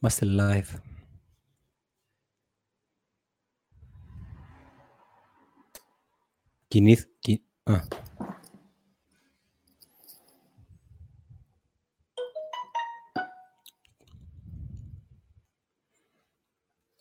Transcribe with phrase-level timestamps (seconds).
[0.00, 0.78] Είμαστε live.
[6.68, 7.04] Κινήθ...
[7.18, 7.42] Κι...
[7.62, 7.74] Α.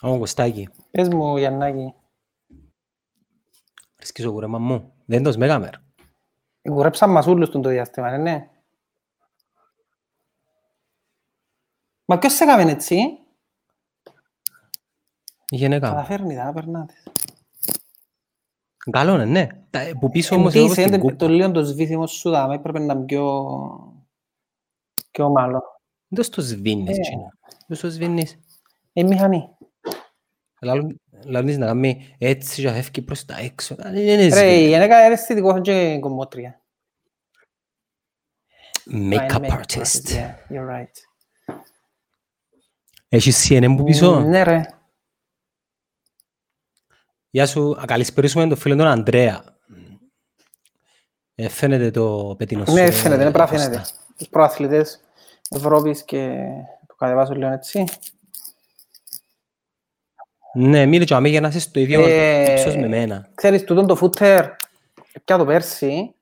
[0.02, 0.70] Ω, Κωστάκη.
[0.92, 1.94] Πες μου, Γιαννάκη,
[3.96, 4.94] Βρίσκεις ο κουρέμα μου.
[5.06, 5.74] Δεν το σμέγαμερ.
[6.62, 8.50] κουρέψαν μας όλους τον το διάστημα, ναι,
[12.06, 12.96] Μα ποιος σε έκαμε έτσι,
[15.50, 15.96] Η γυναίκα μου.
[15.96, 16.94] καταφέρνει τα, περνάτε.
[18.92, 19.48] Καλό είναι, ναι.
[19.70, 21.16] Τα- Που πίσω όμως Εντύσαι, εγώ στην είναι κούπα.
[21.16, 23.46] το λίγο το σβήθιμο σου δάμε, έπρεπε να είναι πιο...
[25.12, 25.62] πιο μάλλον.
[26.08, 27.02] Δεν το στο σβήνεις, Ε.
[27.02, 27.30] τσινό.
[27.68, 28.40] Δεν το σβήνεις.
[28.94, 29.50] Ε, μηχανή.
[30.62, 33.76] Λάλλον- Λάλλον να κάνει έτσι και φεύγει προς τα έξω.
[33.76, 34.68] Δεν είναι Ρε, η σβήνεις.
[34.68, 36.60] γυναίκα είναι αισθητικό και κομμότρια.
[38.92, 40.08] Make-up Make-up artist.
[40.08, 40.96] Yeah, you're right.
[43.16, 44.62] Έχεις CNN που πίσω; Ναι, ρε.
[47.30, 49.44] Γεια σου, α, καλησπέρισουμε τον φίλο τον Ανδρέα.
[51.36, 52.74] Ε, φαίνεται το πετίνο σου.
[52.74, 53.70] Ναι, ε, φαίνεται, είναι πράγμα Κώστα.
[53.72, 53.90] φαίνεται.
[54.18, 55.00] Τους προαθλητές
[55.50, 56.38] Ευρώπης και
[56.88, 57.84] το κατεβάσω λίγο έτσι.
[60.54, 63.30] Ναι, μίλη και αμέ για να είσαι στο ίδιο Ε, ύψος με μένα.
[63.36, 64.50] Ξέρεις, τούτον το φούτερ,
[65.26, 66.16] πια το πέρσι,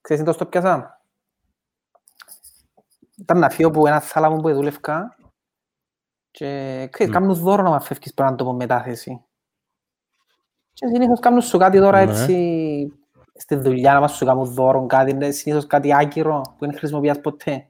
[0.00, 1.00] ξέρεις τι το στο πιάσα.
[3.16, 5.16] Ήταν ένα φύο που ένα θάλαμο που δούλευκα
[6.30, 7.18] και ξέρεις, Μμ.
[7.18, 9.24] κάνουν δώρο να φεύγεις πέραν το μετάθεση.
[10.72, 12.10] Και συνήθως κάνουν σου κάτι τώρα Ναι.
[12.12, 12.92] έτσι
[13.34, 17.20] στη δουλειά να μας σου κάνουν δώρο, κάτι, είναι συνήθως κάτι άκυρο που δεν χρησιμοποιάς
[17.20, 17.68] ποτέ.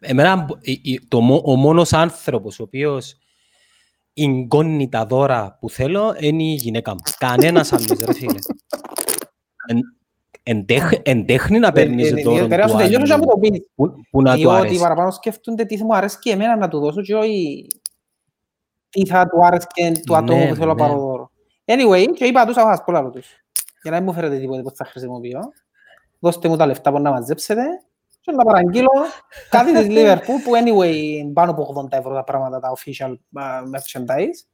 [0.00, 3.16] Εμένα, μπο- η- η- το, μο- ο μόνος άνθρωπος ο οποίος
[4.14, 7.00] εγκώνει τα δώρα που θέλω είναι η γυναίκα μου.
[7.18, 8.38] Κανένας άλλος, ρε φίλε.
[10.48, 13.24] Εν, εντέχ- εντέχνει να παίρνεις Ε, ε, δώρο ε, Περάσω του τελειώνω και να μου
[13.30, 13.68] άλλου το πεις.
[13.74, 14.78] που, που να του Διότι αρέσει.
[14.80, 17.66] παραπάνω σκέφτονται τι μου αρέσει και εμένα να του δώσω και όχι
[18.90, 20.80] τι θα του άρεσε και του ατόμου Ναι, που θέλω να ναι.
[20.88, 21.30] πάρω δώρο.
[21.64, 23.26] Anyway, και είπα τους, θα σας πω λάλο τους.
[23.82, 25.40] Για να μην μου φέρετε τίποτε που θα χρησιμοποιώ.
[26.18, 27.62] Δώστε μου τα λεφτά που να μαζέψετε
[28.20, 28.88] και να παραγγείλω
[29.50, 33.62] κάτι της Liverpool που anyway είναι πάνω από 80 ευρώ τα πράγματα, τα official uh,
[33.74, 34.46] merchandise.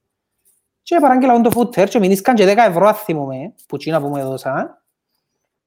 [0.83, 4.07] Και παραγγείλα τον το footer και μηνίσκαν και 10 ευρώ αν θυμούμαι, που τσίνα που
[4.09, 4.82] μου έδωσαν.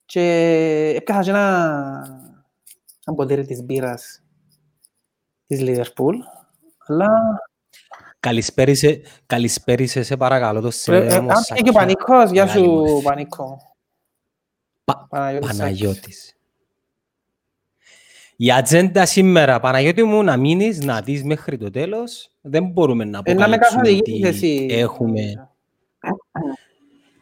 [0.06, 0.22] Και
[0.96, 2.36] έπιασα και ένα,
[3.06, 4.22] ένα ποτήρι της μπύρας
[5.48, 6.14] της Liverpool.
[6.88, 7.10] Αλλά
[8.20, 12.78] Καλησπέρισε, καλησπέρισε σε παρακαλώ το σε ε, αν και και ο Πανίκος, γεια Μεγάλη μου
[12.78, 13.02] σου ευθύνη.
[13.04, 13.76] Πανίκο.
[14.84, 15.60] Πα- Παναγιώτης Σάκης.
[15.60, 16.36] Παναγιώτης.
[18.36, 22.30] Η ατζέντα σήμερα, Παναγιώτη μου, να μείνεις, να δεις μέχρι το τέλος.
[22.42, 24.68] Δεν μπορούμε να Ε, να με αποκαλύψουμε καθοδηγήσεις ότι εσύ.
[24.70, 25.50] έχουμε...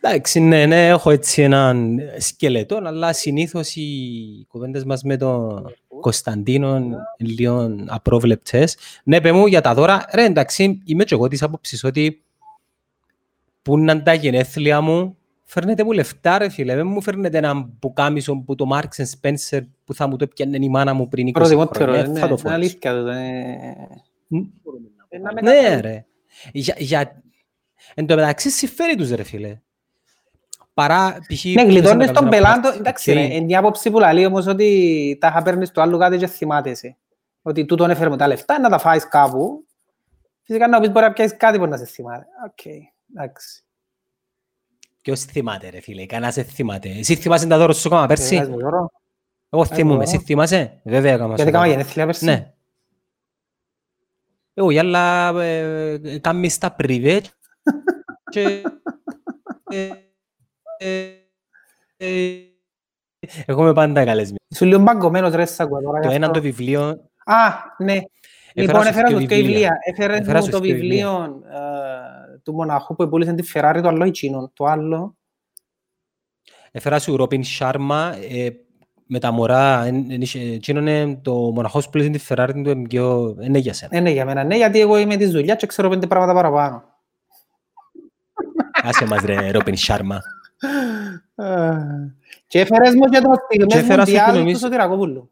[0.06, 5.66] Εντάξει, ναι, ναι, έχω έτσι έναν σκελετό, αλλά συνήθως οι κουβέντες μας με τον
[6.00, 8.78] Κωνσταντίνο είναι λίγο απρόβλεπτες.
[9.04, 10.06] Ναι, παι μου για τα δώρα.
[10.14, 12.24] Ρε, εντάξει, είμαι και εγώ της άποψης ότι
[13.62, 17.80] που να είναι τα γενέθλια μου, φέρνετε μου λεφτά ρε φίλε, δεν μου φέρνετε έναν
[17.80, 21.28] πουκάμισο που το Marks and Spencer που θα μου το έπιανε η μάνα μου πριν
[21.28, 22.56] 20 Προτιμότερο, χρόνια, ε, ναι, θα το είναι φορέσω.
[22.56, 23.08] αλήθεια το.
[23.08, 23.88] ε.
[25.10, 25.82] Ε, να με Ναι καθοδηγήσεις.
[25.82, 26.06] ρε.
[26.52, 27.22] Για, για...
[27.94, 29.60] Εν τω μεταξύ συμφέρει τους ρε φίλε.
[30.74, 31.44] Παρά π.χ.
[31.46, 32.70] Ναι, γλιτώνεις τον πελάτο.
[32.70, 32.76] Οκ.
[32.76, 36.18] Εντάξει, ρε, είναι η άποψη που λέει όμως ότι τα είχα παίρνεις του άλλου κάτι
[36.18, 36.98] και θυμάται σε.
[37.42, 39.66] Ότι τούτον έφερε μου τα λεφτά, να τα φάεις κάπου.
[40.44, 42.26] Φυσικά να πεις μπορεί να πιάσεις κάτι που να σε θυμάται.
[42.46, 42.66] Οκ,
[43.16, 43.64] εντάξει.
[45.02, 46.90] Ποιος θυμάται ρε φίλε, κανένας δεν θυμάται.
[46.90, 48.92] Εσύ θυμάσαι τα δώρα σου ακόμα Ε, πέρσι; βάζεις μου δώρο.
[49.50, 50.02] Εγώ θυμούμαι, εγώ.
[50.02, 51.76] εσύ θυμάσαι; Βέβαια έκανα σου Γιατί κάμα δώρο.
[51.78, 52.54] γενέθλια πέρσι; Ναι.
[54.54, 57.22] Εγώ, αλλά ε, κάνεις τα πριβέ
[58.32, 58.62] και...
[60.84, 61.08] ε,
[61.98, 62.38] ε, ε,
[63.46, 64.38] Έχουμε πάντα καλεσμένοι.
[64.56, 66.00] Σου λίγο μπαγκωμένος ρε σ' ακούω τώρα.
[66.00, 66.38] Το γι' ένα αυτό.
[66.40, 67.10] το βιβλίο...
[67.26, 67.36] Α,
[67.78, 68.02] ναι.
[68.54, 69.52] Λοιπόν, σου έφερα δύο μου δύο βιβλία.
[69.52, 69.78] βιβλία.
[69.84, 73.88] Έφερε Έφερα μου σου το δύο βιβλίο ε, του μοναχού που επούλησε τη Ferrari, το
[73.88, 74.52] άλλο εκείνο.
[74.54, 75.16] Το άλλο.
[76.72, 78.50] Έφερα σου Ρόπιν Σάρμα ε,
[79.06, 79.84] με τα μωρά.
[79.86, 83.36] εν- εν είχε- Εκείνο είναι το μοναχός που λέει τη Ferrari του είναι πιο...
[83.42, 83.98] Είναι για σένα.
[83.98, 86.84] Ε, ναι, για μένα ναι, γιατί εγώ είμαι της δουλειάς και ξέρω πέντε πράγματα παραπάνω.
[88.84, 90.20] Άσε μας ρε Ρόπιν Σάρμα.
[92.48, 95.30] Και έφερες μου και το Και στιγμές έφερας σου που μουντιάλ του νομίζω- Σωτηρακόπουλου.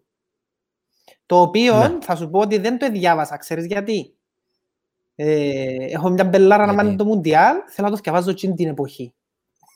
[1.26, 1.98] Το οποίο Ναι.
[2.02, 4.14] θα σου πω ότι δεν το διάβασα, ξέρεις γιατί.
[5.16, 8.68] Ε, έχω μια μπελάρα να Γιατί; μάθει το Μουντιάλ, θέλω να το διαβάζω εκείνη την
[8.68, 9.14] εποχή.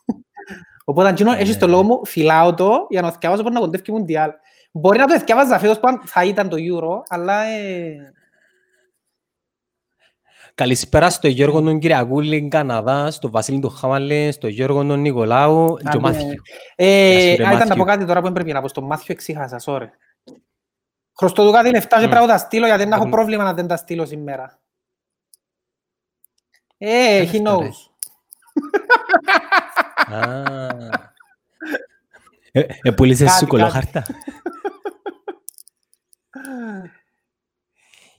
[0.86, 1.72] Οπότε εκείνο, Ε, έχεις το ναι.
[1.72, 4.32] λόγο μου, φυλάω το για να το διαβάζω μπορεί να κοντεύει Μουντιάλ.
[4.72, 8.14] Μπορεί να το διαβάζα φέτος που αν θα ήταν το Euro, αλλά ε,
[10.56, 15.88] Καλησπέρα στο Γιώργο τον Κυριακούλη Καναδά, στο Βασίλη του Χάμαλη, στο Γιώργο τον Νικολάου και
[15.88, 16.00] ο ναι.
[16.00, 16.42] Μάθιου.
[16.76, 17.76] Ε, Γεια σου, ρε, α, ήταν να Μάθιου.
[17.78, 18.68] πω κάτι τώρα που δεν πρέπει να πω.
[18.68, 19.88] Στο Μάθιο εξήχασα, sorry.
[21.18, 22.10] Χρωστώ του κάτι λεφτά και Μμ.
[22.10, 24.60] πρέπει να τα στείλω γιατί να έχω Έχουν- πρόβλημα να δεν τα στείλω σήμερα.
[26.78, 27.70] Ε, he λεφτά, ρε.
[27.70, 27.74] knows.
[30.14, 30.44] Α.
[32.52, 33.58] Ε, ε, πούλησες Κάτι, σου κάτι.
[33.58, 34.06] κολοχάρτα.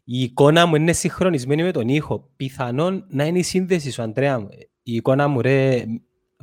[0.08, 2.29] Η εικόνα μου είναι συγχρονισμένη με τον ήχο.
[2.37, 4.49] Πιθανόν να είναι η σύνδεση σου, Αντρέα μου.
[4.82, 5.85] Η εικόνα μου, ρε,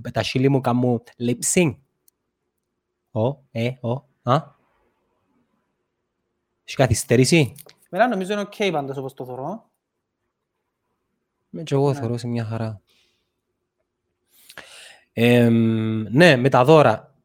[0.01, 1.75] με τα χείλη μου κάνουν lip sync.
[3.12, 3.92] Ω, ε, ω,
[4.24, 4.42] α.
[6.63, 7.54] Έχεις καθυστερήσει;
[7.89, 9.69] Μένα νομίζω είναι οκ πάντως όπως το θωρώ.
[11.50, 11.95] Με και εγώ Ναι.
[12.00, 12.81] θωρώ σε μια χαρά.
[15.13, 17.16] Εμ, ναι, με τα δώρα.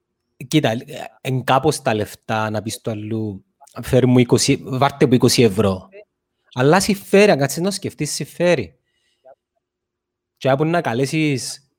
[0.48, 0.84] Κοίτα, ε,
[1.20, 3.44] εν κάπως τα λεφτά να πεις το αλλού,
[3.82, 5.88] φέρει μου 20, βάρτε μου 20 ευρώ.
[6.52, 8.78] Αλλά συμφέρει, αν κάτσεις να σκεφτείς, συμφέρει.
[10.36, 11.70] Και από να καλέσεις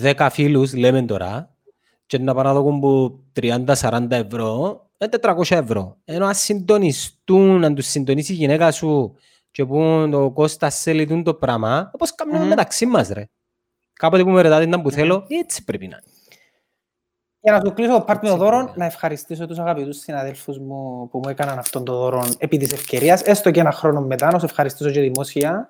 [0.00, 1.56] 10 φίλους, λέμε τώρα,
[2.06, 5.96] και να πάνε να δω που 30-40 ευρώ, είναι 400 ευρώ.
[6.04, 9.14] Ενώ αν συντονιστούν, αν τους συντονίσει η γυναίκα σου
[9.50, 12.48] και πούν το Κώστας θέλει τούτο το πράγμα, όπως κάνουμε Μμμ.
[12.48, 13.24] μεταξύ μας, ρε.
[13.92, 14.94] Κάποτε που με ρωτάτε ήταν που Μμμ.
[14.96, 16.11] θέλω, έτσι πρέπει να είναι.
[17.44, 18.74] Για να σου κλείσω το πάρτι με το Έτσι, δώρο, παιδιά.
[18.76, 23.22] να ευχαριστήσω τους αγαπητούς συναδέλφους μου που μου έκαναν αυτόν το δώρο επί της ευκαιρίας,
[23.22, 25.66] έστω και ένα χρόνο μετά, να σε ευχαριστήσω και δημόσια.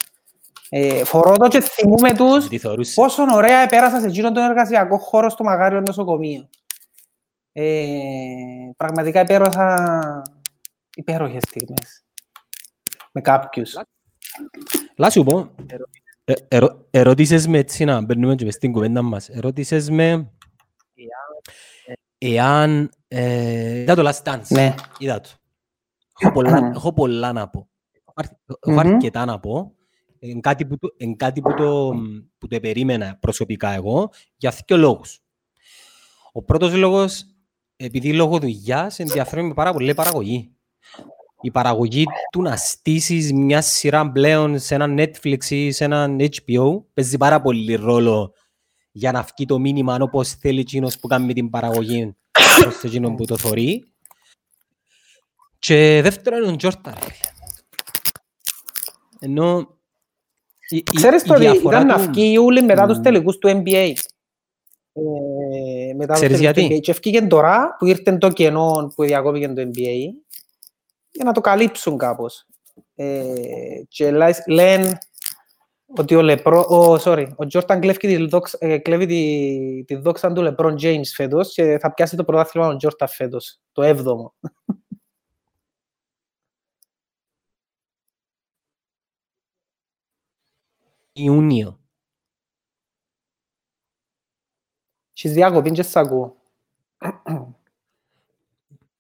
[0.69, 2.93] Ε, φορώ το και θυμούμε τους Τι θεωρούσε.
[2.95, 6.49] πόσο ωραία επέρασα σε εκείνον τον εργασιακό χώρο στο Μαγάριο νοσοκομείο.
[7.53, 7.85] Ε,
[8.77, 9.77] πραγματικά επέρασα
[10.97, 12.03] υπέροχες στιγμές
[13.13, 13.75] με κάποιους.
[14.97, 15.51] Λά σου πω,
[16.25, 19.29] ε, ερω- ερώτησες με έτσι να μπαίνουμε και μες στην κουβέντα μας.
[19.29, 20.31] Ερώτησες με
[22.25, 22.91] εάν...
[23.09, 24.47] ε, Είδα το Last Dance.
[24.49, 24.75] Ναι.
[24.99, 25.29] Είδα το.
[26.19, 27.69] Έχω πολλά, έχω πολλά να πω.
[27.93, 28.95] Έχω αρ- Έχω Μμμ.
[28.95, 29.73] αρκετά να πω.
[30.19, 31.93] Εν κάτι που το, εν κάτι που το,
[32.39, 35.21] που το περίμενα προσωπικά εγώ για δύο λόγους.
[36.33, 37.25] Ο πρώτος λόγος,
[37.77, 40.57] επειδή λόγω δουλειάς ενδιαφέρομαι με πάρα πολύ η παραγωγή.
[41.41, 46.83] Η παραγωγή του να στήσεις μια σειρά πλέον σε ένα Netflix ή σε ένα HBO
[46.95, 48.35] παίζει πάρα πολύ ρόλο
[48.93, 52.17] για να βγει το μήνυμα όπως θέλει εκείνος που κάνει την παραγωγή
[52.61, 53.93] προς εκείνον που το θωρεί.
[55.59, 56.91] Και δεύτερον είναι ο Τζόρτα.
[56.95, 57.31] ρε φίλε.
[59.21, 59.77] Ενώ
[60.69, 62.99] η, η, Ξέρεις η το ότι διαφορά ήταν να του- βγει η Ιούλη μετά τους
[62.99, 63.03] Μμ.
[63.03, 63.93] τελικούς του NBA.
[64.93, 66.81] Ε, μετά τους Ξέρεις τελικούς γιατί; του NBA.
[66.81, 70.11] Και βγήκε τώρα που ήρθε το κενό που διακόπηκε το NBA
[71.11, 72.47] για να το καλύψουν κάπως.
[72.95, 73.25] Ε,
[73.89, 74.99] και λέ- λένε
[75.99, 80.33] ότι ο Λεπρό, ο, sorry, ο Τζόρταν κλέβει τη, δόξα- ε, κλέβει τη, τη δόξα
[80.33, 84.35] του Λεπρόν James φέτος και θα πιάσει το πρωτάθλημα ο Τζόρταν φέτος, το έβδομο.
[91.13, 91.81] Ιούνιο.
[95.17, 96.37] Έχεις διακοπή και σ' ακούω.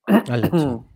[0.04, 0.86] Ένα λεπτό.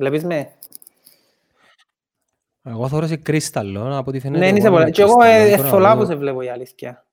[0.00, 0.56] Βλέπεις με;
[2.62, 4.50] Εγώ θωρώ σε κρίσταλλο, από ό,τι φαίνεται.
[4.50, 4.82] Ναι, είσαι εγώ πολλά.
[4.82, 6.06] είμαι Και εγώ κρίσταλλο, ε, δεν μπορώ να εθολά που δω.
[6.06, 7.06] σε βλέπω η αλήθεια.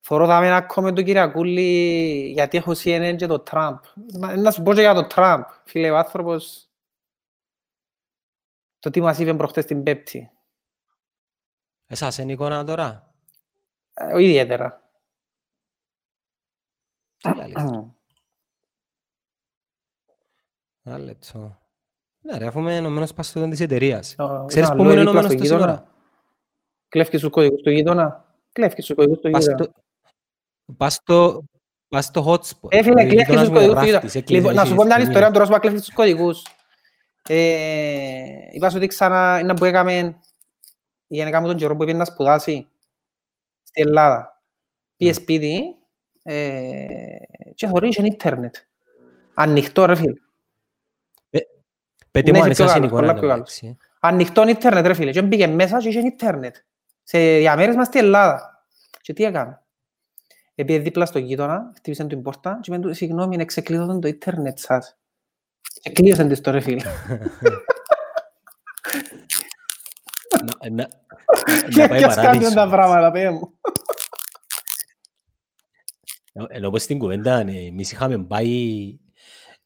[0.00, 3.78] Φορώ τα μένα ακόμα του Κυριακούλη γιατί έχω CNN και το Τραμπ.
[3.94, 5.44] Να, να σου πω και για το Τραμπ.
[5.64, 6.68] Φίλε, ο άνθρωπος
[8.78, 10.30] το τι μας είπε προχτές την Πέπτη.
[11.86, 13.14] Εσάς είναι εικόνα τώρα;
[13.94, 14.87] Ε, ο ιδιαίτερα.
[17.18, 17.94] Τι αλήθεια.
[20.82, 21.58] Ένα λεπτό.
[22.20, 24.14] Ναι ρε, αφού είμαι ενωμένος παστοδόν της εταιρείας.
[24.18, 25.72] Ο- Ξέρεις ήταν που είμαι αλλού δίπλα ενωμένος στο τόση γείτονα.
[25.72, 25.92] ώρα;
[26.88, 28.34] Κλέφκεις τους κωδικούς του γείτονα.
[28.52, 29.62] Κλέφκεις τους κωδικούς του Πας γείτονα.
[29.64, 29.72] στο-
[30.76, 31.44] Πας στο,
[31.88, 32.68] πας στο hotspot.
[32.72, 34.18] Ε, φίλε, Ο κλέφκεις γείτονας τους μου κωδικούς του ράφτης, γείτονα.
[34.18, 35.08] έκλεισε Λοιπόν, να σου τις πω μια στιγμές.
[35.08, 36.42] ιστορία, τώρα σου είπα κλέφκεις τους κωδικούς.
[37.28, 39.96] Ε, είπα σου ότι ξανά είναι που έκαμε
[41.06, 42.68] η γενικά μου τον καιρό που πήγαινε να σπουδάσει
[43.62, 44.42] στην Ελλάδα.
[44.96, 45.16] Πήγε Ναι.
[45.16, 45.77] σπίτι ε,
[47.54, 48.54] και θωρεί είχε ίντερνετ.
[49.34, 50.12] Ανοιχτό ρε φίλε.
[52.10, 53.60] Πέτε Ναι, μου αν είσαι πιο εσάς είναι καλός, εικόνα πολλά εν πιο τω καλός.
[53.62, 53.76] μεταξύ.
[54.00, 55.10] Ανοιχτό ίντερνετ ρε φίλε.
[55.10, 56.56] Και μπήκε μέσα και είχε ίντερνετ.
[57.02, 58.64] Σε διαμέρισμα στην Ελλάδα.
[59.00, 59.60] Και τι έκανε.
[60.54, 64.58] Επειδή δίπλα στο γείτονα, χτύπησε την πόρτα και με του, συγγνώμη, είναι ξεκλείδωτο το ίντερνετ
[64.58, 64.96] σας.
[65.80, 66.82] Και κλείωσαν της το ρε φίλε.
[70.44, 70.88] Να- να-
[71.76, 72.54] Να πάει Και ας κάνουν παράδεισος.
[72.54, 73.52] τα πράγματα, πέ μου.
[76.48, 78.98] Ενώ πως στην κουβέντα, ναι, εμείς είχαμε πάει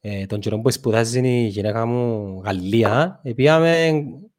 [0.01, 3.89] ε, τον καιρό που σπουδάζει η γυναίκα μου Γαλλία, επίαμε,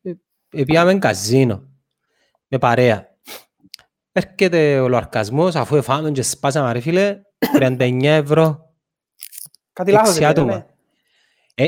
[0.01, 0.11] ε,
[0.49, 1.69] επίαμε καζίνο
[2.47, 3.17] με παρέα.
[4.11, 7.21] Έρχεται ο λοαρκασμός, αφού εφάμε και σπάσαμε ρε φίλε,
[7.59, 8.73] 39 ευρώ.
[9.73, 10.51] Κάτι λάθος Έξι έπαιρνε.
[10.51, 10.65] άτομα.
[11.55, 11.65] Ε,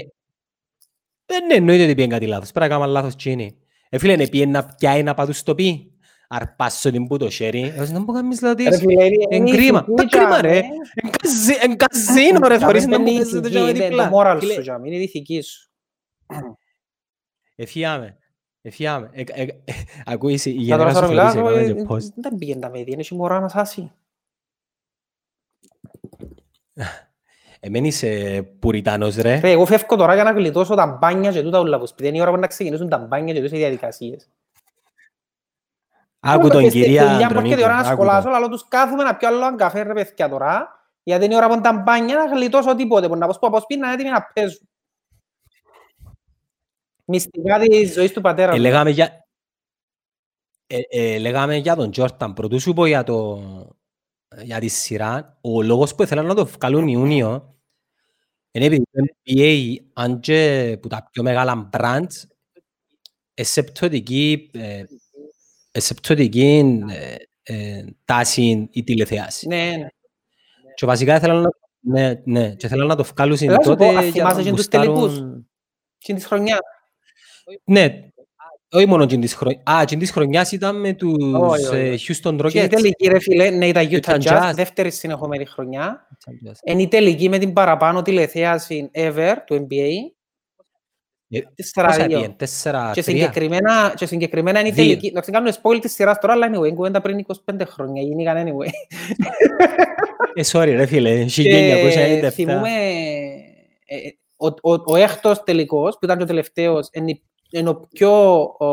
[1.26, 3.58] δεν εννοείται ότι πήγαινε κάτι λάθος, πρέπει να κάνουμε λάθος τσίνη.
[3.90, 5.95] Ε, φίλε, είναι πιένα πιάει να πατούς το πει.
[6.28, 7.74] Αρπάσω την που το χέρι.
[7.76, 8.78] Εγώ να μου κάνεις Ρε λατής.
[8.80, 9.86] φίλε, είναι Εν κρίμα.
[9.88, 10.60] ηθική, Τα κρίμα ρε.
[10.60, 10.76] τζάμε.
[10.94, 12.58] Εν καζί- Εν καζίνο ρε.
[12.60, 14.10] Θωρείς να Τζάμε μου είναι κάνεις το ηθική, τζάμε είναι διπλά.
[14.10, 15.70] το moral Φίλε, σου, τζάμε, είναι η ηθική σου.
[17.56, 18.18] Εφιάμε.
[18.62, 19.10] Εφιάμε.
[19.14, 19.48] Ε, ε, ε,
[20.06, 22.14] Ακούεις η Θα γενικά τώρα σου τώρα μιλάω, φροντίζει, ε, έκαμε και post.
[22.16, 23.92] δεν πήγαινε τα παιδιά, είναι και μωρά να σάσει.
[27.60, 29.40] Εμέν είσαι πουριτάνος ρε.
[29.40, 32.08] Ρε, εγώ φεύγω τώρα για να γλιτώσω τα μπάνια και τούτα ούλα που σπίτι.
[32.08, 34.30] Είναι η ώρα που να ξεκινήσουν τα μπάνια και τούτες οι διαδικασίες.
[36.28, 37.54] Άκου τον κυρία Δουλειά που Αντρονίκη.
[37.54, 38.34] έρχεται η ώρα να άκου σχολάσω, τον.
[38.34, 40.68] αλλά τους κάθομαι να πιω άλλο έναν καφέ ρε παιδιά τώρα,
[41.04, 43.48] γιατί είναι η ώρα που είναι τα μπάνια να γλιτώσω τίποτε, που να πω στο
[43.48, 44.70] από σπίτι να είναι έτοιμοι να παίζουν.
[47.06, 48.62] Μυστικά της ζωής του πατέρα Ε, μου.
[48.62, 49.28] Λέγαμε για...
[50.68, 52.34] ε, ε, Λέγαμε για τον Τζόρταν.
[52.34, 53.42] Πρωτού σου πω για το...
[54.44, 57.56] Για τη σειρά, ο λόγος που ήθελαν να το βγάλουν Ιούνιο
[58.52, 62.24] είναι επειδή το NBA, αν και που τα πιο μεγάλα brands,
[63.34, 64.84] εσεπτωτική, ε,
[65.76, 67.16] εσεπτωτική ε,
[67.54, 69.48] ε, τάση η τηλεθέαση.
[69.48, 69.88] Ναι, ναι.
[70.76, 73.90] Και βασικά ήθελαν να, ναι, ναι, και ήθελαν να το βγάλουν Έλα σου τότε πω,
[73.98, 75.20] αν για θυμάσαι να και τους μπουστάρουν- τελικούς.
[75.98, 76.60] Και της χρονιάς.
[77.64, 78.00] Ναι,
[78.72, 79.62] όχι μόνο την της χρονιάς.
[79.66, 82.14] Α, την της χρονιάς ήταν με τους Όχι, όχι, ε, όχι.
[82.24, 82.70] Houston Και η Rockets.
[82.70, 84.52] τελική ρε φίλε, ναι ήταν Utah Utah Jazz, Jazz.
[84.56, 86.08] δεύτερη συνεχόμενη χρονιά.
[86.66, 89.90] Είναι η τελική με την παραπάνω τηλεθέαση ever του NBA.
[91.38, 92.18] Ε, Τέσσερα Πόσα δύο.
[92.18, 93.18] πήγαινε, τέσσερα, Και τρία.
[93.18, 94.84] συγκεκριμένα, και συγκεκριμένα είναι η Δύο.
[94.84, 95.12] τελική.
[95.12, 98.70] Να κάνουμε spoil της σειράς τώρα, αλλά anyway, κουβέντα πριν 25 χρόνια, γίνηκαν anyway.
[100.34, 102.32] Ε, sorry ρε φίλε, Και 1997.
[102.32, 102.70] θυμούμε,
[103.86, 107.70] ε, ε, ο, ο, ο έκτος τελικός, που ήταν και ο τελευταίος, είναι, η- είναι
[107.70, 108.66] ο πιο, ο,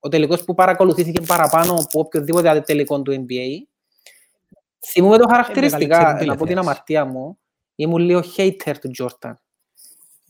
[0.00, 3.66] ο τελικός που παρακολουθήθηκε παραπάνω από οποιοδήποτε άλλο τελικό του NBA.
[4.86, 6.68] Θυμούμε το χαρακτηριστικά, μεγαλύτερη να πω την τηλεθέαση.
[6.68, 7.38] αμαρτία μου,
[7.74, 9.32] ήμουν λίγο hater του Jordan.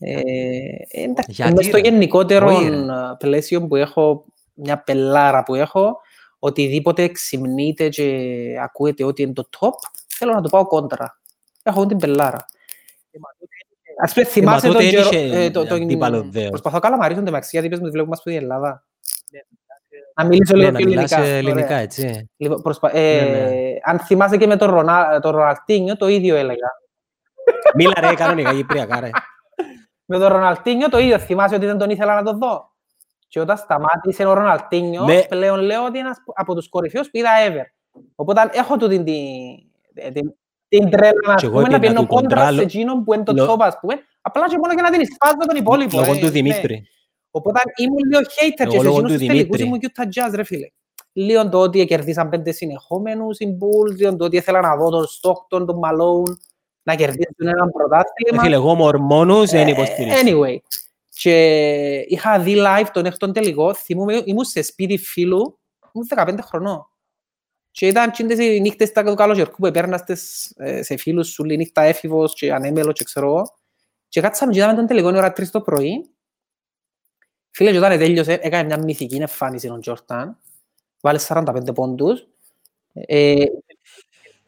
[0.05, 2.75] Ε, εντάξει, Γιατί, μες στο ρε; γενικότερο Όχι, ρε.
[2.75, 2.81] ε,
[3.17, 5.97] πλαίσιο που έχω, μια πελάρα που έχω,
[6.39, 8.29] οτιδήποτε ξυμνείται και
[8.63, 9.69] ακούεται ότι είναι το top,
[10.07, 11.19] θέλω να το πάω κόντρα.
[11.63, 12.45] Έχω την πελάρα.
[14.01, 15.23] Ας πούμε, θυμάσαι τότε τον δεν Τζερο...
[15.23, 16.49] είχε ε, το- τον- αντίπαλο δέος.
[16.49, 18.85] Προσπαθώ καλά μαρίζω μεταξύ, γιατί πες μου τη βλέπουμε μας στην Ελλάδα.
[20.15, 21.33] Να μιλήσω λίγο Ναι, πιο να μιλάς ελληνικά.
[21.33, 21.77] ε, ελληνικά, Ωραία.
[21.77, 22.29] έτσι.
[22.37, 22.97] Λοιπόν, προσπα...
[22.97, 23.51] ε, Ναι, ναι.
[23.83, 25.19] Αν θυμάσαι και με τον, Ρονά...
[25.19, 26.67] τον Ροναλτίνιο, το ίδιο έλεγα.
[27.75, 29.09] Μίλα ρε, κανονικά Κυπριακά ρε.
[30.17, 31.19] Με τον Ροναλτίνιο το ίδιο.
[31.19, 32.71] Θυμάσαι ότι δεν τον ήθελα να το δω.
[33.27, 35.23] Και όταν σταμάτησε ο Ροναλτίνιο, Ναι.
[35.23, 37.65] πλέον λέω ότι είναι ένας από τους κορυφαίους που είδα ever.
[38.15, 40.33] Οπότε έχω του την, την, την,
[40.67, 43.03] την τρέλα να Και εγώ πούμε, να έπαιρνα πιένω του κόντρα κοντρά, σε λο- εκείνον
[43.03, 43.93] που είναι το λο- top, ας πούμε.
[44.21, 45.99] Απλά και μόνο για να την εισπάσω τον υπόλοιπο.
[45.99, 46.29] Λόγω ε, του ναι.
[46.29, 46.87] Δημήτρη.
[47.31, 49.63] Οπότε ήμουν λίγο hater Εγώ και σε λόγω εκείνους του τους τελικούς Δημήτρη.
[49.63, 50.67] ήμουν Utah Jazz, ρε φίλε.
[51.13, 55.05] Λίγο το ότι κερδίσαν πέντε συνεχόμενους οι Bulls, λίγο το ότι ήθελα να δω τον
[55.05, 56.33] Stockton, τον Malone,
[56.83, 58.41] να κερδίσουν έναν Ε, πρωτάθλημα.
[58.41, 60.15] Φίλε, εγώ μορμόνους δεν Ε, υποστηρίζω.
[60.23, 60.57] Anyway.
[61.09, 63.73] Και είχα δει live τον έκτον τελικό.
[63.73, 65.59] Θυμούμαι, ήμουν σε σπίτι φίλου,
[65.93, 66.87] ήμουν 15 χρονών.
[67.71, 71.43] Και ήταν τσίντες οι νύχτες τα του καλοκαιρικού που έπαιρνα στις, ε, σε φίλους σου,
[71.43, 73.55] λέει νύχτα έφηβος και ανέμελος και ξέρω εγώ.
[74.07, 76.09] Και κάτσαμε και είδαμε τον τελικό, είναι ώρα 3 το πρωί.
[77.49, 80.37] Φίλε, και όταν τέλειωσε, έκανε μια μυθική εμφάνιση τον Τζόρταν.
[81.01, 82.27] Βάλε 45 πόντους.
[82.93, 83.45] Ε,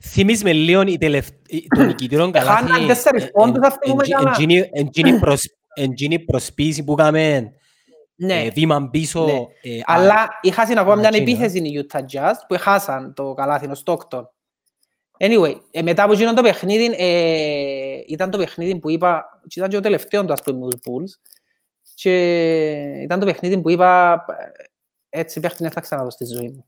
[0.07, 2.63] Θυμείς με λίγο η τελευ- η- το νικητήριο καλάθι.
[2.71, 4.29] Χάναν τέσσερις ε, πόντους, εν- θα θυμούμε εν- καλά.
[4.29, 7.51] εντζήνη- εντζήνη προσ- Εντζήνη προσποίηση που έκαμε
[8.15, 8.43] ναι.
[8.43, 9.25] ε, βήμα πίσω.
[9.25, 9.31] Ναι.
[9.71, 11.17] ε, α, Αλλά είχα ακόμα μια Ματσίνα.
[11.17, 14.24] επίθεση η Utah Jazz που χάσαν το καλάθι, ο Stockton.
[15.19, 19.69] Anyway, ε, μετά από εκείνο το παιχνίδι, ε, ήταν το παιχνίδι που είπα, και ήταν
[19.69, 21.19] και το τελευταίος του ας πούμε με τους Bulls,
[21.95, 22.12] και
[23.01, 24.25] ήταν το παιχνίδι που είπα,
[25.09, 26.65] ε, έτσι παιχνίδι δεν θα ξαναδώ στη ζωή μου.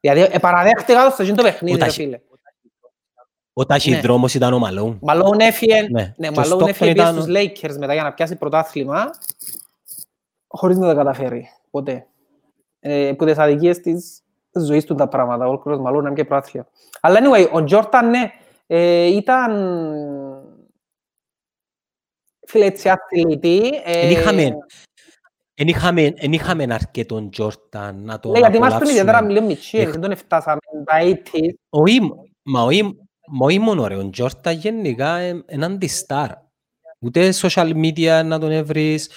[0.00, 2.20] Δηλαδή, ε, παραδέχτηκα το στο εκείνο το παιχνίδι, ρε
[3.66, 3.94] ταχυ- φίλε.
[3.94, 4.98] Ο ταχυδρόμος ήταν ο Μαλόν.
[5.02, 6.14] Μαλόν έφυγε, Ναι.
[6.16, 9.10] ναι, Και ο Malone Stockton έφυγε ήταν- στους Lakers μετά για να πιάσει πρωτάθλημα,
[10.46, 12.06] χωρίς να τα καταφέρει, ποτέ.
[12.80, 14.22] Ε, που τις αδικίες της
[14.52, 16.66] ζωής του τα πράγματα, ο Όλκρος Μαλόν είναι και πρωτάθλημα.
[17.00, 18.30] Αλλά anyway, ο Τζόρταν, ναι,
[18.66, 19.52] ε, ήταν
[22.46, 23.60] φίλε έτσι αθλητή.
[23.84, 24.52] ε, Εν είχαμε-
[25.60, 28.90] Εν είχαμε, εν είχαμε αρκετόν Τζόρταν να το Ναι, γιατί ήμασταν απολαύσουμε.
[29.12, 31.54] ιδιαίτερα λίγο μητσί, Έχ- δεν τον φτάσαμε τα 80s.
[31.68, 32.00] Όχι,
[32.42, 32.90] μα όχι, μα
[33.40, 36.30] όχι μόνο ρε, ο Τζόρταν γενικά είναι έναν αντιστάρ.
[37.00, 39.10] Ούτε social media να τον έβρεις,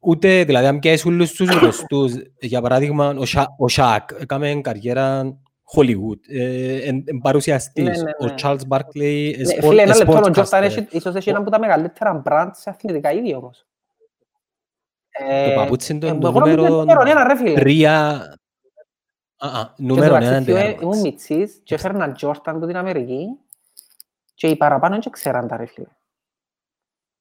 [0.00, 5.36] ούτε, δηλαδή αν πιάσεις όλους τους γνωστούς, για παράδειγμα, ο, Σα, ο Σακ έκαμε καριέρα
[5.76, 8.34] Hollywood, ε, εν, εν παρουσιαστής, Ναι, ναι, ο ναι.
[8.42, 10.32] Charles Barkley, Ναι, σπορ- Φίλε, ένα λεπτό, ο sportscaster.
[10.32, 13.66] Τζόρταν έχει- ίσως έχει ένα από τα μεγαλύτερα brand σε αθλητικά είδη όμως.
[15.46, 17.54] Το παπούτσι είναι το Ε, εγώ νομίζω νούμερο είναι νούμερο ένα, ρε φίλε.
[17.60, 18.37] τρία, Α, α, Και
[19.76, 20.82] νούμερο εντάξει, ένα θυο, ε, διάρκεια.
[20.82, 23.26] Ήμουν μητσής και έφερναν Τζόρταν από την Αμερική
[24.34, 25.86] και οι παραπάνω δεν ξέραν τα ρε φίλε.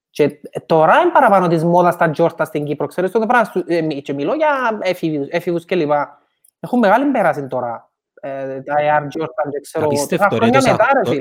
[0.10, 2.88] Και τώρα είναι παραπάνω της μόδας τα Τζόρτα στην Κύπρο.
[2.88, 5.92] Ξέρεις το πράγμα, ε, και μιλώ για έφηβους, έφηβους κλπ.
[6.60, 7.92] Έχουν μεγάλη πέραση τώρα.
[8.22, 10.78] Ε, τα AR Jordan, δεν ξέρω, Απίστευτο ρε, τόσα,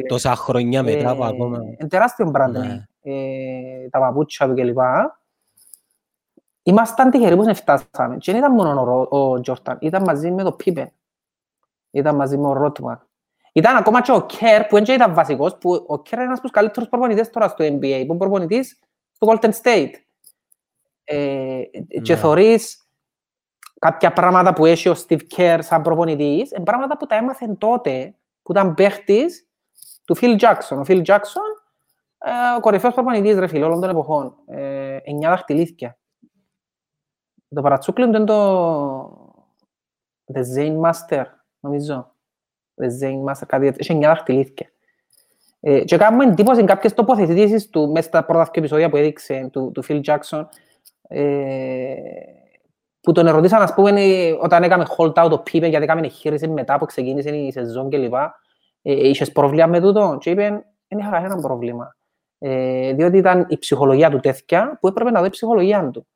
[0.09, 1.59] τόσα χρόνια μετά από ακόμα.
[1.79, 3.89] Είναι τεράστιο μπράντε, ναι.
[3.91, 4.79] τα παπούτσια του κλπ.
[6.69, 8.17] Ήμασταν τυχεροί που φτάσαμε.
[8.17, 10.93] Και δεν ήταν μόνο ο Τζόρταν, ήταν μαζί με το Πίπεν.
[11.91, 13.07] Ήταν μαζί με ο Ρότμαν.
[13.53, 16.47] Ήταν ακόμα και ο Κέρ που δεν ήταν βασικός, που ο Κέρ είναι ένας από
[16.47, 18.79] τους καλύτερους προπονητές τώρα στο NBA, που είναι προπονητής
[19.13, 19.91] στο Golden State.
[21.05, 21.63] Ε,
[22.03, 22.19] και ναι.
[22.19, 22.89] θωρείς
[23.79, 28.15] κάποια πράγματα που έχει ο Steve Kerr σαν προπονητής, είναι πράγματα που τα έμαθε τότε,
[28.43, 29.49] που ήταν παίχτης
[30.05, 30.77] του Phil Jackson.
[30.77, 31.51] Ο Phil Jackson,
[32.19, 34.37] ε, ο κορυφαίος προπονητής, ρε φίλε, όλων των εποχών.
[34.47, 35.99] Ε, εννιά δαχτυλίθκια.
[37.57, 39.35] Το παρατσούκλιν είναι το
[40.35, 41.25] The Zane Master,
[41.61, 42.13] νομίζω.
[42.75, 43.79] The Zane Master, κάτι έτσι.
[43.81, 44.71] Έχει εννιά δαχτυλίθκια.
[45.61, 49.85] Ε, και κάνουμε εντύπωση κάποιες τοποθετήσεις του μέσα στα πρώτα επεισόδια που έδειξε του, του
[49.89, 50.47] Phil Jackson
[51.09, 51.95] ε,
[53.01, 54.03] που τον ερωτήσαν, ας πούμε,
[54.41, 58.15] όταν έκαμε hold out το Pippen γιατί έκαμε χείριση μετά που ξεκίνησε η σεζόν κλπ.
[58.83, 60.49] Ε, είχες πρόβλημα με τούτο; Και είπε,
[60.89, 61.97] δεν είχα κανένα πρόβλημα.
[62.39, 66.07] Ε, διότι ήταν η ψυχολογία του τέτοια που έπρεπε να δει η ψυχολογία του.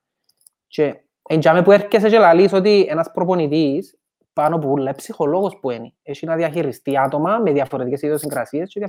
[0.66, 3.98] Και εντιαμε που έρχεσαι και λαλείς ότι ένας προπονητής
[4.32, 5.92] πάνω που λέει ψυχολόγος που είναι.
[6.02, 8.88] Έχει να διαχειριστεί άτομα με διαφορετικές ιδιοσυγκρασίες και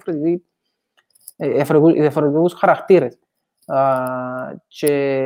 [1.38, 3.20] ε, διαφορετικούς χαρακτήρες.
[3.74, 5.24] Uh, και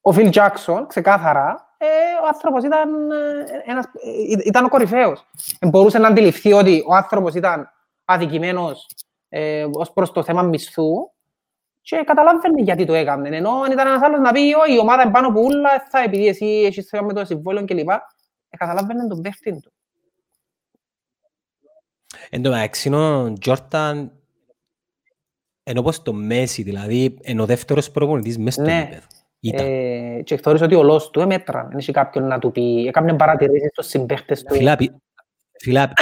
[0.00, 1.86] ο Φιλ Τζάκσον, ξεκάθαρα, ε,
[2.22, 5.26] ο άνθρωπος ήταν, ε, ένας, ε, ήταν ο κορυφαίος.
[5.66, 7.70] Μπορούσε να αντιληφθεί ότι ο άνθρωπος ήταν
[8.04, 8.86] αδικημένος
[9.28, 11.10] ε, ως προς το θέμα μισθού
[11.88, 13.36] και καταλάβαινε γιατί το έκανε.
[13.36, 15.98] Ενώ αν ήταν ένας άλλος να πει «Όχι, η ομάδα είναι πάνω από ούλα, θα
[16.02, 17.88] επειδή εσύ έχεις θέμα με το συμβόλαιο κλπ».
[17.88, 19.72] Ε, καταλάβαινε τον παίχτη του.
[22.30, 24.12] Εν τω μεταξύ, ο Τζόρταν
[25.62, 29.00] ενώ πως το Μέση, δηλαδή, είναι ο δεύτερος προπονητής μέσα στο ναι.
[29.40, 33.16] Ε, και θεωρείς ότι ο λόγος του έμετρα, δεν έχει κάποιον να του πει, έκαμε
[33.16, 34.54] παρατηρήσεις στους συμπαίχτες του.
[35.60, 35.92] Φίλα,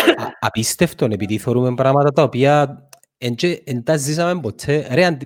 [0.41, 2.86] απίστευτο, επειδή θεωρούμε πράγματα τα οποία
[3.19, 4.87] δεν τα ζήσαμε ποτέ.
[4.91, 5.17] Ρε,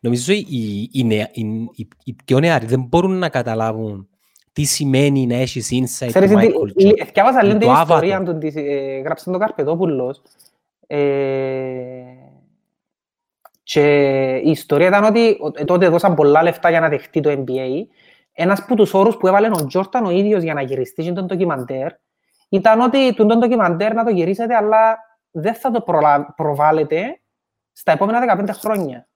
[0.00, 1.06] νομίζω οι, οι, οι,
[1.74, 4.08] οι, οι πιο νεαροί δεν μπορούν να καταλάβουν
[4.52, 9.38] τι σημαίνει να έχεις insight του Michael Θυκιάβασα λίγο την ιστορία του, ε, γράψε τον
[9.38, 10.22] Καρπετόπουλος.
[10.86, 11.00] Ε,
[13.62, 17.86] και η ιστορία ήταν ότι τότε δώσαν πολλά λεφτά για να δεχτεί το NBA.
[18.32, 21.92] Ένας από τους όρους που έβαλε ο Τζόρταν ο ίδιος για να γυριστεί τον ντοκιμαντέρ
[22.48, 24.98] ήταν ότι τον ντοκιμαντέρ να το γυρίσετε, αλλά
[25.30, 26.34] δεν θα το προλα...
[26.36, 27.20] προβάλλετε
[27.72, 29.06] στα επόμενα 15 χρόνια.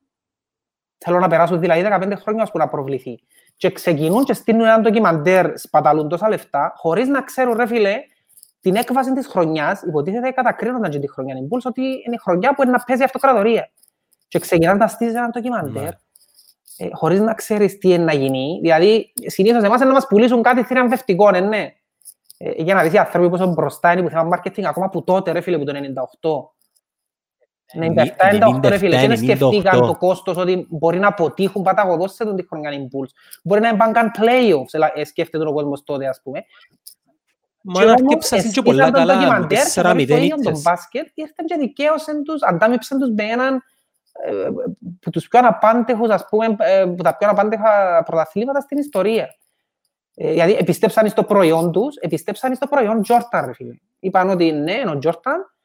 [0.99, 3.19] Θέλω να περάσουν δηλαδή 15 χρόνια ώστε να προβληθεί.
[3.57, 7.95] Και ξεκινούν και στείλουν ένα ντοκιμαντέρ, σπαταλούν τόσα λεφτά, χωρίς να ξέρουν, ρε φίλε,
[8.61, 11.37] την έκβαση της χρονιάς, υποτίθεται κατακρίνονταν και τη χρονιά.
[11.37, 13.71] Είναι ότι είναι η χρονιά που είναι να παίζει αυτοκρατορία
[14.29, 15.88] και ξεκινάνε να στήσεις ένα ντοκιμαντέρ ναι.
[16.77, 18.59] ε, χωρίς να ξέρεις τι είναι να γίνει.
[18.62, 21.75] Δηλαδή, συνήθως εμάς είναι να μας πουλήσουν κάτι θηρανδευτικό, ναι, ναι.
[22.38, 25.33] Ε, για να δεις οι άνθρωποι πόσο μπροστά είναι που θέμα marketing ακόμα που τότε,
[25.33, 26.55] ρε φίλε, που το
[27.75, 28.59] 98.
[28.59, 32.37] 97-98 ρε φίλε, και δεν σκεφτήκαν το κόστος ότι μπορεί να αποτύχουν παταγωδός σε τον
[32.37, 33.39] τη χρονιά Impulse.
[33.43, 36.45] Μπορεί να πάνε καν playoffs, ε, σκέφτεται ο κόσμος τότε, ας πούμε.
[37.63, 40.63] Μα να αρκέψασαν και πολλά καλά, 4-0 ήττες.
[40.63, 43.63] μπάσκετ, ήρθαν και δικαίωσαν τους, αντάμυψαν τους με έναν
[45.01, 49.27] που τους πιο αναπάντεχους, ας πούμε, ε, που τα πιο αναπάντεχα πρωταθλήματα στην ιστορία.
[50.15, 53.75] Ε, γιατί επιστέψαν στο προϊόν τους, επιστέψαν στο προϊόν Jordan, ρε φίλε.
[53.99, 55.56] Είπαν ότι ναι, είναι ο Jordan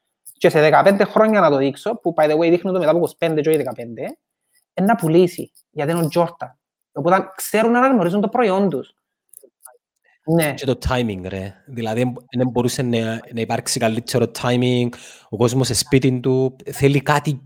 [0.41, 3.10] και σε 15 χρόνια να το δείξω, που by the way δείχνουν το μετά από
[3.19, 3.80] 25 και 15,
[4.73, 6.51] είναι να πουλήσει, γιατί είναι ο Jordan.
[6.91, 8.93] Οπότε ξέρουν να αναγνωρίζουν το προϊόν τους.
[10.25, 10.54] Ναι.
[10.54, 11.54] Και το timing, ρε.
[11.65, 12.99] Δηλαδή, δεν μπορούσε να,
[13.34, 14.88] να υπάρξει καλύτερο timing,
[15.30, 17.41] ο κόσμος σε σπίτι του, θέλει κάτι,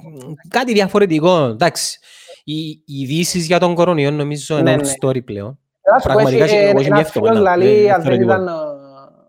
[0.48, 1.44] κάτι διαφορετικό.
[1.44, 2.00] Εντάξει,
[2.44, 4.92] οι, οι ειδήσεις για τον κορονοϊό νομίζω είναι ναι, ναι.
[5.02, 5.60] story πλέον.
[6.04, 7.28] Πραγματικά και εγώ είμαι εύκολο.
[7.28, 8.48] Ένας φίλος αν δεν ήταν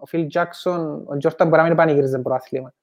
[0.01, 2.75] ο Φιλ Τζάκσον, ο Τζόρταν μπορεί να μην πανηγύριζε προάθλημα.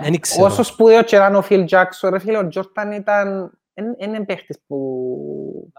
[0.00, 0.46] Δεν ξέρω.
[0.46, 3.58] Όσο σπουδαίο και ήταν ο Φιλ Τζάκσον, ρε φίλε, ο Τζόρταν ήταν...
[3.98, 5.72] Είναι παίχτης που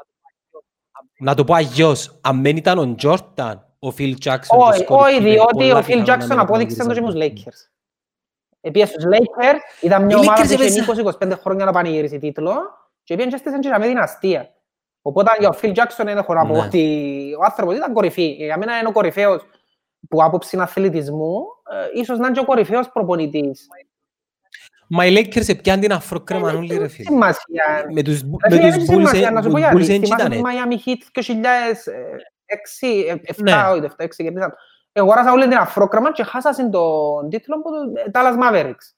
[1.18, 4.60] να το πω αγιώς, αν δεν ήταν ο Τζόρταν, ο Φιλ Τζάκσον...
[4.88, 7.70] Όχι, διότι ο Φιλ Τζάκσον απόδειξε το και με τους Lakers.
[8.62, 10.86] Επίσης στους Lakers ήταν μια ομάδα που είχε
[11.22, 12.54] 20-25 χρόνια να πανηγυρίσει τίτλο
[13.04, 14.54] και επίσης και στήσαν και με δυναστεία.
[15.02, 16.60] Οπότε για ο Φιλ Τζάκσον δεν έχω να πω ναι.
[16.60, 18.26] ότι ο άνθρωπος ήταν κορυφή.
[18.26, 19.42] Για μένα είναι ο κορυφαίος
[20.10, 21.36] που άποψη αθλητισμού,
[21.94, 23.68] ε, ίσως να είναι και ο κορυφαίος προπονητής.
[24.88, 27.10] Μα οι Lakers πιάνε την αφροκρέμα όλοι ρε φίλε.
[27.10, 27.86] Σημασία.
[27.94, 28.50] Με τους Bulls
[29.86, 30.42] δεν ήταν έτσι.
[30.46, 31.24] Miami Heat 2006,
[33.46, 34.54] 7, όχι 7, 6 κερδίσαν.
[34.92, 37.78] Εγώ ράσα όλη την αφρόκραμα και χάσασαν τον τίτλο από το
[38.14, 38.94] Dallas Mavericks.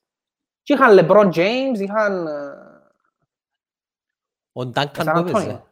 [0.62, 2.28] Και είχαν LeBron James, είχαν
[4.52, 5.38] Ο Ντάνκαν Σαν που Αντώνιο.
[5.40, 5.62] έπαιζε.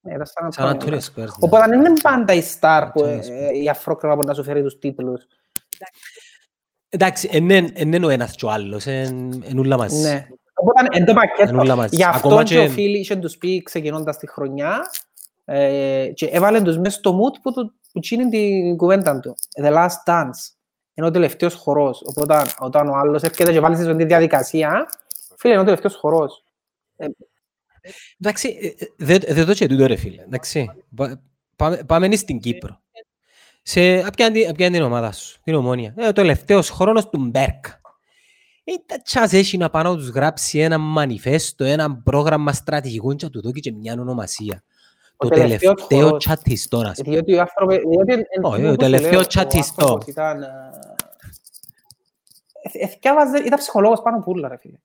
[0.00, 0.82] Ναι, ήταν σαν Σαν Αντώνιο.
[0.82, 1.16] Αντώνιο Spurs.
[1.28, 1.46] ναι.
[1.46, 4.62] Οπότε δεν είναι πάντα η star που Αντώνιο ε, η αφρόκρεμα που να σου φέρει
[4.62, 5.26] τους τίτλους.
[6.94, 10.02] Εντάξει, εν είναι- εν είναι ο ένας και ο άλλος, εν εν ούλα μαζί.
[10.02, 10.26] Ναι.
[10.54, 11.96] Οπότε εν το Εν πακέτο, ούλα μαζί.
[11.96, 14.80] γι' αυτό Ακόμα και ο και- Φίλη είχε τους πει ξεκινώντας τη χρονιά
[15.44, 19.36] ε, και έβαλε τους μέσα στο mood που, του- που τσίνει την κουβέντα του.
[19.62, 20.52] The last dance.
[20.94, 22.02] Είναι ο τελευταίος χορός.
[22.06, 24.86] Οπότε όταν ο άλλος έρχεται και βάλει σε αυτή τη διαδικασία,
[25.36, 26.44] φίλε, είναι ο τελευταίος χορός.
[28.20, 30.22] Εντάξει, ε, ε, δεν δεν το και τούτο ρε φίλε.
[30.22, 31.20] Εντάξει, Πα-
[31.56, 32.80] πάμε, πάμε στην Κύπρο.
[33.66, 35.94] Σε, απ' ποια είναι- απ' ποια είναι την ομάδα σου, την ομόνια.
[35.96, 37.64] Ε, ο τελευταίος χρόνος του Μπέρκ.
[38.64, 43.24] Ε, τα τσάς έχει να πάνω να τους γράψει ένα μανιφέστο, ένα πρόγραμμα στρατηγικού και
[43.24, 44.62] να του δώσει και μια ονομασία.
[45.16, 46.24] Ο Το τελευταίος τελευταίο χορός.
[46.24, 47.12] τσατιστό, ας πούμε.
[47.14, 47.76] Διότι ο άνθρωπος...
[47.76, 49.82] διότι εν- εν- Όχι, τούτο ο που τελευταίο λέω, ο τσατιστό.
[49.84, 50.46] άνθρωπος Ήταν, ε,
[52.72, 54.76] ε, εθιάβαζε- ήταν ψυχολόγος πάνω που ούλα, ρε φίλε.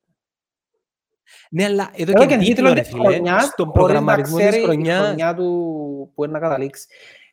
[1.52, 3.82] Ναι, αλλά εδώ Εδώ και και τίτλο τίτλο ρε της φίλε, χρονιάς, στον χωρίς να
[3.82, 5.06] προγραμματισμό της ξέρει η χρονιάς.
[5.06, 6.88] χρονιά του που είναι να καταλήξει.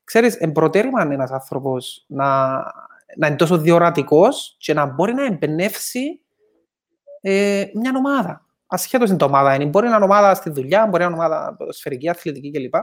[0.06, 2.54] Ξέρεις, εμπροτέρημα ένας άνθρωπος να,
[3.16, 6.20] να είναι τόσο διορατικός και να μπορεί να εμπνεύσει
[7.20, 8.46] ε, μια ομάδα.
[8.66, 9.64] Ασχέτως είναι το ομάδα είναι.
[9.64, 12.74] Μπορεί να είναι ομάδα στη δουλειά, μπορεί να είναι ομάδα σφαιρική, αθλητική κλπ.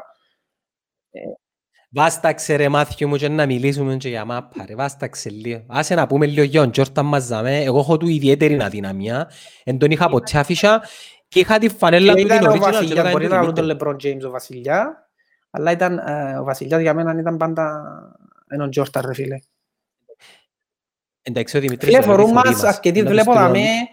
[1.91, 5.65] Βάσταξε ρε μάθιο μου και να μιλήσουμε και για μάπα ρε, βάσταξε λίγο.
[5.67, 9.29] Άσε να πούμε λίγο για τον Τζόρταν μαζαμε, εγώ έχω του ιδιαίτερη αδυναμία,
[9.63, 10.83] εν τον είχα ποτέ αφήσα
[11.27, 13.33] και είχα τη φανέλα Και του την ήταν ο original και Βασιλιάς, έκανα μπορεί το
[13.33, 13.77] να λάβουν Twitter.
[13.77, 15.02] τον LeBron James ο Βασιλιά,
[15.55, 17.83] αλλά ήταν, ε, ο Βασιλιάς για μένα ήταν πάντα
[18.47, 19.39] έναν Τζόρταν, ρε φίλε.
[21.21, 22.75] Εντάξει, ο Δημήτρης Φίλε, το λέει, φορούν φορεί μας μας.
[22.75, 23.59] αρκετοί, Να βλέπω τους δαμέ.
[23.59, 23.87] στείλω-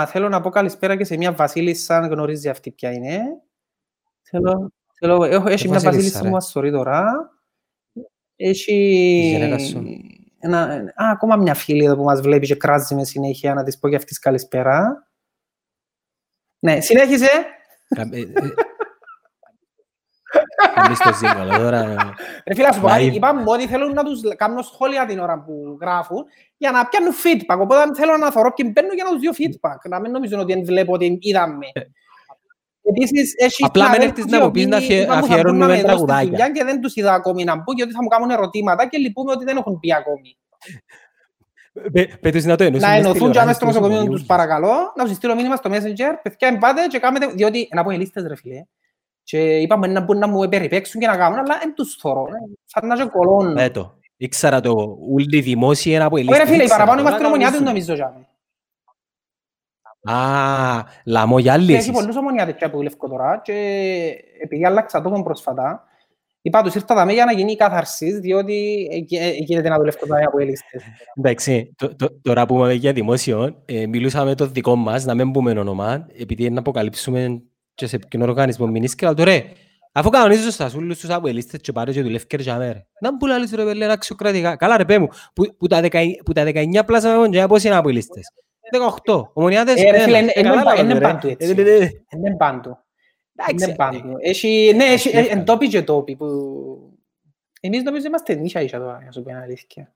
[0.00, 3.20] Α, θέλω να πω καλησπέρα και σε μια βασίλισσα, αν γνωρίζει αυτή ποια είναι.
[4.22, 6.28] Θέλω, θέλω, έχω, έχει Ε, μια βασίλισσα, βασίλισσα ρε.
[6.28, 7.30] μου ασθορεί τώρα.
[8.36, 8.72] Έχει...
[8.72, 9.86] Η γυναίκα σου.
[10.38, 10.62] Ένα,
[10.94, 13.88] α, ακόμα μια φίλη εδώ που μας βλέπει και κράζει με συνέχεια, να της πω
[13.88, 15.06] και αυτής καλησπέρα.
[16.58, 17.28] Ναι, συνέχισε.
[20.56, 21.80] Κα- ε, ε, Κάνεις το ζήγαλο τώρα.
[22.46, 23.14] Ρε φίλα σου πω κάτι, Live.
[23.14, 26.24] είπαμε ότι θέλουν να τους κάνουν σχόλια την ώρα που γράφουν
[26.56, 27.58] για να πιάνουν feedback.
[27.60, 29.78] Οπότε θέλω να θωρώ και μπαίνω για να τους δω feedback.
[29.88, 31.66] Να μην νομίζουν ότι δεν βλέπω ότι είδαμε.
[32.86, 35.26] Επίσης, έχει Απλά μην συναδέλφους έρθεις να οι μου πεις να οποίοι αφιε- είπαν μου
[35.26, 36.28] θα αφιερώνουμε μπουν εδώ στη τραγουδάκια.
[36.30, 39.32] δουλειά Και δεν τους είδα ακόμη να μπουν, γιατί θα μου κάνουν ερωτήματα και λυπούμε
[39.32, 40.38] ότι δεν έχουν πει ακόμη.
[41.92, 43.96] Πε- πε τους να το ενώσουν Να μες ενωθούν και τηλεόραση αμέσως στο τους νοσοκομείο
[43.98, 44.26] τους ομονίους.
[44.26, 47.96] παρακαλώ, να τους στείλω μήνυμα στο Messenger, παιδιά εμπάτε και κάμετε, διότι να πω οι
[47.96, 48.62] λίστες ρε φίλε.
[49.24, 52.22] Και είπαμε να μπουν να μου περιπέξουν και να κάνουν, αλλά δεν τους θωρώ.
[52.26, 52.52] ε.
[52.64, 53.56] Σαν να και κολώνουν.
[53.56, 53.98] Ε, το.
[54.16, 57.26] Ήξερα το ούλοι δημόσιοι ένα από Όχι ρε φίλε, οι ήξερα παραπάνω το, είμαστε να
[57.28, 57.94] ομονιάτες κάνουν νομίζω.
[57.94, 58.26] τζάμε.
[60.06, 61.90] Α, λαμό για Και Έχει λύσεις.
[61.90, 63.52] πολλούς ομονιάτες πια που δουλεύω τώρα και
[64.42, 65.84] επειδή άλλαξα τόπο πρόσφατα,
[66.42, 70.06] είπα τους ήρθα δαμέ για να γίνει η κάθαρσης, διότι ε, ε, γίνεται να δουλεύω
[70.06, 70.82] τώρα από οι λίστες.
[71.14, 75.14] Εντάξει, το- το- τώρα που είπαμε για δημόσιο, ε, μιλούσαμε με το δικό μας, να
[75.14, 77.42] μην πούμε όνομα, επειδή είναι να αποκαλύψουμε
[77.74, 79.44] και σε ποιον οργανισμό μείνεις και λέω τώρα, ρε,
[79.92, 82.86] αφού κανονίζω στα σούλους τους από ελίστες και πάρε και δουλεύει και για μέρα.
[83.00, 84.56] Να μου λαλείς ρε πέλε, αξιοκρατικά.
[84.56, 87.64] Καλά ρε πέ μου, που, που, τα, 19 που τα 19 πλάσα με κοντζιά πώς
[87.64, 88.32] είναι από ελίστες;
[89.04, 89.30] 18.
[89.32, 90.18] Ομονιάτες, Ε, ρε φίλε, ένα.
[90.18, 91.00] είναι- είναι Κατάλαβα, είναι ρε.
[91.00, 91.54] πάντου έτσι.
[91.58, 91.90] Ε, ε, ε, ε.
[92.16, 92.76] Είναι πάντου.
[93.36, 94.12] Εντάξει, Είναι πάντου.
[94.20, 96.28] Έχει, ναι, έχει Έχει εν τόποι και τόποι που...
[97.60, 99.94] Εμείς νομίζω είμαστε ίσα ίσα τώρα, για να σου πω την αλήθεια.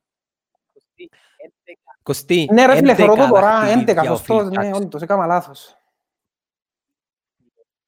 [2.02, 4.74] Κωστή, Ναι ρε φίλε, 11 θωρώ το τώρα, δαχτυλίδια 11, ο σωστός, Phil ναι, Jackson.
[4.80, 5.77] όντως, έκανα λάθος.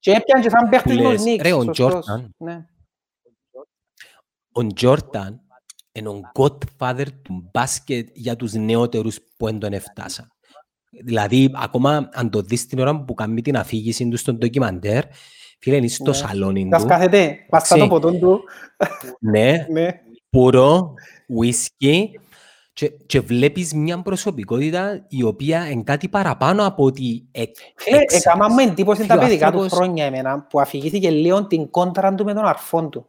[0.01, 1.75] Και έπιαν και σαν Που παίχτης λες, τους Knicks, ρε, ο σωστός.
[1.75, 2.35] Τζόρταν.
[2.39, 2.67] Ναι.
[4.53, 5.41] Ο Τζόρταν
[5.93, 10.27] είναι ο godfather του μπάσκετ για τους νεότερους που δεν τον έφτασαν.
[11.05, 15.05] Δηλαδή, ακόμα αν το δεις την ώρα που κάνει την αφήγηση του στον ντοκιμαντέρ,
[15.61, 16.17] φίλε, είναι στο Ναι.
[16.17, 16.83] σαλόνι Τα του.
[16.83, 18.01] σκάθεται, παστά το Εντάξει.
[18.01, 18.45] ποτόν του.
[19.21, 19.89] Ναι, Ναι.
[20.31, 20.95] πουρό,
[21.41, 22.05] whisky
[22.81, 27.43] και, και βλέπεις μια προσωπικότητα η οποία είναι κάτι παραπάνω από ότι ε,
[27.77, 28.25] Φίλε, έξαρες.
[28.25, 31.71] έκανα μου εντύπωση τα Φίλε, ο παιδικά του άνθρωπος- χρόνια εμένα που αφηγήθηκε λίγο την
[31.71, 33.07] κόντρα του με τον αρφόν του.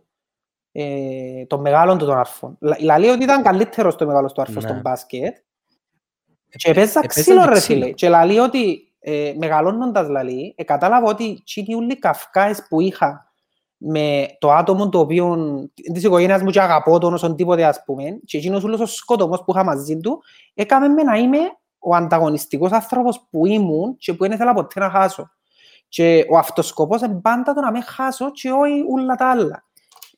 [0.71, 2.57] Ε, τον μεγάλον του τον αρφόν.
[2.59, 4.69] Λα- Λέει ότι ήταν καλύτερος το μεγάλος του αρφόν Ναι.
[4.69, 5.35] στο μπάσκετ.
[6.49, 7.79] Και έπαιζα έπαιζαν ξύλο και ρε ξύλο.
[7.81, 7.91] φίλε.
[7.91, 13.30] Και λέει ότι ε, μεγαλώνοντας λαλεί, ε, κατάλαβα ότι τσίνοι όλοι οι καυκάες που είχα
[13.83, 15.37] με το άτομο το οποίο
[15.93, 19.43] της οικογένειας μου και αγαπώ τον όσον τίποτε ας πούμε και εκείνος όλος ο σκότωμος
[19.43, 21.37] που είχα μαζί του έκαμε με να είμαι
[21.79, 25.31] ο ανταγωνιστικός άνθρωπος που ήμουν και που δεν ήθελα ποτέ να χάσω.
[25.87, 29.65] Και ο αυτοσκοπός είναι πάντα το να μην χάσω και όχι όλα τα άλλα.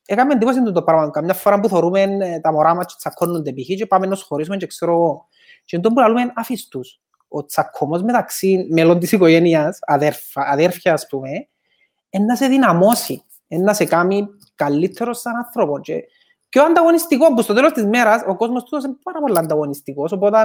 [0.05, 1.09] Έκαμε εντύπωση το πράγμα.
[1.09, 3.65] Καμιά φορά που θεωρούμε ε, τα μωρά μας και τσακώνονται π.χ.
[3.65, 5.27] και πάμε να σχολήσουμε και ξέρω εγώ.
[5.65, 7.01] Και τον που λέμε αφήσεις τους.
[7.27, 11.29] Ο τσακωμός μεταξύ μέλων της οικογένειας, αδέρφα, αδέρφια ας πούμε,
[12.09, 13.23] είναι να σε δυναμώσει, είναι
[13.57, 15.79] να σε κάνει καλύτερος σαν άνθρωπο.
[15.79, 16.03] Και
[16.49, 20.37] πιο ανταγωνιστικός που στο τέλος της μέρας ο κόσμος του είναι πάρα πολύ ανταγωνιστικός, οπότε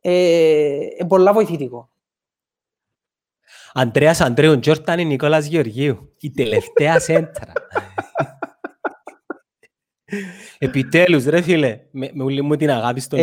[0.00, 0.10] ε,
[0.98, 1.90] είναι πολλά βοηθητικό.
[3.72, 6.12] Αντρέας Αντρέου Τζόρταν είναι Νικόλας Γεωργίου.
[6.20, 7.52] Η τελευταία σέντρα.
[10.58, 13.18] Επιτέλους ρε φίλε, με, με ούλη μου την αγάπη στον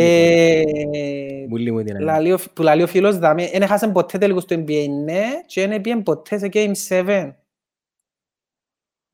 [0.58, 1.46] Νικόλα.
[1.50, 2.04] Ούλη μου την αγάπη.
[2.04, 5.66] λαλεί ο- Που λαλεί ο φίλος δάμε, δεν έχασαν ποτέ τελικούς στο NBA, ναι, και
[5.68, 7.32] δεν πήγαν ποτέ σε Game 7.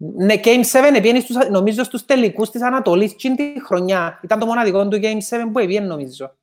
[0.02, 4.20] Ναι, Game 7 επήγαινε στους, νομίζω στους τελικούς της Ανατολής τσιν τη χρονιά.
[4.22, 6.36] Ήταν το μοναδικό του Game 7 που επήγαινε νομίζω.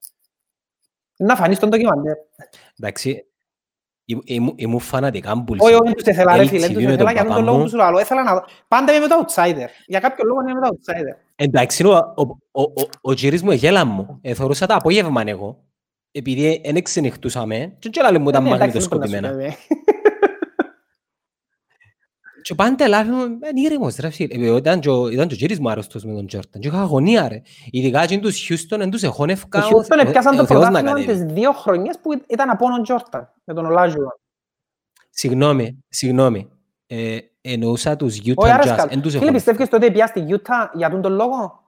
[1.17, 2.13] Να φανείς στον ντοκιμαντέρ.
[2.79, 3.25] Εντάξει,
[4.05, 5.65] ήμ- ήμ- ήμουν φανατικά μπουλσί.
[5.65, 7.57] Όχι, όχι, τους ήθελα ρε φίλε, LTV τους με ήθελα τον για τον παπά λόγο
[7.57, 7.63] μου.
[7.63, 7.99] που σου λέω.
[7.99, 8.45] Ήθελα να δω.
[8.67, 9.67] Πάντα είμαι με το outsider.
[9.85, 11.17] Για κάποιο λόγο είμαι με το outsider.
[11.35, 14.19] Εντάξει, ο, ο, ο, ο, ο γύρις μου εγέλα μου.
[14.21, 15.63] Εθωρούσα τα απόγευμα εγώ.
[16.11, 17.75] Επειδή δεν εξενυχτούσαμε.
[17.79, 19.55] Και και άλλοι μου ήταν Ε, ναι, εντάξει, δεν μπορεί να σου μαγνητοσκοπημένα.
[22.55, 24.47] Πει, Και πάντα λάθη μου, είναι ήρεμος ρε φίλε.
[24.47, 26.61] Ε, Ήταν και ο- ήταν και ο γύρις μου άρρωστος με τον Τζόρταν.
[26.61, 27.41] Και είχα αγωνία ρε.
[27.71, 29.65] Ειδικά και τους Χιούστον εν τους εχώνευκα.
[29.65, 31.25] Ο Houston έπιασαν το ο Θεός να πρωτάθλημα κατέβει.
[31.25, 34.19] τις δύο χρονιές που ήταν από τον Τζόρταν, με τον Ολάζουα.
[35.09, 36.49] Συγγνώμη, συγγνώμη.
[36.87, 38.67] Ε, εννοούσα τους Utah Όχι, άρα Jazz.
[38.73, 38.87] σκάλ.
[38.91, 39.31] Εν τους Φίλε, εχώνευκα.
[39.31, 41.65] πιστεύεις τότε πια στη Utah για τον τον λόγο;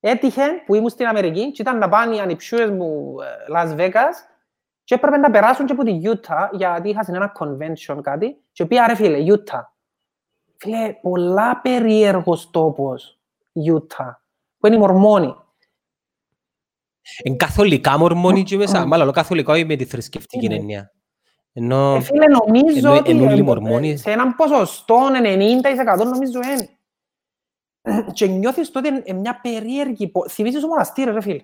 [0.00, 4.31] Έτυχε που ήμουν στην Αμερική και ήταν να πάνε οι ανιψιούες μου ε, Las Vegas
[4.84, 8.66] και έπρεπε να περάσουν και από τη Utah γιατί είχα σε ένα convention κάτι και
[8.66, 9.62] πήγα ρε φίλε, Utah.
[10.56, 13.20] Φίλε, πολλά περίεργος τόπος,
[13.72, 14.10] Utah,
[14.58, 15.34] που είναι οι Μορμόνοι.
[17.22, 18.86] Εν καθολικά μορμόνοι και μέσα.
[18.86, 20.54] Μάλλον καθολικά όχι με τη θρησκευτική Είναι.
[20.54, 20.92] έννοια.
[21.52, 26.04] Ενώ Ε, φίλε, νομίζω Ενώ- ότι ενώ όλοι οι ε, Μορμόνοι- σε έναν ποσοστό 90%
[26.04, 26.68] νομίζω είναι.
[28.12, 30.08] Και νιώθεις τότε ε, μια περίεργη...
[30.08, 31.40] πο- Θυμίζεις το μοναστήρι, ρε φίλε.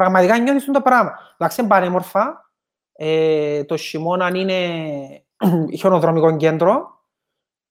[0.00, 1.18] Πραγματικά νιώθεις το πράγμα.
[1.36, 2.50] Εντάξει, είναι πανέμορφα.
[2.92, 4.58] Ε, το χειμώνα είναι
[5.78, 7.02] χιονοδρομικό κέντρο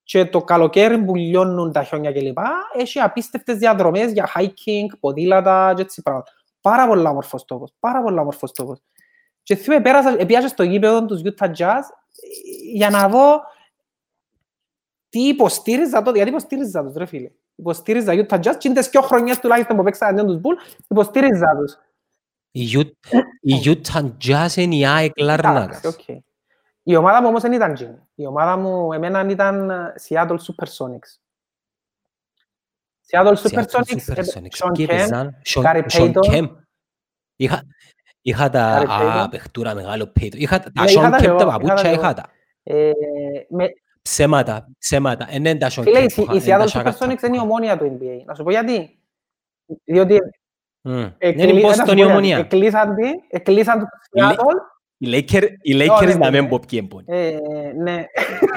[0.03, 2.37] και το καλοκαίρι που λιώνουν τα χιόνια κλπ.
[2.77, 6.31] Έχει απίστευτες διαδρομές για hiking, ποδήλατα και έτσι πράγματα.
[6.61, 7.73] Πάρα πολλά όμορφος τόπος.
[7.79, 8.81] Πάρα πολλά όμορφος τόπος.
[9.43, 13.41] Και θυμάμαι, πέρασα, πήγα στο γήπεδο τους Utah Jazz ε, για να δω
[15.09, 17.31] τι υποστήριζα τότε, γιατί υποστήριζα τους ρε φίλε.
[17.55, 21.55] Υποστήριζα Utah Jazz και είναι τις δυο χρονιές τουλάχιστον που παίξα αντίον τους Bulls, υποστήριζα
[21.59, 21.77] τους.
[22.51, 25.83] Η Ut- η Utah Jazz είναι η ΑΕΚ Εντάξει, Λαρνάκας.
[25.83, 26.07] οκ.
[26.83, 27.95] Η ομάδα μου όμως δεν ήταν εκείνη.
[28.15, 31.17] Η ομάδα μου, εμένα ήταν ε, Seattle Supersonics.
[33.11, 34.57] Seattle Seattle Supersonics, ε, Supersonics.
[34.57, 36.31] Sean Ποιοι Kemp, έπαιζαν; Sean- Gary Sean Payton.
[36.31, 36.49] Kemp.
[37.35, 37.63] Είχα-
[38.21, 38.81] Είχα τα...
[38.83, 39.19] Gary Payton.
[39.23, 40.35] Α, παιχτούρα μεγάλο Payton.
[40.35, 42.13] Είχα τα Ναι, είχα Sean τα Kemp εγώ, τα είχα παπούτσια, τα είχα εγώ.
[42.13, 42.25] τα.
[42.63, 42.91] ε,
[43.49, 43.69] με-
[44.01, 45.27] Ψέματα, ψέματα.
[45.29, 46.97] Ε, ναι, τα Sean Φίλε, Kemp η που είχα, η ε, τα Seattle Shaka Supersonics
[46.97, 47.41] Tap είναι η που είχα.
[47.41, 48.23] Ομόνοια του NBA.
[48.25, 48.99] Να σου πω γιατί.
[49.83, 50.19] Διότι
[50.81, 50.91] Μμ.
[50.93, 52.11] Δεν εκλεί- είναι να πώς σου τον πω η γιατί.
[52.11, 52.37] ομονία.
[52.37, 54.55] Εκλείσαν τη, εκλείσαν τους Λέ- Seattle.
[54.97, 56.47] Οι Lakers, οι ναι, Lakers να ναι, μην ναι.
[56.49, 57.05] πω ποιοι εμπονεί.
[57.07, 57.37] Ε,
[57.83, 58.05] ναι.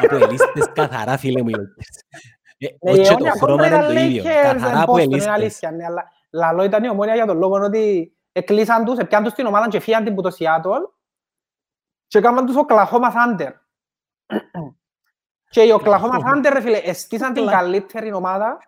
[0.02, 2.18] Από ελίστες καθαρά φίλε μου οι Lakers.
[2.58, 4.22] Ε, Ναι, Όχι η και το Ομόνια χρώμα κόντρα είναι το ήταν ίδιο.
[4.22, 5.32] Lakers, Καθαρά εν από Boston, είναι ελίστες.
[5.34, 9.32] αλήθεια, ναι, αλλά λαλό ήταν η ομόνια για τον λόγο ότι εκλείσαν τους, έπιαν τους
[9.32, 10.82] την ομάδα και φύγαν την που το Seattle
[12.06, 13.50] και έκαναν τους Oklahoma Thunder.
[15.50, 18.58] Και οι Oklahoma Thunder, ρε φίλε, εστίσαν την Οκλα- καλύτερη ομάδα.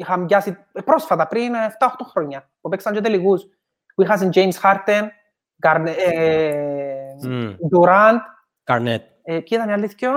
[0.00, 3.42] Είχαν πιάσει ε, πρόσφατα, πριν ε, 7-8 χρόνια, που παίξαν και τελικούς.
[3.94, 5.08] Που είχαν James Harden,
[5.66, 7.54] Garne- ε, Μμ.
[7.74, 8.16] Durant,
[8.64, 9.02] Καρνέτ.
[9.22, 10.10] ε, ποιοι ήταν οι άλλοι δυο;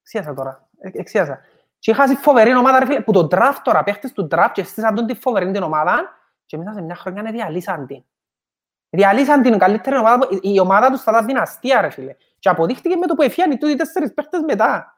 [0.00, 0.68] Εξίασα τώρα.
[0.78, 1.40] Ε, εξίασα.
[1.78, 4.94] Και είχα φοβερή ομάδα, ρε φίλε, που το draft τώρα, παίχτες του draft και στήσαν
[4.94, 6.08] τον τη φοβερή την ομάδα
[6.46, 8.04] και μέσα σε μια χρονιά να διαλύσαν την.
[8.90, 12.14] Διαλύσαν την καλύτερη ομάδα, που- η- η ομάδα τους θα ήταν δυναστεία, ρε φίλε.
[12.38, 14.97] Και αποδείχτηκε με το που εφιάνει τούτοι οι τέσσερις παίχτες μετά.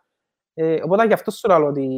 [0.62, 1.88] Ε, οπότε γι' αυτό σου λέω ότι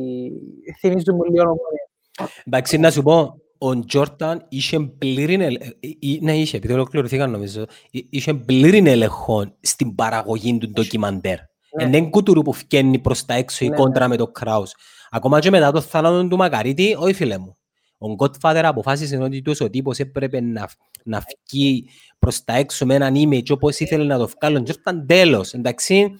[0.78, 2.30] θυμίζουν μου λίγο ομόνια.
[2.44, 7.30] Εντάξει, να σου πω, ο Τζόρταν είχε πλήρη ελε- ε, ε, ναι, είχε, επειδή ολοκληρωθήκαν
[7.30, 7.66] νομίζω, ε,
[8.10, 11.38] είχε πλήρη έλεγχο στην παραγωγή του ντοκιμαντέρ.
[11.76, 11.84] Ναι.
[11.84, 14.74] Είναι κουτουρού που φκένει προς τα έξω η Ναι, κόντρα με το Κράους.
[15.10, 17.56] Ακόμα και μετά το θάνατο του Μακαρίτη, όχι φίλε μου.
[17.98, 20.68] Ο Godfather αποφάσισε ότι τους ο τύπος έπρεπε να,
[21.04, 25.06] να φκεί προς τα έξω με έναν image όπως ήθελε να το βγάλει ο Τζόρταν.
[25.06, 26.10] Τέλος, εντάξει.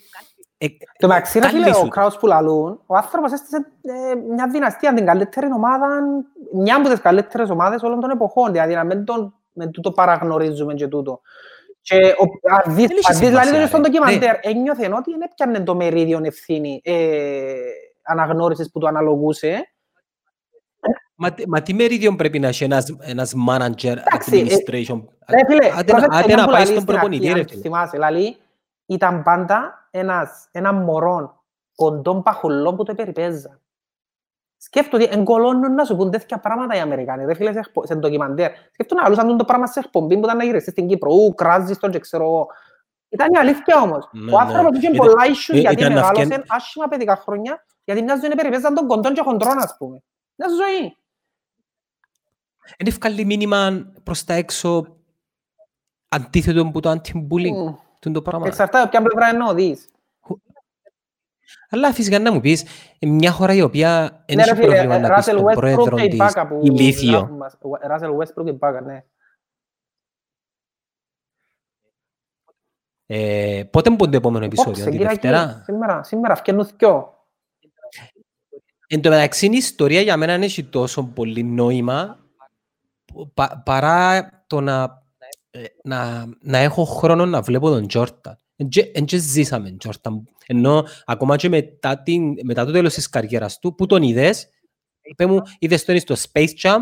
[0.65, 0.67] Ε,
[0.99, 1.89] Το μεταξύ, ρε φίλε, Καλή σου ο το.
[1.89, 5.87] Κράους που λαλούν, ο άνθρωπος έστησε ε, μια δυναστεία, την καλύτερη ομάδα,
[6.55, 10.75] μια από τις καλύτερες ομάδες όλων των εποχών, δηλαδή να μην τον, με τούτο παραγνωρίζουμε
[10.75, 11.21] και τούτο.
[11.81, 13.89] Και ο, αν δεις, Δεν έχει αν δεις δηλαδή σημασία, στον ρε.
[13.89, 17.53] ντοκιμαντέρ, ένιωθε ότι δεν έπιανε το μερίδιο ευθύνη ε,
[18.03, 19.67] αναγνώρισης που του αναλογούσε.
[21.15, 25.03] Μα, τι- μα τι μερίδιο πρέπει να έχει ένας, ένας manager Εντάξει, ε, administration.
[25.29, 27.35] Ρε φίλε, Άντε να- πρόσεξε άντε μια να που πάει λαλείς στον στην προπονητή, αρχή,
[27.35, 27.61] ρε αν φίλε.
[27.61, 28.37] θυμάσαι, λαλεί,
[28.93, 33.61] ήταν πάντα ένας, ένα μωρό κοντών παχουλών που το περιπέζαν.
[34.57, 37.25] Σκέφτομαι ότι εγκολώνουν να σου πούν τέτοια πράγματα οι Αμερικάνοι.
[37.25, 38.51] Ρε φίλες, σε, εκπο- σε ντοκιμαντέρ.
[38.73, 41.13] Σκέφτομαι να λούσαν το πράγμα σε εκπομπή που ήταν να γυριστείς στην Κύπρο.
[41.13, 42.47] Ου, κράζεις τον και ξέρω εγώ.
[43.09, 44.09] Ήταν η αλήθεια όμως.
[44.13, 44.37] Ναι, Ο ναι.
[44.37, 48.03] άνθρωπος είχε Ήταν- πολλά issues ε, γιατί ήταν να μεγάλωσε φκεν- άσχημα παιδικά χρόνια γιατί
[48.03, 50.03] μια ζωή περιπέζαν τον κοντών και χοντρών, ας πούμε.
[50.35, 50.97] Μια ζωή.
[52.79, 54.87] Είναι ευκάλλει μήνυμα προς τα έξω
[56.09, 57.75] αντίθετο από το anti-bullying.
[58.03, 58.13] Μμ.
[58.13, 58.47] Τούν το πράγμα.
[58.47, 59.89] Εξαρτάται από ποια πλευρά εννοείς.
[61.71, 62.65] Αλλά φυσικά να μου πεις,
[62.99, 65.45] ε, μια χώρα η οποία δεν Ναι, ρε έχει φίλε, πρόβλημα να πεις Russell τον
[65.47, 67.11] Westbrook πρόεδρο και η της Μπάκα που ηλίθιο.
[67.19, 67.57] γράφουν μας.
[67.63, 69.05] Russell Westbrook και η Μπάκα, ναι.
[73.07, 77.17] Ε, πότε είναι το επόμενο επεισόδιο, Απόψε, τη Κυριακή, Δευτέρα; Σήμερα, σήμερα φκαινούν δυο.
[78.87, 82.19] Εν τω μεταξύ η ιστορία για μένα δεν έχει τόσο πολύ νόημα
[83.35, 85.02] πα- παρά το να, ε,
[85.85, 88.37] να, να έχω χρόνο να βλέπω τον Τζόρταν.
[88.93, 90.25] Εν και ζήσαμε τον Τζόρταν.
[90.47, 94.49] Ενώ ακόμα και μετά, την, μετά το τέλος της καριέρας του, που τον είδες,
[95.03, 96.79] είπε μου, είδες τον στο Space Jam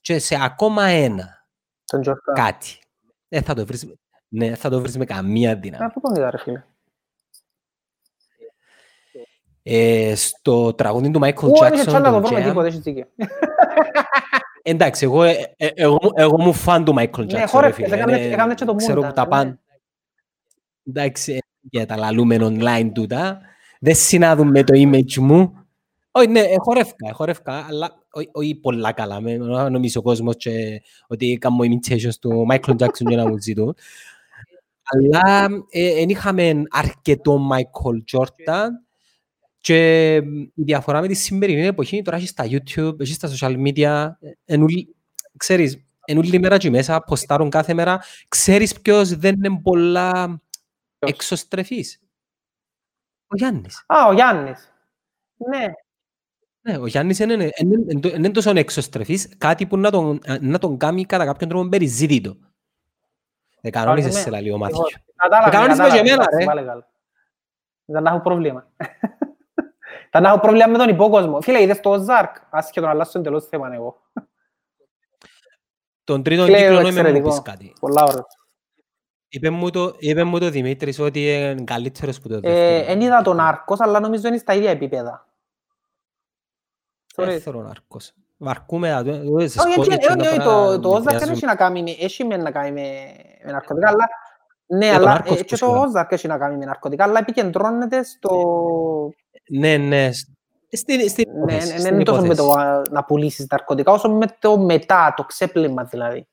[0.00, 1.46] και σε ακόμα ένα
[1.84, 2.34] Τον Τζόρταν.
[2.34, 2.78] κάτι.
[3.28, 3.86] Δεν θα το βρεις,
[4.28, 5.90] ναι, θα το βρεις με καμία Ε, δύναμη.
[5.92, 6.64] πού τον είδα ρε φίλε.
[9.62, 12.48] Ε, στο τραγούδι του Michael Ού, άνοιξε Jackson, τσάντα να το τον βρω με Jam,
[12.48, 13.06] τίποτα, έχεις δίκιο.
[14.62, 17.94] Εντάξει, εγώ, ε, ε, εγώ, εγώ μου φαν του Michael Jackson, Ναι, ρε χόρευε, φίλε.
[17.96, 19.28] έκανε- Ε, έκανε και το Ξέρω Moondan, που τα ναι.
[19.28, 19.58] πάνε.
[20.86, 23.40] Εντάξει, ε, για τα λαλούμε online τούτα.
[23.80, 25.52] Δεν συνάδουν με το image μου.
[26.10, 29.20] Όχι, ναι, ε, χορεύκα, ε, χορεύκα, αλλά όχι- όχι πολλά καλά.
[29.20, 33.38] Με- να Νομίζω ο κόσμος και ότι κάνω imitations του Michael Jackson για να μου
[33.40, 33.76] ζητούν.
[34.82, 35.48] Αλλά
[35.96, 38.68] δεν είχαμε αρκετό Michael Jordan
[39.60, 40.14] και
[40.54, 44.08] η διαφορά με τη σημερινή εποχή τώρα έχεις στα YouTube, έχεις στα social media,
[44.44, 44.94] εν ούλη-
[45.36, 50.40] ξέρεις, εν όλη μέρα και μέσα, ποστάρουν κάθε μέρα, ξέρεις ποιος δεν είναι πολλά
[50.98, 52.00] Ποιος; εξωστρεφής.
[53.26, 53.84] Ο Γιάννης.
[53.86, 54.72] Α, ο Γιάννης.
[55.36, 55.66] Ναι.
[56.60, 60.76] Ναι, ο Γιάννης είναι, είναι, είναι, είναι τόσο εξωστρεφής, κάτι που να τον, να τον
[60.78, 62.36] κάνει κατά κάποιον τρόπο περιζήτητο.
[63.60, 64.20] Δεν κανόνισες με.
[64.20, 64.82] σε λαλή ο Εγώ- Μάθιο.
[65.16, 66.44] Κατάλαβε, κανόνισε με και κατάλαβε, εμένα, εντάξει, ρε.
[66.44, 66.88] πάλι καλά.
[67.84, 68.66] Δεν να έχω πρόβλημα.
[70.10, 71.40] Θα να έχω πρόβλημα με τον υπόκοσμο.
[71.40, 74.02] Φίλε, είδες το Ozark; Άσχετο να αλλάσω εντελώς θέμα εγώ.
[76.04, 77.28] Τον τρίτον Φίλε, κύκλο νόημα μου εξαιρετικό.
[77.28, 77.72] πεις κάτι.
[77.80, 78.26] Πολλά ωραία.
[79.28, 82.92] Είπε μου το, είπε μου το Δημήτρης ότι είναι καλύτερος που το Ε, δεύτερο.
[82.92, 85.26] Εν είδα τον Άρκος, αλλά νομίζω είναι στα ίδια επίπεδα.
[87.16, 87.24] Sorry.
[87.24, 88.12] Δεύτερο ναρκός.
[88.36, 90.94] Βαρκούμε, α, το- το- σε Όχι, σκότει όχι, και όχι, να όχι, παρά- το- το
[90.94, 91.30] Ozark δεν μοιάζουν.
[91.34, 92.88] έχει να κάνει με- έχει με να κάνει με
[93.44, 94.08] με ναρκωτικά, αλλά
[94.66, 95.82] ναι, Ε, το αλλά Narcos ε, και που το σίγουρα.
[95.94, 98.30] Ozark έχει να κάνει με ναρκωτικά, αλλά επικεντρώνεται στο...
[99.48, 100.12] Ναι, ναι.
[100.12, 100.28] σ-
[100.72, 102.48] Στην, στην Ναι, υπόθεση, ναι, στην είναι τόσο με υπόθεση.
[102.48, 106.26] το α, να πουλήσεις ναρκωτικά, όσο με το μετά, το ξέπλυμα δηλαδή.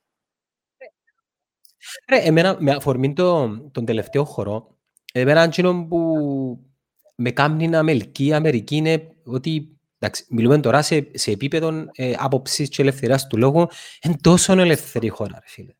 [2.09, 4.77] Ρε, εμένα, με αφορμή το, τον τελευταίο χώρο,
[5.13, 5.99] εμένα εκείνο που
[7.15, 11.85] με κάνει να με ελκύει η Αμερική είναι ότι, εντάξει, μιλούμε τώρα σε, σε επίπεδο
[11.95, 13.67] ε, άποψης και ελευθερίας του λόγου,
[14.01, 15.71] είναι τόσο ελεύθερη χώρα, ρε φίλε.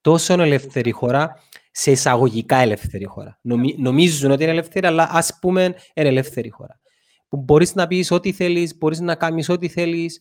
[0.00, 1.42] Τόσο ελεύθερη χώρα,
[1.80, 3.38] σε εισαγωγικά ελεύθερη χώρα.
[3.40, 5.62] Νομι, νομίζουν ότι είναι ελεύθερη, αλλά ας πούμε
[5.94, 6.80] είναι ελεύθερη χώρα.
[7.28, 10.20] Που μπορείς να πεις ό,τι θέλεις, μπορείς να κάνεις ό,τι θέλεις,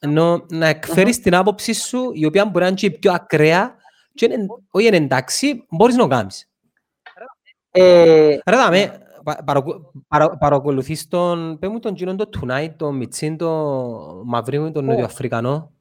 [0.00, 3.74] ενώ να εκφέρεις την άποψη σου, η οποία μπορεί να είναι και πιο ακραία,
[4.14, 6.48] και είναι, όχι είναι εντάξει, μπορείς να το κάνεις.
[7.70, 12.96] Ε, Ρε δάμε, πα- παρακου- παρα- παρακολουθείς τον, πες μου τον γίνον το Tonight, τον
[12.96, 15.72] Μιτσίν, τον Μαυρίου, τον Πού; Νοτιοαφρικανό.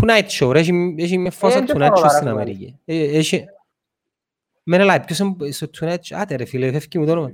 [0.00, 2.30] Tonight Show, ρε, έχει, έχει μια φάση Ε, δεν Tonight μπορώ Show να στην ράθω,
[2.30, 2.78] Αμερική.
[2.84, 3.44] Ε, Έχει...
[4.62, 7.28] Μένε λάει, ποιος είναι στο Tonight Show, άτε ρε φίλε, φεύγει μου το όνομα.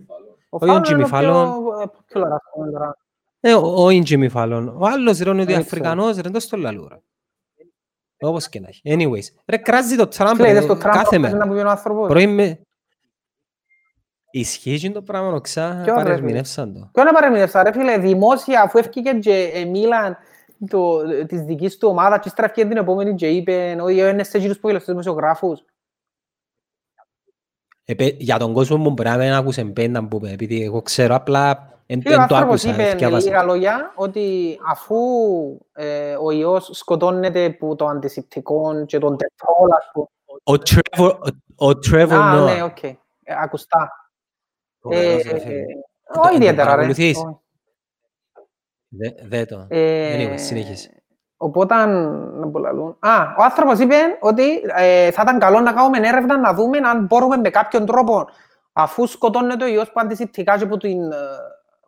[0.50, 1.52] ο Όχι ο Fallon είναι Jimmy πιο, Fallon.
[1.82, 2.96] ε, popular, ας πούμε, τώρα.
[3.40, 4.72] Ε, ο- όχι Jimmy Fallon.
[4.78, 5.32] Ο άλλος ρε, ο ξέρω.
[5.32, 6.96] Νοτιοαφρικανός, ρε, το λαλού, ρε.
[8.20, 8.80] Όπως και να έχει.
[8.84, 9.40] Anyways.
[9.46, 11.36] Ρε, κράζει το Τραμπ, Φίλε, ρε, είδες το Τραμπ κάθε χθες μέρα.
[11.36, 12.08] να που πει ο άνθρωπος.
[12.08, 12.60] Πρωί με...
[14.30, 16.90] Ισχύει και το πράγμα, οξά, Ποιο, ρε, παρερμηνεύσαν το.
[16.92, 20.16] Ποιο να παρεμηνεύσα, ρε φίλε, δημόσια, αφού έφυγε και ε, Μίλαν
[20.68, 24.58] το, της δικής του ομάδας και στραφκεί την επόμενη και είπε ότι είναι σε γύρους
[24.58, 25.64] που στους δημοσιογράφους.
[27.84, 31.14] Επέ, για τον κόσμο μου μπορεί να μην άκουσε πέντα που είπε, επειδή εγώ ξέρω
[31.14, 33.26] απλά εν, Και ο εν το άνθρωπος άκουσα, είπε με ευκαιάβασα.
[33.28, 34.96] λίγα λόγια ότι αφού
[35.72, 40.06] ε, ο ιός σκοτώνεται που το αντισηπτικό και τον τετρόλ, ας πούμε.
[40.44, 41.18] Ο Trevor,
[41.58, 42.64] ο, ο Trevor Α, ναι, Noah.
[42.70, 42.82] οκ.
[42.82, 42.96] Ε,
[43.42, 43.90] Ακουστά.
[44.80, 45.54] Ωραίος, Ε, ρε, φίλε.
[46.14, 46.92] Όχι το ιδιαίτερα, ρε.
[48.98, 49.26] Παρακολουθείς; Όχι.
[49.28, 49.66] Δε, δε το.
[49.68, 50.90] Ε, Anyway, συνέχισε.
[51.37, 52.96] Οπότε, να πω λαλούν.
[53.00, 57.04] Α, ο άνθρωπος είπε ότι ε, θα ήταν καλό να κάνουμε έρευνα να δούμε αν
[57.04, 58.28] μπορούμε με κάποιον τρόπο,
[58.72, 61.16] αφού σκοτώνεται ο ιός που αντισηπτικά και από, την, ε,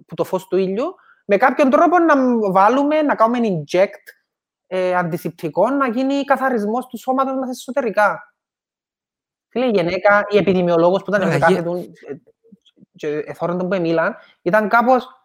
[0.07, 0.95] που το φως του ήλιου,
[1.25, 2.15] με κάποιον τρόπο να
[2.51, 4.03] βάλουμε, να κάνουμε inject
[4.67, 8.35] ε, αντισηπτικό, να γίνει καθαρισμός του σώματος μας εσωτερικά.
[9.49, 12.15] Φίλε, η γυναίκα, η επιδημιολόγος που ήταν Αλλά σε γε- κάθε του, ε,
[12.97, 15.18] και εθώραν τον που μίλαν, ήταν κάπως,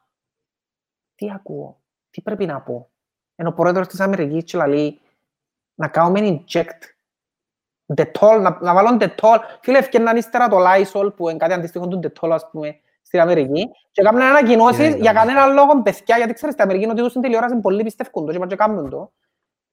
[1.16, 2.90] τι ακούω, τι πρέπει να πω.
[3.36, 5.02] Ενώ ο πρόεδρος της Αμερικής και λέει
[5.76, 6.94] να κάνουμε inject
[7.96, 9.38] Dettol, να, να βάλουν Dettol.
[9.62, 13.70] Φίλε, ευκαιρναν ύστερα το Lysol που είναι κάτι αντίστοιχο του Dettol, ας πούμε, στην Αμερική
[13.92, 15.34] και έκαναν ανακοινώσεις Τι να για κάνουμε.
[15.34, 18.32] κανένα λόγο, παιδιά, γιατί ξέρεις, στην Αμερική είναι ότι τους στην τηλεόραση πολλοί πιστεύουν το
[18.32, 19.12] και πάνε και κάνουν το.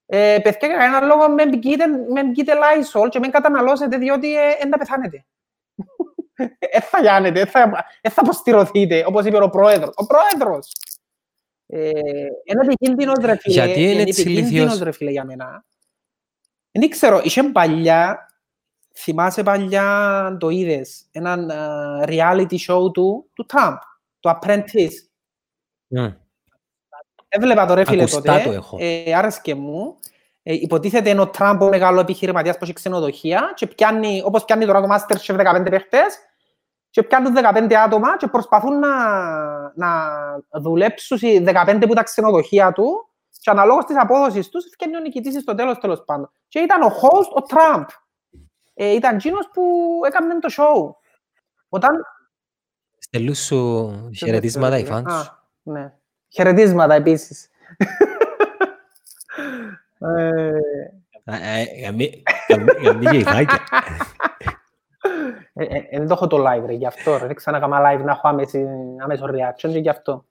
[0.05, 4.69] Ε, παιδιά, για κανένα λόγο με μπικείτε, με μπικείτε Lysol και με καταναλώσετε διότι δεν
[4.69, 5.25] τα πεθάνετε.
[6.59, 9.93] Δεν θα γιάνετε, δεν θα, θα αποστηρωθείτε, όπως είπε ο πρόεδρος.
[9.95, 10.71] Ο πρόεδρος!
[11.73, 11.89] Ε,
[12.43, 15.65] είναι επικίνδυνος ρε φίλε, Γιατί είναι έτσι επικίνδυνος ηλίθιος; ρε φίλε για μένα.
[16.71, 18.31] Δεν ξέρω, είχε παλιά,
[18.93, 21.55] θυμάσαι παλιά το είδες, έναν ε,
[22.05, 23.77] reality show του, του Τραμπ,
[24.19, 24.93] το Apprentice.
[25.87, 26.07] Μμ.
[27.27, 28.77] Έβλεπα το ρε φίλε Ακουστά τότε, το έχω.
[28.79, 29.97] ε, άρεσκε μου.
[30.43, 34.65] Ε, υποτίθεται είναι ο Τραμπ ο μεγάλο επιχειρηματίας που έχει ξενοδοχεία και πιάνει, όπως πιάνει
[34.65, 36.17] τώρα το Masterchef 15 παίχτες
[36.91, 38.93] και πιάνουν 15 άτομα και προσπαθούν να,
[39.75, 40.09] να
[40.51, 45.41] δουλέψουν οι 15 που τα ξενοδοχεία του και αναλόγως της απόδοσης τους φτιάχνει ο νικητής
[45.41, 46.31] στο τέλος τέλος πάντων.
[46.47, 47.83] Και ήταν ο host ο Τραμπ.
[48.73, 49.61] Ε, ήταν εκείνος που
[50.07, 50.93] έκανε το show.
[51.69, 52.05] Όταν
[52.97, 55.37] Στέλνουν σου χαιρετίσματα οι φans Α, σου.
[55.63, 55.93] ναι.
[56.29, 57.49] Χαιρετίσματα επίσης.
[59.99, 60.51] ε,
[61.25, 63.59] Α, ε, για μη- για μη- για μη γεϊκάκια.
[65.53, 67.25] Ε, ε, Δεν το έχω το live ρε, γι' αυτό ρε.
[67.25, 68.67] Δεν ξανακάμα live να έχω άμεση,
[69.03, 70.25] άμεσο reaction και γι' αυτό.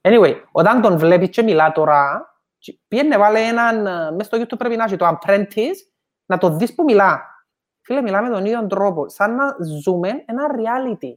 [0.00, 4.58] Anyway, όταν τον βλέπεις και μιλά τώρα, και πήγαινε βάλε έναν, ε, μες στο YouTube
[4.58, 5.76] πρέπει να έχει το Apprentice,
[6.26, 7.34] να το δεις που μιλά.
[7.80, 11.14] Φίλε, μιλά με τον ίδιο τρόπο, σαν να ζούμε ένα reality.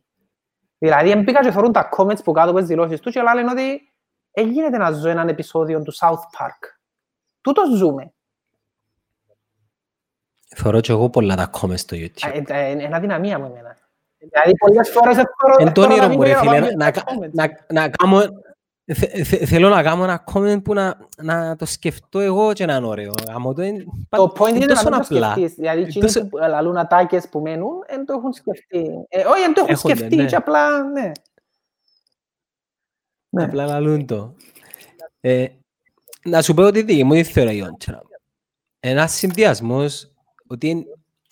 [0.77, 3.93] Δηλαδή, μπήκα και θεωρούν τα comments που κάτω από τις δηλώσεις τους και λένε ότι
[4.31, 6.77] δεν γίνεται να ζω έναν επεισόδιο του South Park.
[7.41, 8.13] Τούτος ζούμε.
[10.55, 12.43] Θωρώ και εγώ πολλά τα comments στο Ε, YouTube.
[12.47, 13.77] ε, ε, Είναι αδυναμία μου εμένα.
[14.17, 16.91] Δηλαδή, πολλές φορές θεωρώ Εν το θεωρώ όνειρο τα μου ρε βίντεο φίλε, να να-
[16.91, 17.31] πάω να- comments.
[17.67, 18.19] να- να κάνω...
[18.85, 22.75] θε- θε- Θέλω να κάνω ένα comment που να, να το σκεφτώ εγώ και να
[22.75, 23.13] είναι ωραίο.
[23.27, 25.31] Άμα το είναι, Το point είναι να τόσο μην το απλά.
[25.31, 25.53] σκεφτείς.
[25.55, 29.05] Δηλαδή, εκείνοι Τόσο- που λαλούν ατάκες που μένουν, δεν το έχουν σκεφτεί.
[29.09, 30.25] Ε, Όχι, δεν το έχουν Έχονται, σκεφτεί ναι.
[30.25, 31.11] και απλά, ναι.
[33.29, 33.43] Ναι.
[33.43, 34.33] Απλά λαλούν το.
[35.19, 35.45] Ε,
[36.23, 38.01] να σου πω ότι δική μου η θεωρία είναι τώρα.
[38.79, 40.11] Ένας συνδυασμός
[40.51, 40.83] ότι είναι,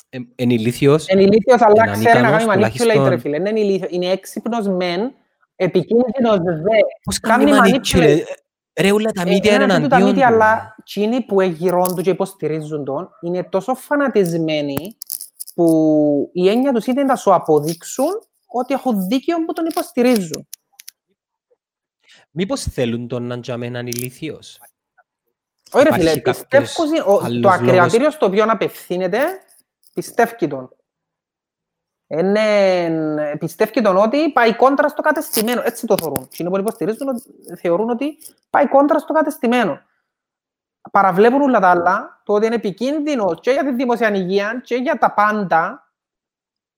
[0.10, 3.10] ε, είναι ηλίθιος, Είναι ηλίθιος, αλλά Έναν ξέρει να ικανός, κάνει manipulate, τουλάχιστον.
[3.10, 3.36] ρε φίλε.
[3.38, 3.92] Είναι ηλίθιος.
[3.92, 5.14] Είναι έξυπνος μεν,
[5.56, 6.78] επικίνδυνος δε.
[7.04, 8.24] πώς κάνει κάνει manipulate.
[8.80, 10.34] Ρε; Όλα τα Ε, μύτια είναι ένα τούτο τα εναντίον μύτια, του.
[10.34, 14.98] αλλά εκείνοι που εγγυρών τους και υποστηρίζουν τον, είναι τόσο φανατισμένοι
[15.56, 18.10] που η έννοια τους είναι να σου αποδείξουν
[18.48, 20.48] ότι έχουν δίκαιο που τον υποστηρίζουν.
[22.32, 24.60] Μήπως θέλουν τον να τζάμε έναν ηλίθιος;
[25.72, 29.20] Όχι ρε Υπάρχει φίλε, κάποιος πιστεύω ότι ο- άλλος το ακροατήριο λόγος; στο οποίο απευθύνεται
[29.94, 30.72] πιστεύει τον.
[32.10, 35.62] Είναι, πιστεύει τον ότι πάει κόντρα στο κατεστημένο.
[35.66, 36.28] Έτσι το θεωρούν.
[36.38, 38.18] Οι που υποστηρίζουν ότι- θεωρούν ότι
[38.50, 39.82] πάει κόντρα στο κατεστημένο.
[40.92, 44.98] Παραβλέπουν όλα τα άλλα, το ότι είναι επικίνδυνο και για τη δημόσια υγεία και για
[44.98, 45.92] τα πάντα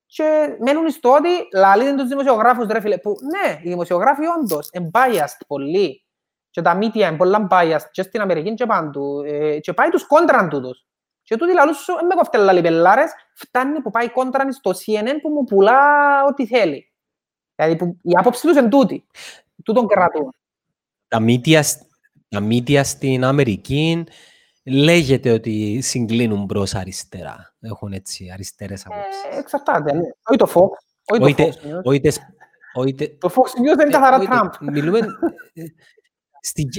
[0.06, 4.90] και μένουν στο ότι λαλείτε τους δημοσιογράφους, ρε φίλε, που ναι, οι δημοσιογράφοι όντως είναι
[4.94, 6.04] biased πολύ
[6.50, 10.08] και τα media είναι πολλά biased και στην Αμερική και παντού ε, και πάει τους
[10.08, 10.84] κόντραν τούτους.
[11.24, 15.14] Και τούτοι λαλούν σου, «Ε, με κοφτέ λαλί πελάρες, φτάνει που πάει κόντραν στο CNN
[15.22, 15.80] που μου πουλά
[16.30, 16.92] ό,τι θέλει.
[17.56, 19.06] Δηλαδή που η άποψη τους είναι τούτη.
[19.64, 20.34] Τούτον κρατούν.
[21.08, 21.82] Τα μύτια, σ-
[22.30, 24.04] τα μύτια στην Αμερική
[24.64, 27.54] λέγεται ότι συγκλίνουν προς αριστερά.
[27.62, 29.38] Έχουν έτσι αριστερές Ε, απόψεις.
[29.40, 29.94] εξαρτάται.
[29.94, 30.02] ναι.
[30.30, 30.70] Όχι το Fox.
[31.12, 31.82] Όχι Όχι το τε- Fox News.
[31.84, 32.22] όχι τες-
[32.74, 34.70] όχι τε- Το Fox News δεν είναι ε, καθαρά όχι τε- Τραμπ.
[34.74, 35.04] Μιλούμε ε,
[36.42, 36.70] στη-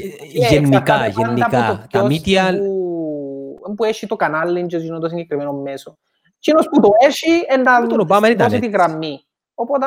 [0.42, 1.50] Ε, γενικά, εξαρτάται πάντα από γενικά.
[1.50, 5.98] το Τα ποιος μύτια Που, που έχει το κανάλι και εκείνο το συγκεκριμένο μέσο.
[6.36, 8.78] Εκείνος που το έχει είναι να Με τον Ομπάμα ήταν δώσει τη έτσι.
[8.78, 9.20] γραμμή.
[9.54, 9.86] Οπότε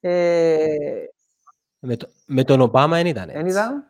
[0.00, 1.04] ε,
[1.78, 3.50] με, το- με τον Ομπάμα δεν ήταν δεν έτσι.
[3.50, 3.84] ήταν.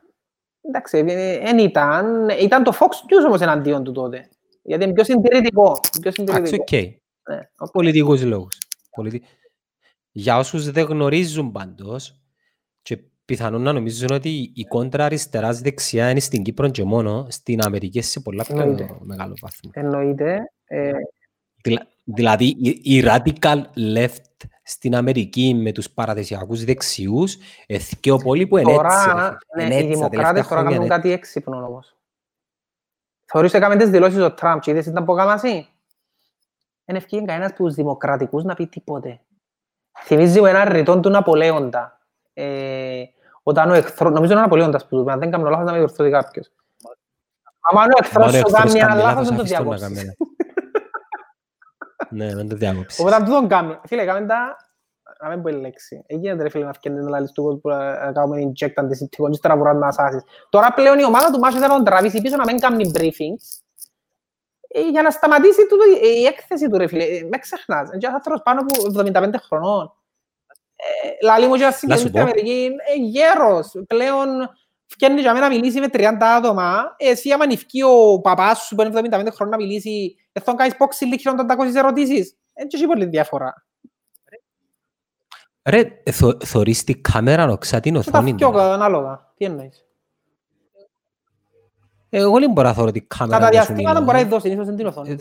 [0.60, 2.28] Εντάξει, δεν ήταν.
[2.28, 4.28] Ήταν το Fox News όμως εναντίον του τότε.
[4.62, 5.80] Γιατί είναι πιο συντηρητικό.
[6.00, 6.62] Πιο Εντάξει, συντηρητικό.
[6.62, 6.72] οκ.
[7.36, 7.70] Ναι, οκ.
[7.70, 8.58] Πολιτικούς λόγους.
[8.90, 9.22] Πολιτι...
[10.12, 12.21] Για όσους δεν γνωρίζουν πάντως και
[13.36, 18.00] πιθανόν να νομίζουν ότι η κόντρα αριστεράς δεξιά είναι στην Κύπρο και μόνο, στην Αμερική
[18.00, 18.96] σε πολλά πιο Εννοείται.
[19.00, 19.70] μεγάλο βαθμό.
[19.74, 20.52] Εννοείται.
[20.64, 20.92] Ε,
[21.62, 23.62] Δηλα- Δηλαδή η, η radical
[23.96, 28.82] left στην Αμερική με τους παραδεσιακούς δεξιούς εθικαιό πολύ που είναι έτσι.
[28.84, 29.66] ρε Τώρα, φίλε.
[29.68, 31.96] ναι, Είναι οι έτσι, τα τελευταία δημοκράτες τώρα χρόνια κάνουν είναι κάτι έξυπνο όμως.
[33.24, 35.68] Θεωρείς έκαμε τις δηλώσεις ο Τραμπ και είδες ήταν που έκαμε εσύ;
[36.84, 39.20] Δεν ευκήγε κανένας από τους δημοκρατικούς να πει τίποτε.
[40.04, 42.00] Θυμίζει μου έναν ρητόν του Ναπολέοντα.
[42.34, 43.02] Ε,
[43.42, 45.72] όταν ο εχθρός, νομίζω είναι ο Ναπολέοντας που του είπε, αν δεν κάνω λάθος να
[45.72, 46.52] με διορθώσει κάποιος.
[47.60, 49.42] Άμα είναι ο εχθρός Άμα ο σου εχθρός κάνει ένα κάνει λάθος, λάθος, δεν το
[49.42, 50.02] αφήστε τον να διακόψεις.
[50.02, 50.16] κάνει.
[52.10, 53.00] Ναι, δεν το διάκοψεις.
[53.00, 53.80] Οπότε αν τούτον κάνουν.
[53.86, 54.56] Φίλε, κάμε τα...
[55.22, 56.04] Να μην πω η λέξη.
[56.06, 59.56] Έγινε ρε φίλε να φκέντε να λαλείς του που να κάνουμε inject αντισηπτικό και ύστερα
[59.56, 60.22] μπορούν να ασάσεις.
[60.48, 63.62] Τώρα πλέον η ομάδα του Μάσου θέλει να τον τραβήσει πίσω να μην κάνει briefings
[64.68, 67.04] ε, για να σταματήσει τούτο, ε, η έκθεση του ρε φίλε.
[67.04, 67.88] Ε, Με ξεχνάς.
[67.88, 69.92] Είναι ένας άνθρωπος πάνω από 75 χρονών.
[71.02, 72.50] Ε, Λαλή μου και ένας Να σου συγκεκριμένο στην πω.
[72.50, 73.72] Αμερική, ε, γέρος.
[73.86, 74.28] Πλέον
[74.86, 78.82] Φτιάχνει για μένα να μιλήσει με 30 άτομα, εσύ άμα νυφκεί ο παπάς σου που
[78.82, 82.36] είναι 75 χρόνια να μιλήσει, δεν θα κάνεις πόξη λίγη 800 ερωτήσεις.
[82.52, 83.66] Έτσι έχει πολύ διαφορά.
[85.68, 88.32] Ρε, θω, θωρείς την κάμερα νοξά την Και τα οθόνη.
[88.32, 88.74] φτιώ τώρα.
[88.74, 89.32] ανάλογα.
[89.36, 89.86] Τι εννοείς;
[92.08, 94.12] Εγώ δεν μπορώ να θωρώ την κάμερα Κατά να σου διαστήματα μιλώ.
[94.12, 95.16] μπορεί να δώσει, ίσως είναι την οθόνη.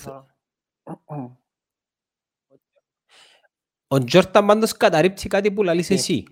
[3.92, 4.02] Ε, τώρα.
[4.02, 6.24] Ο Τζόρταν πάντως καταρρύψει κάτι που λαλείς Τι; εσύ.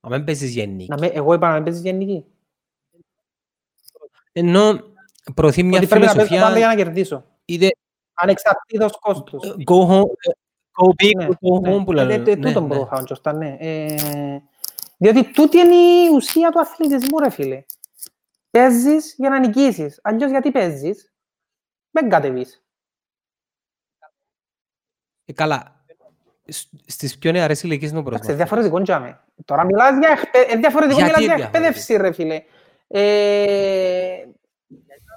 [0.00, 0.86] Αν δεν παίζεις γεννή.
[0.88, 2.24] Να με- Εγώ είπα να μην παίζεις γενική.
[4.32, 4.80] Ενώ
[5.34, 7.24] προωθεί μια Ότι πρέπει να παίζω πάντα για φιλοσοφία να κερδίσω.
[7.44, 7.68] είτε
[8.14, 9.54] Ανεξαρτήτως κόστους.
[9.70, 10.02] go home,
[10.72, 12.04] go big, go Ναι, home που ναι.
[12.04, 12.30] λένε.
[12.30, 12.76] Ε, ε, Ναι, Τούτον ναι.
[12.76, 13.56] που είχα ο Τζορτάν, ναι.
[13.60, 14.38] Ε,
[14.98, 17.64] Διότι τούτη είναι η ουσία του αθλητισμού, ρε φίλε.
[18.50, 20.00] Παίζεις για να νικήσεις.
[20.02, 21.12] Αλλιώς γιατί παίζεις;
[21.90, 22.64] Δεν κατεβείς.
[25.32, 25.84] Ε, Καλά,
[26.48, 28.36] σ- στις πιο νεαρές ηλικίες είναι ο Εντάξει, πρόσβατος.
[28.36, 29.20] διαφορετικό τζάμε.
[29.44, 32.42] Τώρα μιλάς για, εκπαίδευση, διαφορετικό Γιατί μιλάς για είναι εκπαίδευση, ρε φίλε.
[32.88, 34.24] Ε,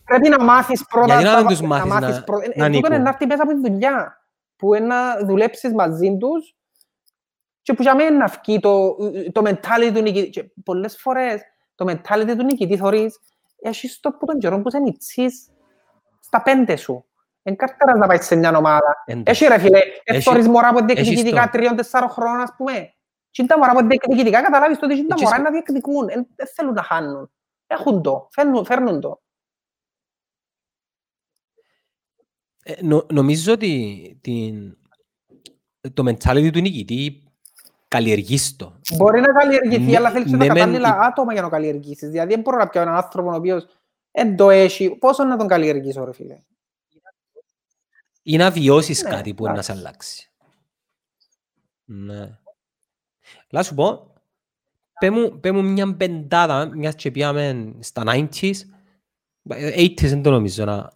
[0.05, 1.05] πρέπει να μάθεις πρώτα...
[1.07, 3.01] Γιατί να τα- δεν τους μάθεις να- πρω- ε, να ε, τούτο είναι νικούν.
[3.01, 4.19] να έρθει μέσα από τη δουλειά.
[4.55, 6.55] Που είναι να δουλέψεις μαζί τους
[7.61, 8.95] και που για μένα να βγει το,
[9.31, 10.29] το mentality του νικητή.
[10.29, 11.41] Και πολλές φορές
[11.75, 13.19] το mentality του νικητή θωρείς
[13.61, 15.47] έχεις το που τον καιρό που σε νιτσείς
[16.19, 17.05] στα πέντε σου.
[17.47, 19.03] Εν κάρτερας να πάει σε μια ομάδα.
[19.05, 19.43] Εντάξει.
[19.45, 21.49] Έχει ρε φίλε, Έχει- εθώρεις μωρά που έχεις διεκδικητικά το.
[21.51, 22.73] τριών-τεσσάρων χρόνων, ας πούμε.
[23.31, 26.09] Τι είναι τα μωρά που διεκδικητικά καταλάβεις το ότι είναι τα Έχεις- μωρά να διεκδικούν.
[26.09, 27.31] Εν- Δεν θέλουν να χάνουν.
[27.67, 29.21] Έχουν το, φέρνουν, φέρνουν το.
[32.63, 34.77] Ε, νο- νομίζω ότι την,
[35.93, 37.23] το mentality του νικητή
[37.87, 38.79] καλλιεργείς το.
[38.95, 41.47] Μπορεί να καλλιεργηθεί, Ναι, αλλά θέλεις και ναι, τα μεν, κατάλληλα η- άτομα για να
[41.47, 42.09] το καλλιεργήσεις.
[42.09, 43.67] Δηλαδή, δεν μπορώ να πιω έναν άνθρωπο ο οποίος
[44.11, 44.95] δεν το έχει.
[44.95, 46.37] Πόσο να τον καλλιεργήσω, ρε φίλε;
[48.27, 49.87] Ή να βιώσεις Ναι, κάτι που είναι να σε εντάξει.
[49.87, 50.29] αλλάξει.
[51.85, 52.37] Ναι.
[53.49, 54.13] Λά σου πω,
[54.99, 58.53] πέ μου, πέ μου μια πεντάδα, μιας και πήγαμε στα 90s,
[59.49, 60.91] 80s δεν το νομίζω να,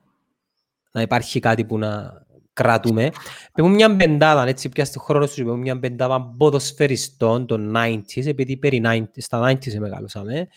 [0.92, 2.24] να υπάρχει κάτι που να
[2.54, 3.10] κρατούμε.
[3.54, 7.74] Πέ μου μια πεντάδα, έτσι πια στη χρόνο σου, πέ μου μια πεντάδα ποδοσφαιριστών των
[7.78, 10.48] 90s, επειδή περί 90s, στα 90s μεγάλωσαμε,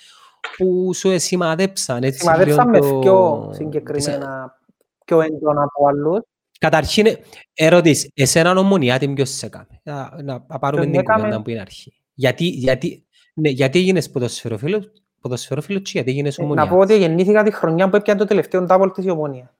[0.56, 4.58] που σου σημαδέψαν έτσι Σημαδέψαν με λίγο πιο το- συγκεκριμένα,
[5.04, 6.20] πιο έντονα από άλλους.
[6.62, 7.06] Καταρχήν,
[7.54, 9.80] ερωτήσεις, εσέναν ομονιά τι ποιος σε έκανε.
[9.82, 11.92] Να, να, να πάρουμε Τον την έκαμε- κουβέντα που είναι αρχή.
[12.14, 16.62] Γιατί, γιατί, ναι, γιατί έγινες ποδοσφαιρόφιλος, ποδοσφαιρόφιλος και γιατί έγινες Ε, ομονιά.
[16.64, 19.54] Να πω ότι γεννήθηκα τη χρονιά που έπιανε το τελευταίο double της η Ομόνια.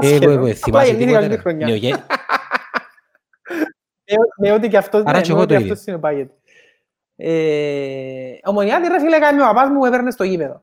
[0.00, 0.30] Ε, Άσχετο.
[0.30, 1.40] ε, ε, Απλά θυμάσαι γεννήθηκα τίποτε, τη ρε.
[1.40, 1.66] χρονιά.
[1.66, 1.94] Ναι, γε-
[4.38, 5.82] Με- Με ό,τι και αυτός, Άρα ναι, και με εγώ ό,τι το αυτός ίδιο.
[5.82, 6.34] συνεπάγεται.
[7.16, 10.62] Ε, Ομονιά, τι ρε φίλε, κάνει ο παπάς μου, έπαιρνε στο γήπεδο.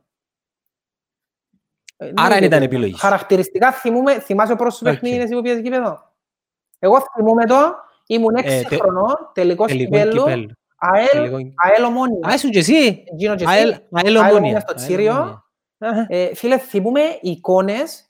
[1.98, 2.66] Ε, Άρα ναι, δεν ήταν ναι.
[2.66, 3.02] επιλογής σου.
[3.02, 4.92] Χαρακτηριστικά θυμούμαι, θυμάσαι ο πρώτος σου Οκ.
[4.94, 6.00] παιχνίδι εσύ που πήγες γήπεδο.
[6.80, 7.56] Εγώ θυμούμαι το,
[8.08, 10.50] ήμουν Ε, 6 τε- χρονών, τελικός Τελικό κυπέλλου, κυπέλλου.
[10.78, 12.30] ΑΕΛ, Τελικό- ΑΕΛ Ομόνια.
[12.30, 13.54] Α, ήσουν και εσύ; Εκείνο και εσύ.
[13.54, 14.38] ΑΕΛ ΑΕΛ ΑΕΛ ομόνια.
[14.38, 15.14] Ομόνια στο ΑΕΛ Τσίριο.
[15.14, 15.44] Ομόνια.
[15.80, 16.06] Αχα.
[16.10, 18.10] Ε, φίλε, θυμούμε εικόνες,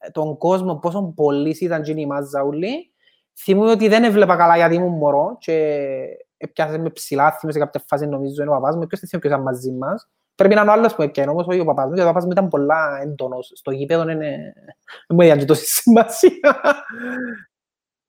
[0.00, 2.92] ε, τον κόσμο, πόσο πολλοί ήταν εκείνοι οι μάζαουλοι.
[3.40, 5.84] Θυμούμαι ότι δεν έβλεπα καλά γιατί ήμουν μωρό και
[6.36, 9.28] έπιασε με ψηλά, θυμούμαι σε κάποια φάση νομίζω είναι ο παπάς μου, ποιος δεν θυμούμαι
[9.28, 10.08] ποιος ήταν μαζί μας.
[10.38, 12.24] Πρέπει να είναι ο άλλος που έπιανε, όμως όχι ο παπάς μου, γιατί ο παπάς
[12.24, 13.50] μου ήταν πολλά έντονος.
[13.54, 14.52] Στο γήπεδο είναι...
[15.06, 16.60] Δεν μου έδιανε τόση σημασία.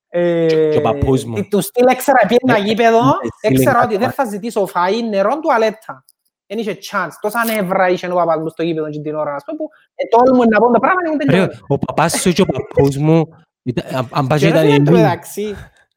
[0.07, 1.47] Ε, Και ο παππούς μου.
[1.49, 2.97] Του στυλ έξερα πήγαινα Ε, γήπεδο,
[3.41, 6.05] ε, έξερα στυλ ότι δεν θα ζητήσω φαΐ, νερό, τουαλέτα.
[6.47, 7.09] Δεν είχε chance.
[7.21, 10.47] Τόσα νεύρα είχε ο παπάς μου στο γήπεδο και την ώρα, ας πούμε, που ετόλμουν
[10.49, 11.53] να πω τα πράγματα και μου Ρε, τελειώνει.
[11.67, 13.29] ο παπάς σου και ο παππούς μου,
[13.63, 15.55] ήταν- αν- αν πας Και και ρε ήταν φίλε, εν τω εμείς, μεταξύ,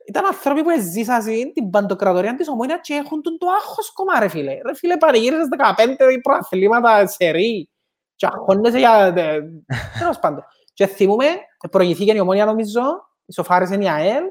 [0.08, 1.24] ήταν άνθρωποι που ζήσαν
[1.54, 4.52] την παντοκρατορία της Ομόνιας και έχουν τον το άγχος κομμά, ρε φίλε.
[4.66, 7.70] Ρε φίλε, πανηγύρισες 15 προαθλήματα σε ρί
[8.16, 9.12] και αγχώνεσαι για...
[9.16, 9.40] ε,
[9.98, 10.44] Τέλος πάντων.
[10.74, 11.26] Και θυμούμε,
[11.70, 12.80] προηγηθήκε η Ομόνια νομίζω,
[13.26, 14.24] ισοφάρισε η ΑΕΛ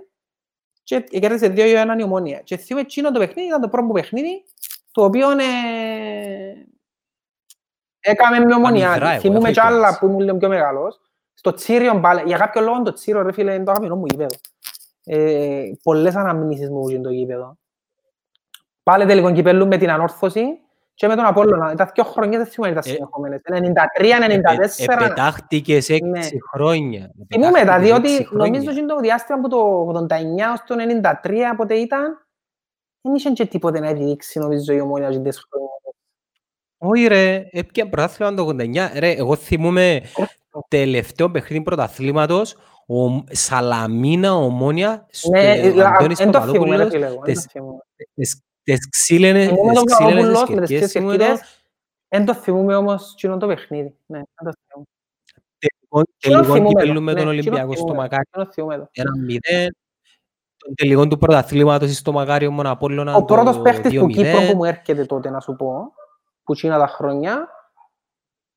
[0.84, 2.40] και κέρδισε 2 για έναν η Ομόνια.
[2.40, 4.44] Και θυμούμε εκείνο το παιχνίδι, ήταν το πρώτο μου παιχνίδι,
[4.92, 5.36] το οποίο ε,
[8.00, 9.10] έκαμε μια Αμυδρά, ομονιά.
[9.12, 9.98] εγώ, Θυμούμε έχω κι άλλα εικόνες.
[10.00, 11.02] που ήμουν λίγο πιο μεγάλος.
[11.34, 14.36] Στο Τσίριο, πάλι- για κάποιο λόγο το Τσίριο, ρε φίλε, είναι το αγαπημένο μου γήπεδο.
[15.06, 17.58] Ε, πολλές αναμνήσεις μου για το γήπεδο.
[18.84, 20.44] Πάλι τελικό κυπέλλου με την ανόρθωση
[20.94, 21.76] και με τον Απόλλωνα.
[21.76, 23.42] Τα δύο χρονιές δεν θυμούμαι ήταν Ε, συνεχόμενες.
[23.44, 24.94] 93-94.
[25.04, 26.22] Επετάχτηκες έξι Ναι.
[26.54, 27.12] χρόνια.
[27.28, 28.46] Θυμούμαι τα, Επετάχτηκες διότι έξι χρόνια.
[28.48, 32.26] νομίζω ότι το διάστημα από το 89 ως το 93 πότε ήταν,
[33.02, 35.70] δεν είχε και τίποτε να επιδείξει νομίζω η ομόνια και τις χρονιές.
[36.78, 38.92] Όχι ρε, έπια πρωτάθλημα το 89.
[39.00, 40.02] Ρε, εγώ θυμούμαι
[40.68, 42.56] τελευταίο παιχνίδι πρωταθλήματος,
[42.94, 47.34] ο Σαλαμίνα Ομόνια, Ναι, ε, ο Αντώνης δεν το θυμούμαι ρε Παπαδόπουλος, φίλε εγώ, δεν
[47.34, 47.80] το τις- θυμούμαι.
[48.14, 51.64] τις- τις ξύλινες Θυμούμαι τον τις ξύλινες Παπαδόπουλος με τις κερκίες τρεις θυμούμαι το, κερκίδες,
[52.08, 53.96] δεν το θυμούμαι όμως εκείνο το παιχνίδι.
[54.06, 54.88] Ναι, δεν το θυμούμαι.
[55.60, 58.52] τελικό- Εκείνο τελικό θυμούμαι το, κυπέλλου με ναι, τον εκείνο Ολυμπιακό στο θυμούμαι, Μακάρι, εκείνο
[58.54, 58.90] θυμούμαι το.
[58.92, 59.76] ένα μηδέν.
[60.64, 64.14] των τελικών του πρωταθλήματος στο Μακάριο μόνο Απόλλωνα Ο πρώτος το παίχτης του 2-0.
[64.14, 65.94] Κύπρου που μου έρχεται τότε, να σου πω,
[66.44, 67.50] που τσίνα τα χρόνια,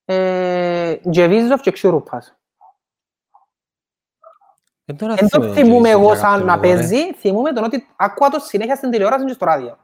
[0.04, 2.36] ε, Τζεβίζοφ και Ξιορούπας.
[4.84, 6.72] Δεν τον Εν το θυμούμαι τον θυμούμαι Τζέισον εγώ για σαν κάποιον να λόγο, ρε.
[6.74, 6.76] ναι.
[6.78, 9.78] παίζει, θυμούμαι τον ότι ακούω το συνέχεια στην τηλεόραση και στο ράδιο.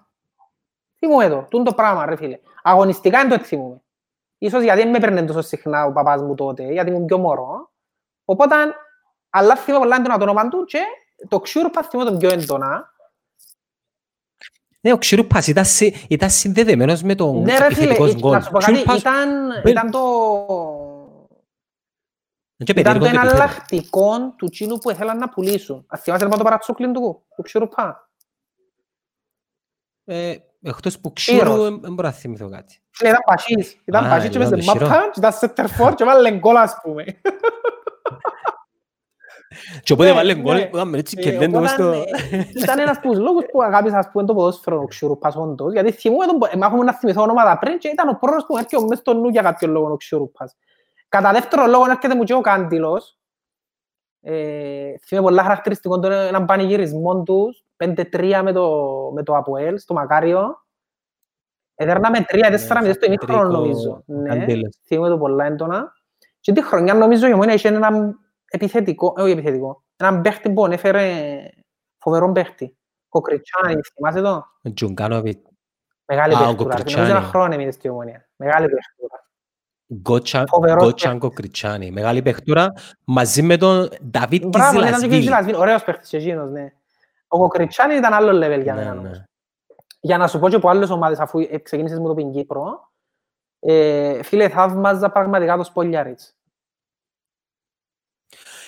[0.99, 2.39] Θυμούμαι το, τούν το πράγμα ρε φίλε.
[2.63, 3.83] Αγωνιστικά δεν το θυμούμαι.
[4.39, 7.71] Ίσως γιατί δεν με έπαιρνε τόσο συχνά ο παπάς μου τότε, γιατί ήμουν πιο μωρό.
[8.25, 8.55] Οπότε,
[9.31, 10.79] αλλά θυμάμαι πολλά έντονα το όνομα του και
[11.29, 12.93] το Ξιούρπα θυμάμαι τον πιο έντονα.
[14.83, 18.33] Ναι, ο Ξυρούπας ήταν, συ- ήταν συνδεδεμένος με τον Ναι ρε φίλε, επιθετικός ε, γκολ.
[18.33, 19.29] να σου πω Ο κάτι, Ξυρούπας ήταν,
[19.63, 19.73] μπέλ.
[19.73, 20.01] ήταν το...
[22.65, 23.37] και Ήταν το περίεργο το επιθέτω.
[23.37, 25.85] εναλλακτικό του τσίνου που ήθελαν να πουλήσουν.
[25.89, 28.11] Ας θυμάσαι λοιπόν το παρατσούκλιν του, του Ξιούρπα.
[30.05, 31.43] Ε, Εκτός που Ήρος.
[31.45, 32.83] Ξύρου, δεν μπορώ να θυμηθώ κάτι.
[32.91, 33.81] Φίλε, ήταν πασίς.
[33.85, 34.89] Ήταν Α, πασίς και λέω μες το στην Σιρό.
[34.89, 37.05] μάπα και ήταν σέντερφορ και βάλε γκολ ας πούμε.
[39.83, 40.41] Και οπότε Ναι, βάλε ναι.
[40.41, 41.93] γκολ, έκαμε έτσι Ε, και δεν το οπότε, στο...
[42.31, 45.73] ε, Ήταν ένας από τους λόγους που αγάπησα ας πούμε το ποδόσφαιρο ο Ξιορούπας όντως,
[45.73, 48.59] γιατί θυμούμαι τον, ε, μάχομαι να θυμηθώ ονόματα πριν και ήταν ο πρώτος που μου
[48.65, 50.57] έρχεται μες στο νου για κάποιον λόγο ο Ξιορούπας.
[51.11, 53.19] Κατά δεύτερο λόγο έρχεται μου και ο Κάντιλος.
[54.21, 59.95] Ε, θυμάμαι πολλά χαρακτηριστικό τον έναν πανηγυρισμό τους, 5-3 με το, με το Αποέλ στο
[59.95, 60.65] Μακάριο.
[61.75, 62.41] Έδερναμε 3-4
[62.83, 64.03] Ναι, στο ημίχρονο Πατρίκο νομίζω.
[64.07, 64.79] Ναι, Καντήλος.
[64.87, 65.93] θυμάμαι το πολλά έντονα.
[66.41, 68.19] Και τη χρονιά νομίζω η Ομόνια είχε έναν
[68.51, 71.31] επιθετικό, ε, όχι επιθετικό, έναν παίχτη που έφερε
[71.99, 72.77] φοβερό παίχτη.
[73.09, 75.51] Ο Κριτσάνη, θυμάσαι το; Ο Τζουγκάνοβιτς,
[76.05, 76.57] Μεγάλη Α, ο παίχτουρα.
[76.57, 77.01] Κοκριτσάνη.
[77.01, 78.29] Νομίζω ένα χρόνο έμεινε στη Ομόνια.
[78.37, 79.30] Μεγάλη παίχτουρα.
[79.95, 81.91] Γκότσα- Φοβερός Γκότσανκο Κριτσάνι.
[81.91, 82.73] Μεγάλη παιχτούρα
[83.05, 85.17] μαζί με τον Νταβίτ Μπράβο, ναι, ήταν και ο Κιζιλασβίλη.
[85.19, 85.57] Κιζιλασβίλη.
[85.57, 86.73] Ωραίος παίχτης και εκείνος, ναι.
[87.29, 88.95] Ο Κοκριτσάνη ήταν άλλο level για Ναι, μένα.
[88.95, 88.99] ναι.
[89.09, 89.23] όμως.
[90.01, 92.93] Για να σου πω και από άλλες ομάδες, αφού ε, ξεκίνησες με το Πιν Κύπρο,
[93.61, 96.35] ε, φίλε, θαύμαζα πραγματικά το Σπολιάριτς.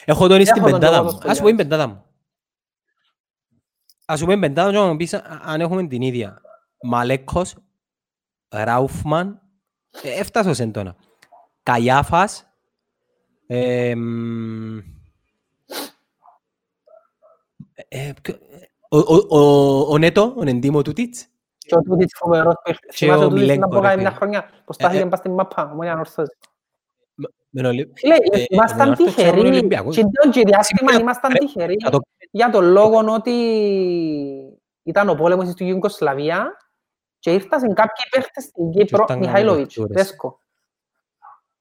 [0.05, 1.19] Έχω τον στην Έχω τον πεντάδα και εγώ μου.
[1.19, 1.69] το Ας πούμε την Σπολιάρης.
[1.69, 2.05] πεντάδα μου.
[4.07, 6.41] Ας πούμε την πεντάδα μου και να μου πεις α- αν έχουμε την ίδια.
[6.83, 7.55] Μαλέκος,
[8.49, 9.41] Ράουφμαν,
[10.03, 10.97] ε, έφτασε σε έντονα.
[11.63, 12.47] Καϊάφας,
[13.47, 14.79] εμ,
[17.89, 18.39] ε, ποιο-
[18.89, 21.27] ο- ο- ο- ο Νέτο, ο Νεντίμο Τούτιτς.
[21.59, 22.91] Και ο Τούτιτς φοβερός παίχτης.
[22.91, 24.19] Και Θυμάσαι ο ο Τούτιτς Μιλέγκο, να πω ρε κάνει μια φίλε.
[24.21, 25.07] χρονιά, πως Ε, στάθηκε ε.
[25.07, 26.37] πας στην μαπά, ομόνια ορθώσει.
[27.55, 29.91] Με τον Λι- Φίλε, ε, ήμασταν με τον Άρθρο ξέρω τον τυχεροί Ολυμπιακό.
[29.91, 32.01] και το και διάστημα Σήμερα, ήμασταν ρε, τυχεροί να το-
[32.31, 33.33] για τον λόγο ότι
[34.83, 36.57] ήταν ο πόλεμος στην Ιουγκοσλαβία
[37.19, 40.17] και ήρθαν κάποιοι παίχτες στην Κύπρο, ήρθαν Μιχαήλοβιτς, παίχτες.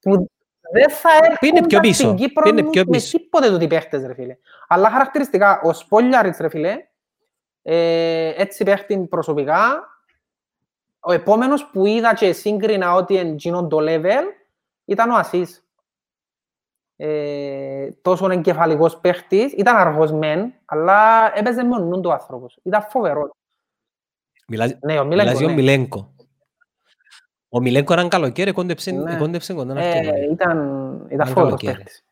[0.03, 0.21] Δέσκο.
[0.21, 0.27] Που
[0.73, 3.17] δεν θα Πήγαινε πιο έρχονταν πίσω, στην Κύπρο πήγαινε πιο με πίσω.
[3.17, 4.37] τίποτε τούτοι παίχτες, ρε φίλε.
[4.67, 6.85] Αλλά χαρακτηριστικά, ο Σπόλιαριτς, ρε φίλε,
[7.61, 9.85] ε, έτσι παίχτη προσωπικά,
[10.99, 14.23] ο επόμενος που είδα και σύγκρινα ότι είναι το level
[14.85, 15.65] ήταν ο Ασίς.
[16.95, 22.57] Ε, τόσο εγκεφαλικός παίχτης, ήταν αργός μεν, αλλά έπαιζε με νου του άνθρωπος.
[22.63, 23.31] Ήταν φοβερός.
[24.47, 25.55] Μιλάς- Ναι, ο Μιλάς Μίλεγκο, για ο ναι.
[25.55, 26.13] Μιλέγκο.
[27.53, 29.15] Ο Μιλέγκο έναν καλοκαίρι κόντεψε Ναι.
[29.17, 30.09] κόντεψε κοντά να Ε, φτιάξει.
[30.09, 31.75] ήταν, ήταν Ήταν φοβερός καλοκαίρι.
[31.75, 32.03] παίχτης.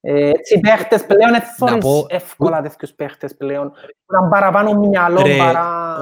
[0.00, 3.72] Ε, έτσι οι παίχτες πλέον δεν θωρείς πω- εύκολα τέτοιους παίχτες πλέον.
[4.10, 5.96] Ήταν παραπάνω μυαλό Ρε, παρά...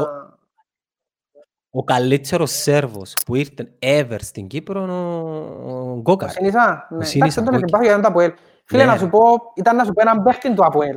[1.70, 6.30] Ο καλύτερος Σέρβος που ήρθε ever στην Κύπρο είναι ο- ο Ο Γκόκαρ.
[6.30, 7.04] Σινισά, ναι.
[7.04, 7.58] Σινισά, Εντάξει, δεν τον οκ.
[7.60, 8.32] συμπάθει γιατί ήταν το Αποέλ.
[8.64, 8.90] Φίλε, Ναι.
[8.90, 9.20] να σου πω,
[9.56, 10.96] ήταν να σου πω έναν παίχτη του Αποέλ.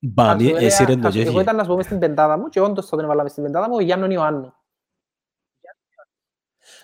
[0.00, 1.40] Μπαμ, Θα σου εσύ έλεγα- ρε το θα σου- Εγώ γέφυγε.
[1.40, 3.42] ήταν να σου πω μες στην πεντάδα μου και όντως θα τον έβαλα μες στην
[3.42, 4.52] πεντάδα μου ο Γιάννον Ιωάννου.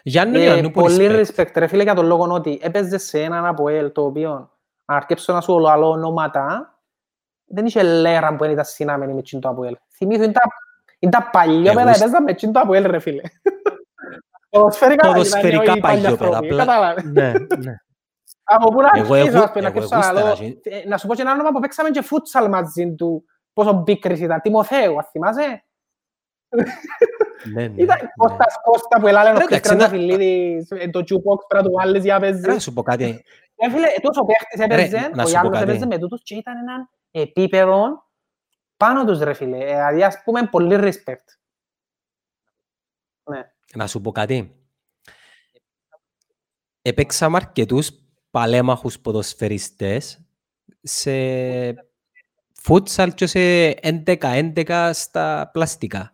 [0.07, 3.47] Γιάννου Ε, Ιωάννου, πολύ πολύ respect ρε φίλε για τον λόγο ότι έπαιζε σε έναν
[3.47, 4.31] Αποέλ το οποίο
[4.85, 6.69] αν αρκέψω να σου λέω ονόματα
[7.47, 9.77] δεν είχε λέρα που δεν ήταν συνάμενη με εκείνο το Αποέλ.
[9.97, 10.41] Θυμήθω, είναι τα-
[10.99, 13.23] είναι τα παλιόπαιδα Εγώ σ- έπαιζαν με εκείνο το Αποέλ ρε φίλε.
[14.51, 17.05] Ποδοσφαιρικά Ποδοσφαιρικά ήταν οι παλιοί παλιόπαιδα, άνθρωποι, απλά- κατάλαβες.
[17.05, 17.75] Ναι, ναι.
[18.45, 20.35] Από πού να Εγώ αρχίσω, έχω- ας πούμε, να εγώ αρχίσω να έχω λέω.
[20.35, 23.25] στερα- Ε, Να σου πω και ένα όνομα που παίξαμε και φούτσαλ μαζί του.
[23.53, 24.41] Πόσο μπίκρης ήταν.
[24.41, 25.65] Τιμοθέου, ας θυμάσαι;
[27.53, 28.09] Ναι, ναι, Ήταν ναι.
[28.17, 31.77] Κώστας Κώστα που έλαλε ο Εντάξει, Χριστιαν να- Ταφυλίδης, ε, το τσουπόξ πρέπει να του
[31.77, 32.41] βάλεις για να παίζει.
[32.47, 33.25] Ρε, να σου πω κάτι.
[33.57, 35.71] Ε, φίλε, ε, τόσο παίχτης έπαιζε, να ο σου πω Γιάννος κάτι.
[35.71, 38.05] έπαιζε με τούτους και ήταν έναν επίπεδο
[38.77, 39.57] πάνω τους ρε φίλε.
[39.59, 41.27] Ε, Δηλαδή ας πούμε πολύ respect.
[43.31, 43.41] Ναι.
[43.75, 44.59] Να σου πω κάτι.
[46.83, 47.91] Έπαιξαμε αρκετούς
[48.31, 50.21] παλέμαχους ποδοσφαιριστές
[50.83, 51.13] σε
[52.55, 53.39] φούτσαλ και σε
[53.83, 56.14] 11-11 στα πλαστικά.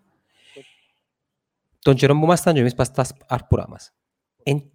[1.82, 3.92] Τον καιρό που ήμασταν και εμείς πας στα αρπούρα μας.
[4.42, 4.72] Εν,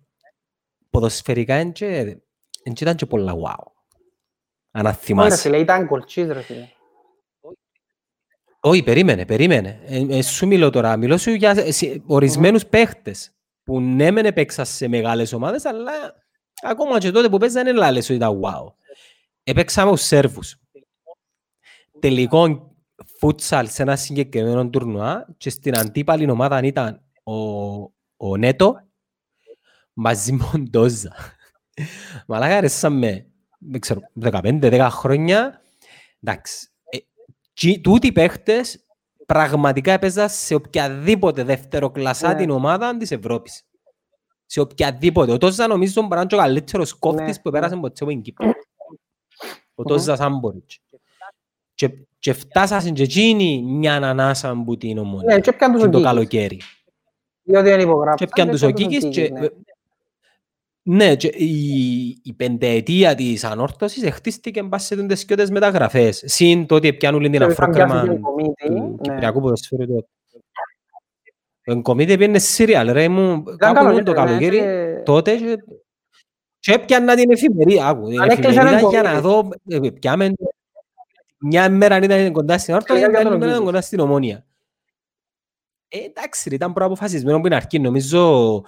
[0.89, 1.87] ποδοσφαιρικά εν και,
[2.63, 3.63] εν και ήταν και πολλά wow.
[4.71, 5.41] Αν Όχι, ρε θυμάσαι.
[5.41, 6.69] φίλε, ήταν κολτσής ρε φίλε.
[8.59, 9.81] Όχι, περίμενε, περίμενε.
[9.85, 10.97] Ε, ε, σου μιλώ τώρα.
[10.97, 15.91] Μιλώ σου για ε, σε- ορισμένους παίχτες που ναι μεν έπαιξαν σε μεγάλες ομάδες, αλλά
[16.61, 18.73] ακόμα και τότε που παίζανε λάλες ότι ήταν wow.
[19.43, 20.55] Έπαιξαμε ως Σέρβους.
[21.99, 22.74] τελικό
[23.25, 27.33] φούτσαλ σε ένα συγκεκριμένο τουρνουά και στην αντίπαλη ομάδα ήταν ο,
[28.17, 28.81] ο Νέτο
[29.93, 31.15] μαζί με τον Ντόζα.
[32.27, 33.27] Μαλάκα αρέσαμε,
[33.59, 35.61] δεν ξέρω, 15-10 χρόνια.
[36.19, 38.85] Εντάξει, ε, τούτοι οι παίχτες
[39.25, 42.35] πραγματικά έπαιζαν σε οποιαδήποτε δεύτερο κλασσά Ναι.
[42.35, 43.63] την ομάδα της Ευρώπης.
[44.45, 45.31] Σε οποιαδήποτε.
[45.31, 47.51] Ο Τόζα νομίζω μπορεί να είναι και ο καλύτερος κόφτης Ναι, που ναι.
[47.51, 48.47] πέρασε ποτέ από την Κύπρο.
[48.47, 49.87] Ο Μμμ.
[49.87, 50.79] Τόζα Σάμποριτς.
[51.73, 51.89] Και,
[52.25, 55.33] και φτάσασαν και εκείνοι μια ανανάσα από την ομόνια.
[55.35, 56.11] Ναι, και έπιαν τους ο Και το Κίκης.
[56.11, 56.61] καλοκαίρι.
[57.43, 58.15] Διότι δεν υπογράψαν.
[58.17, 59.29] Και έπιαν τους ο έπιαν Κίκης και...
[59.29, 59.47] ναι.
[60.87, 66.23] Ναι, και η, η πενταετία της ανόρθωσης εχτίστηκε μπας σε τούντες σκιώτες μεταγραφές.
[66.25, 68.95] Συν το ότι πιάνουν την Και είχαν πιάσει αφρόκρεμα την κομίτη, του ναι.
[69.01, 70.07] Κυπριακού ποδοσφαίρου του.
[71.67, 75.57] Ο Εγκομίδη πήγαινε σύριαλ, ρε μου, Ήταν κάπου καλοκαίρι, το ναι, καλοκαίρι, και- τότε και-
[76.59, 79.49] και έπιανα την εφημερία, άκου, την Αν έκλεισε εφημερίδα ένα για να Εγκομίδη.
[79.69, 80.33] δω, ε, πιάμε,
[81.45, 83.65] μια μέρα ήταν κοντά στην Όρθο, Τελικά μια τον άλλη μέρα ήταν Εγκομίδη.
[83.65, 84.45] κοντά στην Ομόνια.
[85.87, 87.79] Ε, εντάξει, ρε, ήταν προαποφασισμένο από την αρχή.
[87.79, 88.63] Νομίζω ο-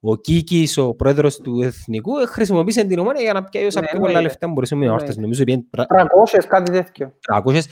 [0.00, 3.86] ο Κίκης, ο πρόεδρος του Εθνικού, ε, χρησιμοποίησε την Ομόνια για να πιάει όσα Ναι,
[3.86, 4.28] πιο πολλά εννοείται.
[4.30, 5.00] λεφτά μπορούσε με Όρθος.
[5.00, 5.20] Εννοείται.
[5.20, 7.14] Νομίζω πήγαινε πρα- 300, κάτι τέτοιο.
[7.20, 7.62] 300,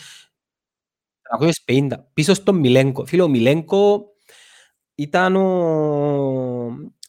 [1.22, 2.06] 350.
[2.14, 3.06] Πίσω στον Μιλέγκο.
[3.06, 4.12] Φίλε, ο Μιλέγκο
[4.94, 5.44] ήταν ο,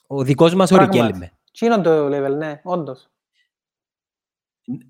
[0.07, 0.97] ο δικός μας ο Πράγματι.
[1.01, 1.31] Ρικέλμε.
[1.51, 3.09] Τι είναι το level, ναι, όντως.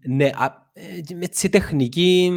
[0.08, 2.32] Ναι, α, ε, με έτσι τεχνική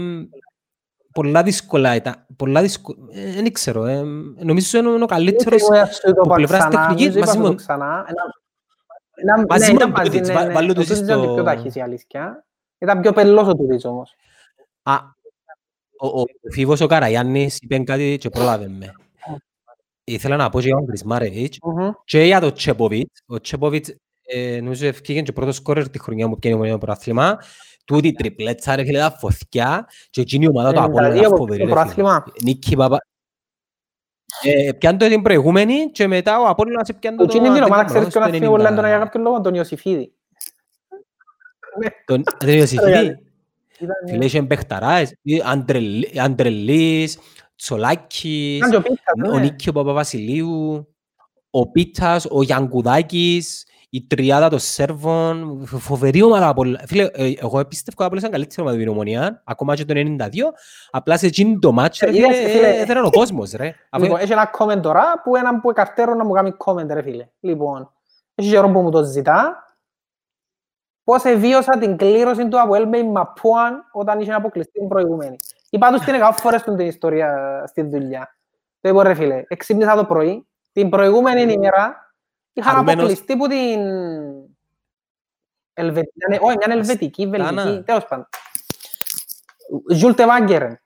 [1.13, 2.27] πολλά δύσκολα ήταν.
[2.37, 3.85] Πολλά δύσκολα, ε, δεν ξέρω.
[3.87, 4.03] Ε,
[4.39, 7.37] νομίζω είναι ο καλύτερος Εγώ έτσι το από είπα πλευράς ξανά, τεχνικής νομίζω είπα μαζί
[7.39, 8.05] σου το με- ξανά.
[8.09, 8.23] Ένα-
[9.15, 10.53] ένα- Μαζί ναι, με ήταν τον μαζί, Τούτιτς, ναι, βα- ναι.
[10.53, 12.45] βάλω Ο τους Τούτιτς ήταν και στο- πιο ταχύς η αλήθεια.
[12.79, 14.15] Ήταν πιο πελός ο Τούτιτς όμως.
[14.83, 14.95] Α,
[15.99, 18.93] ο, ο Φίβος ο Καραγιάννης είπε κάτι και πρόλαβε με.
[20.05, 21.91] Ήθελα να πω και για τον Κρισμάρεβιτς Μμμ.
[22.05, 23.23] και για τον Τσέποβιτς.
[23.27, 23.95] Ο Τσέποβιτς
[24.27, 27.39] ε, νομίζω ευκήγε και πρώτος σκόρερ τη χρονιά μου πιένει το πρωτάθλημα.
[27.85, 31.25] Τούτη η τριπλέτσα ρε φίλε τα φωθιά και εκείνη η ομάδα του 92 Απόλλωνα ήταν
[31.27, 31.81] από φοβερή το ρε φίλε.
[31.81, 32.25] πρωτάθλημα.
[32.43, 32.99] Νίκη Παπα...
[34.43, 37.85] Ε, πιάνε το την προηγούμενη και μετά ο Απόλλωνας πιάνε το Εκείνη την ομάδα αντέκαμμα,
[37.85, 39.01] ξέρεις ποιον στο αφήνει πολλά έντονα για 90.
[39.01, 40.13] κάποιον λόγο, τον Ιωσήφιδη.
[42.07, 43.19] Τον τον Ιωσήφιδη.
[43.79, 47.19] Ήταν- Φίλε, είχε παιχταράες, ε, Αντρελ- Αντρελής,
[47.57, 49.41] Τσολάκης, Ήταν και ο Πίτσας, ο ναι.
[49.45, 50.87] Νίκιο Παπαβασιλείου,
[51.51, 56.49] ο Πίτσας, ο Γιανκουδάκης, η τριάδα των Σέρβων, φο- φοβερή ομάδα.
[56.49, 56.81] από όλα.
[56.87, 60.53] Φίλε, ε, εγώ πίστευα ότι απλά ήταν καλύτερη ομάδα την Ομονία, ακόμα και το 92,
[60.91, 62.69] απλά σε εκείνη το μάτσο, ρε Ε, είδες, φίλε, φίλε.
[62.69, 63.75] ε, έδεραν ο κόσμος, ρε.
[63.91, 67.03] Αφού- Λοιπόν, έχει ένα comment τώρα που έναν που εκαρτέρω να μου κάνει comment ρε
[67.03, 67.27] φίλε.
[67.41, 67.91] Λοιπόν,
[68.35, 69.59] έχει καιρό που μου το ζητά.
[71.05, 75.37] Πώς εβίωσα την κλήρωση του από Έλμεϊ Μαπούαν όταν είχε αποκλειστεί την προηγούμενη.
[75.71, 78.37] Είπα τους την εκατό φορές του την ιστορία στη δουλειά.
[78.81, 82.04] Το είπα ρε φίλε, εξύπνησα το πρωί, την προηγούμενη ημέρα
[82.55, 82.95] είχαν Χαρούμενος.
[83.05, 83.81] αποκλειστεί που την...
[85.75, 86.01] Ελβε...
[86.15, 87.83] ήταν- Όχι, μια ελβετική, βελγική, Αστάνα.
[87.83, 88.29] τέλος πάντων.
[89.93, 90.79] Ζουλτε Βάγκερεν.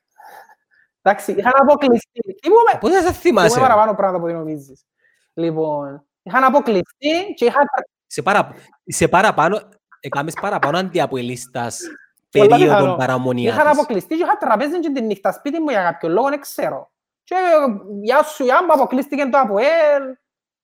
[1.03, 2.21] Εντάξει, είχαν αποκλειστεί.
[2.41, 3.19] Τι μου με- Πώς δεν σε Θυμάσαι.
[3.19, 3.61] θυμάσαι, ρε.
[3.61, 4.85] παραπάνω πράγματα από ό,τι νομίζεις.
[5.35, 7.65] Λοιπόν, είχαν αποκλειστεί και είχαν...
[8.07, 8.55] σε, παρα,
[8.87, 9.61] σε παραπάνω,
[10.01, 11.81] έκαμες παραπάνω αντιαποελίστας
[12.31, 12.75] Πολλά πιθανό.
[12.77, 13.55] περίοδο παραμονίας.
[13.55, 16.91] Είχαν αποκλειστεί και είχαν τραπέζι και την νύχτα σπίτι μου για κάποιο λόγο, δεν ξέρω.
[17.25, 17.39] Και ε,
[18.03, 20.03] γεια σου, γεια μου, αποκλείστηκε το ΑΠΟΕΛ.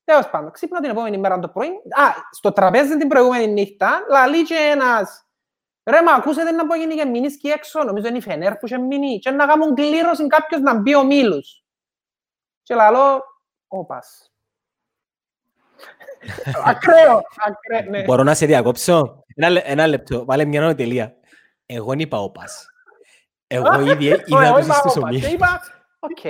[0.05, 1.69] Τέλος πάντων, ξύπνα την επόμενη μέρα το πρωί.
[1.69, 5.25] Α, στο τραπέζι την προηγούμενη νύχτα, λαλεί και ένας.
[5.91, 8.67] Ρε, μα ακούσατε να πω γίνει και μείνεις εκεί έξω, νομίζω είναι η Φενέρ που
[8.67, 9.19] είχε μείνει.
[9.19, 11.65] Και να κάνουν κλήρωση κάποιος να μπει ο Μήλους.
[12.63, 13.23] Και λαλώ,
[13.69, 14.29] όπας.
[16.65, 18.03] Ακραίο, ακραίο, ναι.
[18.05, 21.15] Μπορώ να σε διακόψω; Ένα, λε- ένα λεπτό, βάλε μια νοτελεία.
[21.67, 22.67] Εγώ δεν είπα όπας.
[23.47, 24.97] Εγώ ήδη Ωραία, είδα εγώ τους είπα, στους όπας.
[24.97, 25.27] ομίλους.
[25.27, 25.61] Και είπα,
[25.99, 26.25] οκ,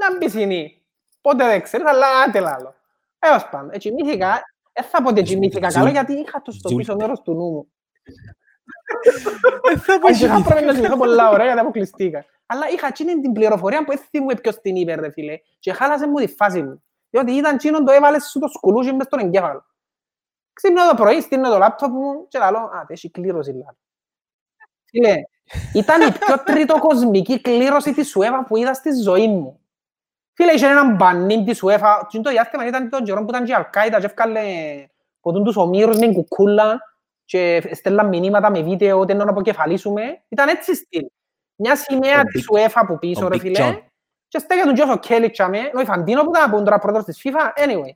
[0.00, 0.82] να μπει συνή.
[1.20, 2.74] Πότε δεν ξέρεις, αλλά άντε λάλο.
[3.22, 4.42] Έως πάντων, έτσι μύθηκα,
[4.72, 7.20] δεν θα πω ότι έτσι μύθηκα Ζουλ- καλό, γιατί είχα το στο Ζουλ- πίσω μέρος
[7.22, 7.72] του νου μου.
[9.78, 10.44] Θα πω Αν και θα εσύ.
[10.44, 12.24] πρέπει να θυμηθώ πολλά ωραία, γιατί αποκλειστήκα.
[12.46, 16.06] Αλλά είχα εκείνη την πληροφορία που έτσι μου ποιος την είπε, ρε φίλε, και χάλασε
[16.06, 16.82] μου τη φάση μου.
[17.10, 19.64] Διότι ήταν εκείνον το έβαλες σου το σκουλούτσι μες στον εγκέφαλο.
[20.52, 23.76] Ξύπνω το πρωί, στείλω το λάπτοπ μου και λαλώ, α, έχει κλήρωση λάλο.
[24.84, 25.14] Φίλε,
[25.74, 29.59] ήταν η πιο τριτοκοσμική κλήρωση της UEFA που είδα στη ζωή μου.
[30.40, 33.50] Φίλε, είχε έναν μπανίν της UEFA, και το διάστημα ήταν τον καιρό που ήταν και
[33.50, 34.40] η Αλκάιδα και έφκαλε
[35.20, 36.80] ποτούν τους ομήρους με κουκούλα
[37.24, 40.22] και στέλναν μηνύματα με βίντεο ότι να αποκεφαλίσουμε.
[40.28, 41.06] Ήταν έτσι στυλ.
[41.56, 43.58] Μια σημαία Ο της Big- UEFA που πίσω, ο ρε Big φίλε.
[43.70, 43.78] John.
[44.28, 47.20] Και στέκε τον Τζόσο Κέλιτ τσάμε, ο Ιφαντίνο που ήταν που είναι τώρα πρόεδρος της
[47.24, 47.92] FIFA, anyway.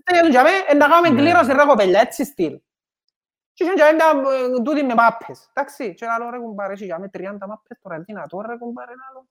[0.00, 1.20] Στέκε τον τσάμε, «Ε, να κάνουμε Ναι.
[1.20, 2.60] κλήρωση ρε κοπέλια, έτσι στυλ.
[3.52, 4.06] Και είχαν τσάμε μια,
[4.56, 5.94] ε, τούτη με μάπες, εντάξει.
[5.94, 9.26] Και λέω ρε κουμπάρε, έχει τσάμε 30 μάπες τώρα, δυνατό ρε κουμπάρε, λάλο.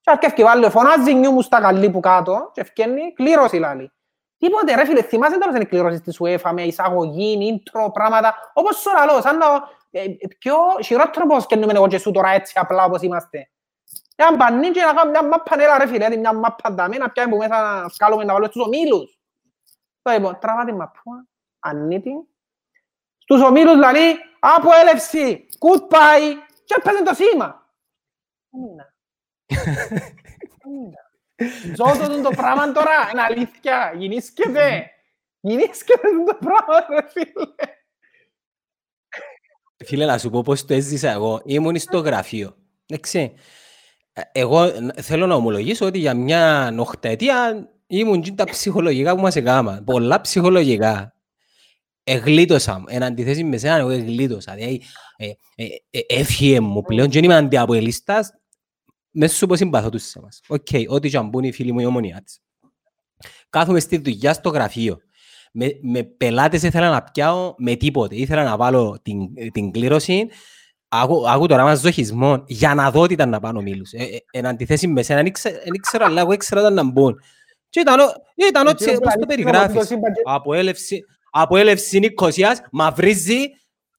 [0.00, 3.92] Και αρκεύει βάλει, φωνάζει νιού μου στα καλή που κάτω και ευκένει κλήρωση λάλη.
[4.38, 8.90] Τίποτε ρε φίλε, θυμάσαι τώρα τις εκκληρώσεις της UEFA με εισαγωγή, intro, πράγματα, όπως σου
[8.96, 9.46] λαλώ, σαν να
[9.90, 13.50] ε, ε, πιο χειρότερο πως καινούμε εγώ και σου τώρα έτσι απλά όπως είμαστε.
[14.16, 17.30] Μια μπανί και να κάνουμε μια μάπα νέλα ρε φίλε, μια μάπα δάμε, να πιάμε
[17.30, 19.18] που μέσα να σκάλουμε να βάλουμε στους ομίλους.
[20.02, 21.26] Το λοιπόν, τραβά την μαπούα,
[21.58, 22.12] ανήτη,
[23.18, 26.34] στους ομίλους δηλαδή, από έλευση, goodbye,
[26.64, 27.68] και έπαιζε το σήμα.
[29.50, 29.86] Έμεινα.
[30.64, 31.08] Έμεινα.
[31.76, 31.84] Ζω
[32.22, 34.90] το πράγμα τώρα, είναι αλήθεια, γεννήσκεται.
[35.40, 37.74] Γεννήσκεται το πράγμα, ρε φίλε.
[39.84, 41.42] Φίλε, να σου πω πώς το έζησα εγώ.
[41.44, 42.56] Ήμουν στο γραφείο.
[42.86, 43.32] Εντάξει.
[44.32, 49.82] Εγώ θέλω να ομολογήσω ότι για μια νοχταετία ήμουν και τα ψυχολογικά που μας έκανα.
[49.84, 51.14] Πολλά ψυχολογικά.
[52.04, 52.84] Εγλίτωσα μου.
[52.88, 54.54] Εν αντιθέσει με σένα, εγώ εγλίτωσα.
[54.54, 54.82] Δηλαδή,
[55.16, 58.39] ε, ε, ε, έφυγε μου πλέον και είμαι αντιαποελίστας
[59.10, 60.40] μέσα σου πως συμπαθώ τους σε μας.
[60.48, 62.40] Οκ, ό,τι και αν πούν οι φίλοι μου οι ομονιάτες.
[63.50, 64.98] Κάθομαι στη δουλειά στο γραφείο.
[65.52, 68.16] Με, με πελάτες ήθελα να πιάω με τίποτε.
[68.16, 70.28] Ήθελα να βάλω την, την κλήρωση.
[70.88, 73.92] Άκου, άκου τώρα μας ζωχισμό για να δω τι ήταν να πάνω μίλους.
[73.92, 77.20] Ε, ε, εν αντιθέσει με σένα, δεν ήξερα, αλλά εγώ ήξερα όταν να μπουν.
[77.68, 78.00] Και ήταν,
[78.34, 79.88] ήταν ό,τι όπως το περιγράφεις.
[80.24, 83.46] Από έλευση, από έλευση Νικοσίας, μαυρίζεις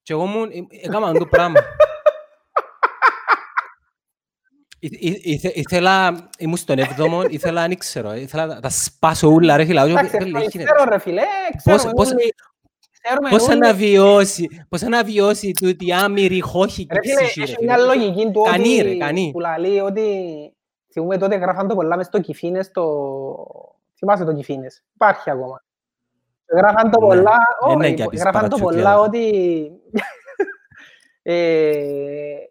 [0.03, 0.45] και εγώ μου
[0.81, 1.59] έκανα το πράγμα.
[5.53, 9.83] Ήθελα, ήμουν στον έβδομο, ήθελα, δεν ξέρω, ήθελα να τα σπάσω ούλα ρε φίλα.
[9.83, 11.21] Ξέρω ρε φίλε,
[11.57, 11.91] ξέρω.
[13.29, 18.45] Πώς να βιώσει, πώς να βιώσει τούτη άμυρη χώχη Ρε φίλε, έχει μια λογική του
[18.55, 20.05] ότι, που λαλεί ότι
[20.91, 22.85] θυμούμε τότε γράφαν το πολλά μες στο Κιφίνες, το...
[23.97, 25.63] θυμάσαι το Κιφίνες, υπάρχει ακόμα.
[26.55, 27.07] Γράφαν το ναι.
[27.07, 27.37] πολλά,
[28.13, 29.31] γράφαν το πολλά ότι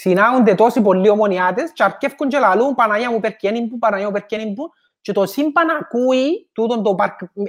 [0.00, 4.52] συνάγονται τόσοι πολλοί ομονιάτες και αρκεύκουν και λαλούν Παναγία μου περκένει που, Παναγία μου περκένει
[4.52, 4.70] που
[5.00, 6.94] και το σύμπαν ακούει τούτον το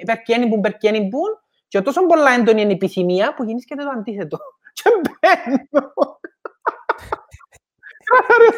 [0.06, 1.20] περκένει που, περκένει που
[1.68, 4.38] και τόσο πολλά έντονη είναι η επιθυμία που γίνεις και το αντίθετο.
[4.84, 5.94] Και μπαίνω.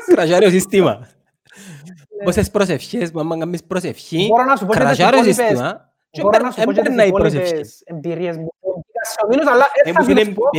[0.16, 1.08] Κραζάρει ο σύστημα.
[2.24, 4.30] Πόσες προσευχές, μάμα κάνεις προσευχή,
[4.70, 8.50] κραζάρει ο σύστημα Μπορώ να σου πω και τις υπόλοιπες εμπειρίες μου.
[9.52, 10.50] αλλά θα σου πω,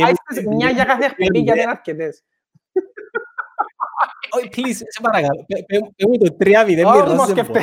[0.55, 2.23] μια για κάθε εκπομπή γιατί είναι αρκετές.
[4.35, 5.45] Όχι, please, σε παρακαλώ.
[5.95, 7.57] Πέμουν το τρία μηδέν με Ρόζεμπορ.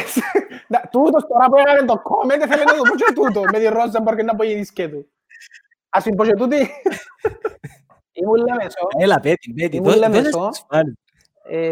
[0.90, 4.16] Τούτος τώρα που έκαμε το comment θέλει να το πω και τούτο με τη Ρόζεμπορ
[4.16, 5.12] και να πω η του.
[5.88, 6.70] Ας την πω και τούτη.
[8.12, 8.88] Ήμουν Λεμεσό.
[8.98, 9.76] Έλα, πέτει, πέτει.
[9.76, 10.50] Ήμουν Λεμεσό.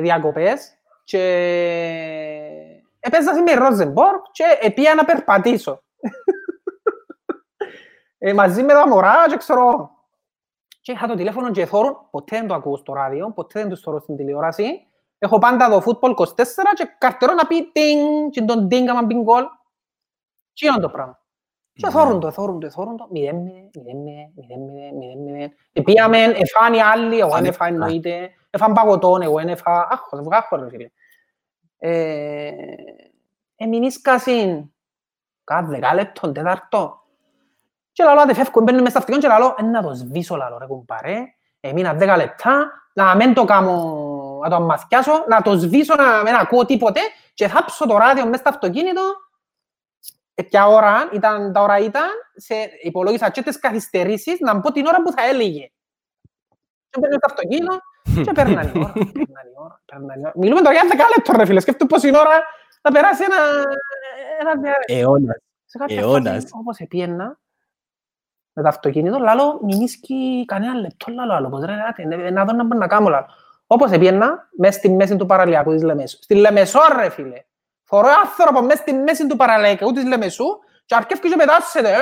[0.00, 1.18] Διακοπές και
[3.00, 5.82] έπαιζα με Ρόζεμπορ και πήγα να περπατήσω.
[8.34, 9.90] Μαζί με τα μωρά και ξέρω
[10.80, 13.76] και είχα το τηλέφωνο και θόρουν, ποτέ δεν το ακούω στο ράδιο, ποτέ δεν το
[13.76, 14.86] θωρώ στην τηλεόραση.
[15.18, 16.26] Έχω πάντα το football 24
[16.74, 19.44] και καρτερώ να πει τινγκ, και τον τινγκ άμα μπει γκολ.
[20.52, 21.18] Τι είναι το πράγμα.
[21.72, 25.52] Και θόρουν το, θόρουν το, θόρουν το, μηδέν μηδέν, μηδέν μηδέν, μηδέν μηδέν, μηδέν.
[25.72, 30.56] Επίαμε, εφάν οι άλλοι, εγώ δεν εφάν εννοείται, εφάν παγωτών, εγώ δεν εφά, άχω, βγάχω
[30.56, 30.90] ρε φίλε.
[33.56, 34.72] Εμείνεις κασίν,
[35.44, 36.99] κάθε δεκάλεπτον, τέταρτο,
[37.92, 40.66] και λαλό, αν φεύγω, μπαίνω μες στα αυτοκίνητα και λαλό, να το σβήσω λαλό ρε
[40.66, 41.18] κουμπάρε.
[41.60, 43.74] Έμεινα δέκα λεπτά, να μην το κάνω,
[44.42, 47.00] να το αμαθιάσω, να το σβήσω, να μην ακούω τίποτε
[47.34, 49.02] και θάψω το ράδιο μες στο αυτοκίνητο.
[50.34, 54.86] Ε, ποια ώρα ήταν, τα ώρα ήταν, σε υπολόγισα και τις καθυστερήσεις, να πω την
[54.86, 55.70] ώρα που θα έλεγε.
[56.90, 57.78] Και μπαίνω στο αυτοκίνητο
[58.24, 58.92] και παίρναν η ώρα,
[59.84, 62.42] παίρναν η ώρα, Μιλούμε τώρα για δέκα λεπτά ρε φίλε, σκέφτομαι πόση ώρα
[62.82, 63.36] θα περάσει ένα...
[64.40, 64.74] ένα...
[64.86, 65.36] Αιώνας.
[65.86, 66.44] Αιώνας.
[66.50, 67.39] Όπως επίεννα,
[68.60, 72.64] με το αυτοκίνητο, λάλο, μην ίσκει κανένα λεπτό, λάλο, άλλο, πως ρε, να δω να
[72.64, 73.26] μπορώ να κάνω, λάλο.
[73.66, 76.18] Όπως έπιανα, μέσα στη μέση του παραλιακού της Λεμεσού.
[76.22, 77.44] Στη Λεμεσό, ρε φίλε.
[77.84, 80.44] Φορώ άνθρωπο μέσα στη μέση του παραλιακού της Λεμεσού
[80.84, 81.92] και αρκεύει και πετάσσεται.
[81.92, 81.98] Ε!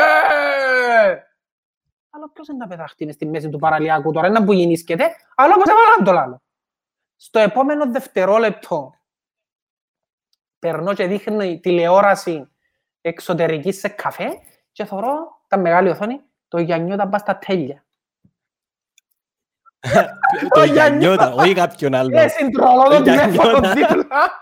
[2.11, 5.05] Αλλά ποιος είναι να πεταχτεί μες στη μέση του παραλιακού τώρα, είναι που γεννήσκεται,
[5.37, 6.43] αλλά όπως έβαλαν το λάλο.
[7.17, 8.95] Στο επόμενο δευτερόλεπτο,
[10.59, 12.49] περνώ και δείχνει τηλεόραση
[13.01, 14.29] εξωτερικής σε καφέ
[14.73, 17.85] και θωρώ τα μεγάλη οθόνη το Γιαννιώτα πας στα τέλεια.
[20.55, 22.19] Το Γιαννιώτα, όχι κάποιον άλλο.
[22.19, 24.41] Ε, συντρολό το τηλέφωνο δίπλα.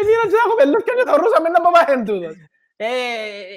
[0.00, 2.34] Εκείνο και έχω πελούκια και το ρούσαμε να πάμε εν τούτος.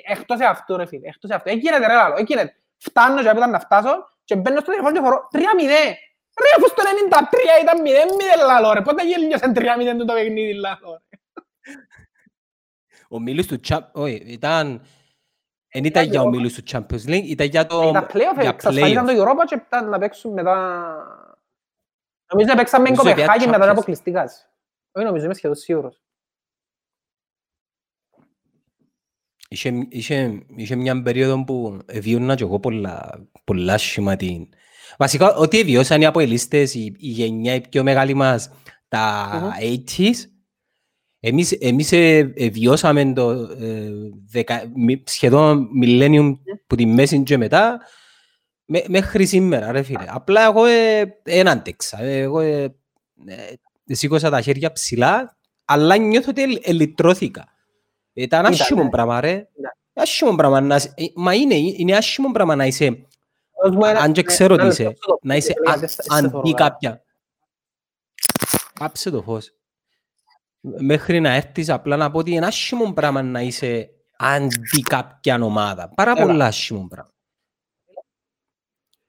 [0.05, 1.49] Εκτός αυτού ρε φίλε, εκτός αυτού.
[1.49, 2.55] Εκείνεται ρε λάλο, εκείνεται.
[2.77, 5.83] Φτάνω και έπειτα να φτάσω και μπαίνω στο τηλέφωνο και φορώ τρία μηδέ.
[6.41, 10.53] Ρε αφού στο 93 ήταν μηδέ μηδέ λάλο ρε, πότε γέλνιωσε τρία μηδέ το παιχνίδι
[10.53, 11.17] λάλο ρε.
[13.09, 14.85] Ο Μίλους του Τσάπ, όχι, ήταν
[15.75, 17.87] Εν ήταν για ομίλους του Champions League, ήταν για το...
[17.89, 20.53] Ήταν playoff, εξασφαλίσαν το Europa και ήταν να παίξουν μετά...
[22.31, 24.49] Νομίζω να παίξαμε με Κοπεχάγη μετά να αποκλειστικάς.
[24.91, 26.01] Όχι νομίζω, είμαι σχεδόν σίγουρος.
[29.47, 34.49] Είχε, είχε, είχε μια περίοδο που βιούνα και εγώ πολλά, πολλά σχήμα την...
[34.97, 38.51] Βασικά, ό,τι βιώσαν οι αποελίστες, η, η γενιά, η πιο μεγάλη μας,
[38.87, 39.99] τα mm-hmm.
[39.99, 40.15] 80s,
[41.25, 43.91] εμείς, εμείς ε, ε, βιώσαμε το ε,
[44.29, 44.71] δεκα,
[45.03, 46.33] σχεδόν millennium
[46.67, 47.79] που τη μέση και μετά,
[48.65, 50.05] με, μέχρι σήμερα, ρε φίλε.
[50.07, 52.01] Απλά εγώ ε, δεν άντεξα.
[52.01, 52.63] Εγώ ε,
[53.25, 57.47] ε, σήκωσα τα χέρια ψηλά, αλλά νιώθω ότι ελυτρώθηκα.
[58.13, 59.47] Ήταν άσχημο πράγμα, ρε.
[59.93, 60.79] Άσχημο πράγμα να...
[61.15, 63.07] Μα είναι, είναι άσχημο πράγμα να είσαι...
[63.97, 65.53] Αν και ξέρω τι είσαι, να είσαι
[66.07, 67.03] αντί κάποια.
[68.73, 69.53] Κάψε το φως.
[70.65, 75.89] Μέχρι να έρθεις απλά να πω ότι είναι άσχημο πράγμα να είσαι αντί κάποια ομάδα.
[75.95, 77.11] Πάρα πολλά άσχημο πράγμα.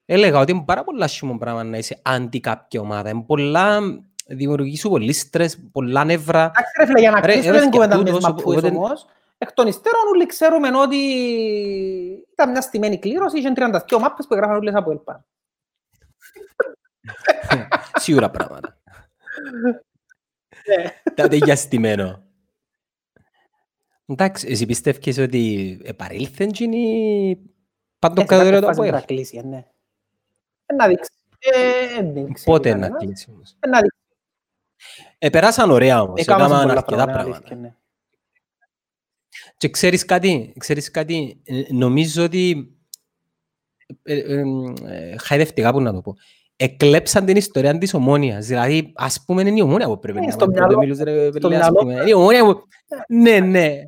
[0.05, 3.09] Έλεγα ότι είναι πάρα πολλά άσχημο πράγμα να είσαι αντί κάποια ομάδα.
[3.09, 3.81] Είναι πολλά
[4.27, 6.43] δημιουργεί σου πολύ στρες, πολλά νεύρα.
[6.43, 9.05] Εντάξει ρε φίλε, για να κλείσουμε την κουβέντα με μαπούες όμως,
[9.37, 10.97] εκ των υστέρων όλοι ξέρουμε ότι
[12.31, 15.25] ήταν μια στημένη κλήρωση, είχε 32 μάπες που έγραφαν όλες από ελπά.
[17.95, 18.77] Σίγουρα πράγματα.
[21.15, 22.23] Τότε για στημένο.
[24.07, 27.37] Εντάξει, εσύ πιστεύεις ότι επαρήλθεν ή
[27.99, 29.65] πάντο κατωρία το από κλείσει, ναι.
[30.77, 31.11] Να δείξει.
[32.45, 33.99] Πότε να κλείσει όμως; Να δείξει.
[35.17, 37.55] Επεράσαν ωραία όμως, έκαναν αρκετά πράγματα.
[37.55, 37.75] Ναι.
[39.57, 42.75] Και ξέρεις κάτι, ξέρεις κάτι, ε, νομίζω ότι
[44.03, 44.41] ε, ε,
[44.85, 46.15] ε, χαϊδευτικά που να το πω.
[46.55, 48.45] Εκλέψαν την ιστορία της ομόνιας.
[48.45, 51.81] Δηλαδή, ας πούμε, είναι η ομόνια που πρέπει να στο μυαλό.
[51.81, 52.63] Είναι η ομόνια που...
[53.07, 53.83] Ναι, ναι.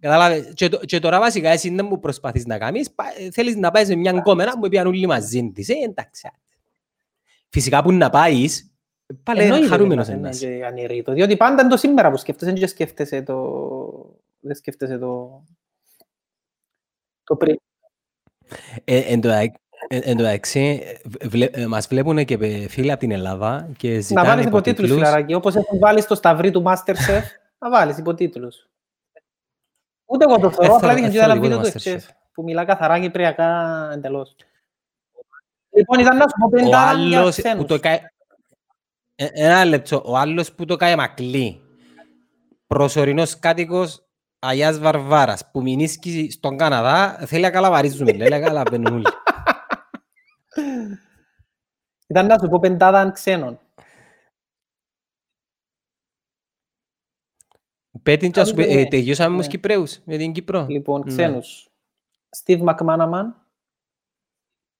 [0.00, 0.52] Κατάλαβε.
[0.54, 2.94] Και, και τώρα βασικά εσύ δεν μου προσπαθείς να κάνεις,
[3.32, 5.68] θέλεις να πάεις με μια κόμμενα που πιάνουν όλοι μαζί της.
[5.68, 6.30] Ε, εντάξει.
[7.48, 8.74] Φυσικά που να πάεις,
[9.22, 10.38] Πάλι χαρούμενος ένας.
[10.38, 14.16] Διότι πάντα είναι το σήμερα που σκέφτεσαι και σκέφτεσαι το...
[14.40, 15.44] Δεν σκέφτεσαι το...
[17.24, 17.56] Το πριν.
[18.84, 19.18] Ε,
[19.88, 20.82] εν τω μεταξύ,
[21.68, 25.34] μας βλέπουν και φίλοι από την Ελλάδα και ζητάνε Να βάλεις υποτίτλους, φιλαράκι.
[25.34, 27.22] Όπως έχουν βάλει στο σταυρί του Masterchef,
[27.58, 28.68] να βάλεις υποτίτλους.
[30.04, 31.70] Ούτε εγώ το θεωρώ, απλά δείχνει και άλλα βίντεο του
[32.32, 34.36] που μιλά καθαρά κυπριακά εντελώς.
[35.70, 37.80] Λοιπόν, ήταν να σου πω πέντα για ξένους.
[39.16, 40.02] Ε, ένα λεπτό.
[40.04, 41.60] Ο άλλος που το κάνει μακλή.
[42.66, 44.04] Προσωρινός κάτοικος
[44.38, 48.12] Αγιάς Βαρβάρας που μηνίσκει στον Καναδά θέλει να καλαβαρίζουμε.
[48.12, 49.04] Λέει να καλαβαίνουν όλοι.
[52.06, 53.58] Ήταν να σου πω πεντάδα ξένων.
[58.02, 60.66] Πέτειν και σου πει, τελειώσαμε με Κυπρέους με την Κύπρο.
[60.68, 61.06] Λοιπόν, ναι.
[61.06, 61.68] ξένους.
[62.44, 63.24] Steve McManaman,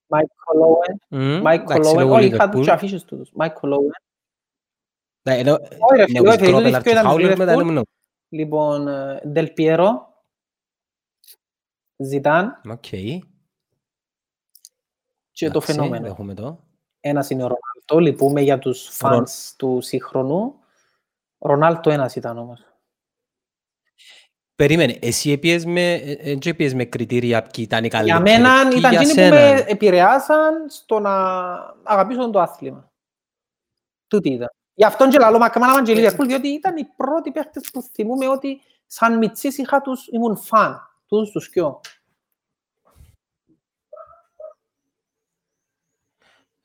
[0.09, 0.97] Mike Colowen,
[1.43, 3.33] Mike Colowen, όλοι είχαν τους αφήσεις τους.
[3.39, 4.03] Mike Colowen,
[8.29, 8.87] Λοιπόν,
[9.35, 9.89] Del Piero,
[11.97, 12.61] Ζιτάν
[15.35, 16.59] και το φαινόμενο.
[17.01, 20.55] Ένας είναι ο Ρονάλτο, λυπούμε για τους φανς του σύγχρονου.
[21.39, 22.66] Ρονάλτο ένας ήταν όμως.
[24.55, 25.93] Περίμενε, εσύ έπιες με,
[26.45, 30.99] έπιες με κριτήρια ποιοι ήταν οι καλύτεροι; Για μένα ήταν εκείνοι που με επηρεάσαν στο
[30.99, 31.11] να
[31.82, 32.93] αγαπήσω το άθλημα.
[34.07, 34.51] Τούτη ήταν.
[34.74, 38.61] Γι' αυτόν και λαλό Μακμάναμαν και Λίβερπουλ, διότι ήταν οι πρώτοι παίχτες που θυμούμε ότι
[38.87, 41.80] σαν μητσής είχα τους, ήμουν φαν, τους τους κοιό.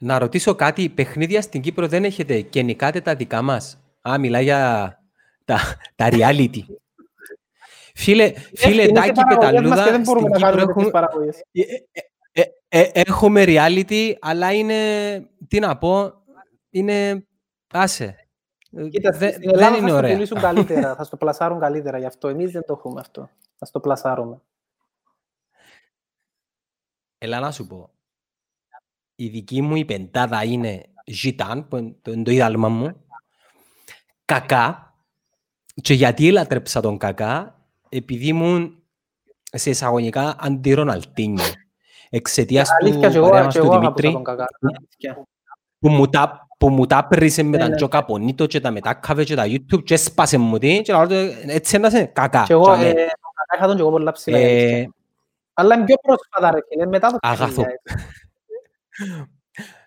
[0.01, 3.79] Να ρωτήσω κάτι, παιχνίδια στην Κύπρο δεν έχετε; Και νικάτε τα δικά μας;
[4.09, 4.93] Α, μιλά για
[5.45, 5.59] τα,
[5.95, 6.63] τα reality.
[7.93, 10.91] Φίλε, φίλε Τάκη Πεταλούδα, στην Κύπρο έχουμε,
[11.51, 11.61] ε,
[12.31, 14.75] ε, ε, έχουμε reality, αλλά είναι,
[15.47, 16.13] τι να πω,
[16.69, 17.23] είναι
[17.73, 18.27] Άσε.
[18.89, 20.09] Κοίτα, Δε, στην Ελλάδα δεν είναι θα ωραία.
[20.09, 22.27] το πουλήσουν καλύτερα, θα στο πλασάρουν καλύτερα γι' αυτό.
[22.27, 23.29] Εμείς δεν το έχουμε αυτό.
[23.57, 24.41] Θα στο πλασάρουμε.
[27.17, 27.89] Έλα να σου πω.
[29.21, 33.05] Η δική μου η πεντάδα είναι Ζιτάν, που είναι το ίδαλμα μου.
[34.25, 34.93] Κακά.
[35.81, 37.59] Και γιατί έλατρεψα τον κακά,
[37.89, 38.83] επειδή ήμουν
[39.43, 41.43] σε εισαγωγικά αντι-Ροναλτίνιο.
[42.09, 44.21] Εξαιτίας του παρέας του Δημήτρη,
[45.79, 49.35] που μου τα που μου τα πρίσε με τα τζοκα πονίτο και τα μετάκαβε και
[49.35, 51.07] τα YouTube και έσπασε μου τι και λέω
[51.47, 52.43] έτσι έντασε κακά.
[52.43, 54.37] Και εγώ ε, κακά είχα τον και εγώ πολλά ψηλά.
[54.37, 54.89] Ε,
[55.53, 57.63] Αλλά είναι πιο πρόσφατα ρε φίλε, μετά το Αγάθο.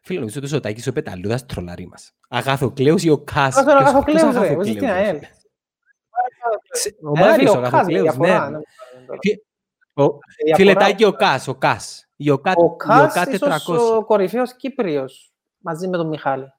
[0.02, 2.12] Φίλε, νομίζω ότι ο Σωτάκης ο Πεταλούδας τρολάρι μας.
[2.28, 5.20] Αγαθοκλέους ή ο Κάς; Ο Αγαθοκλέους ρε, ο στην ΑΕΛ.
[7.02, 8.38] Ο Μάριος ο Αγαθοκλέους, ναι.
[10.54, 12.08] Φίλε, Τάκη ο Κάς, ο Κάς.
[12.28, 16.52] Ο Κάς ίσως ο κορυφαίος Κύπριος μαζί με τον Μιχάλη.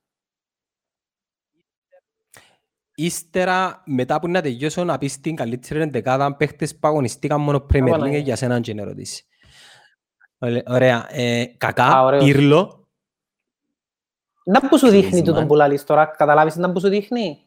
[2.95, 7.87] ύστερα μετά που να τελειώσω να πεις την καλύτερη εντεκάδα παίχτες που αγωνιστήκαν μόνο Premier
[7.87, 8.17] Άπανα, League ε.
[8.17, 9.25] για σένα και είναι ερώτηση.
[10.43, 11.07] Ωλε- Ωραία.
[11.09, 12.23] Ε, Α, κακά, ωραίος.
[12.23, 12.87] Πύρλο.
[14.45, 15.25] Να που σου δείχνει Griezmann.
[15.25, 17.37] τούτον που λαλείς τώρα, καταλάβεις να που σου δείχνει;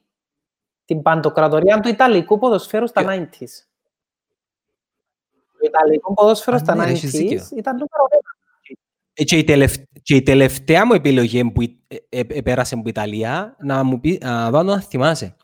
[0.85, 3.49] Την παντοκρατορία του Ιταλικού ποδοσφαίρου στα Ποιο; 90s.
[5.53, 7.45] Το Ιταλικό ποδόσφαιρο Α, στα ναι, έχεις 90s δίκιο.
[7.57, 8.35] ήταν νούμερο ένα.
[9.13, 13.57] Ε, Και η, τελευ- και η τελευταία μου επιλογή που ε- ε- επέρασε από Ιταλία,
[13.61, 15.37] να μου πει, να δω αν το θυμάσαι.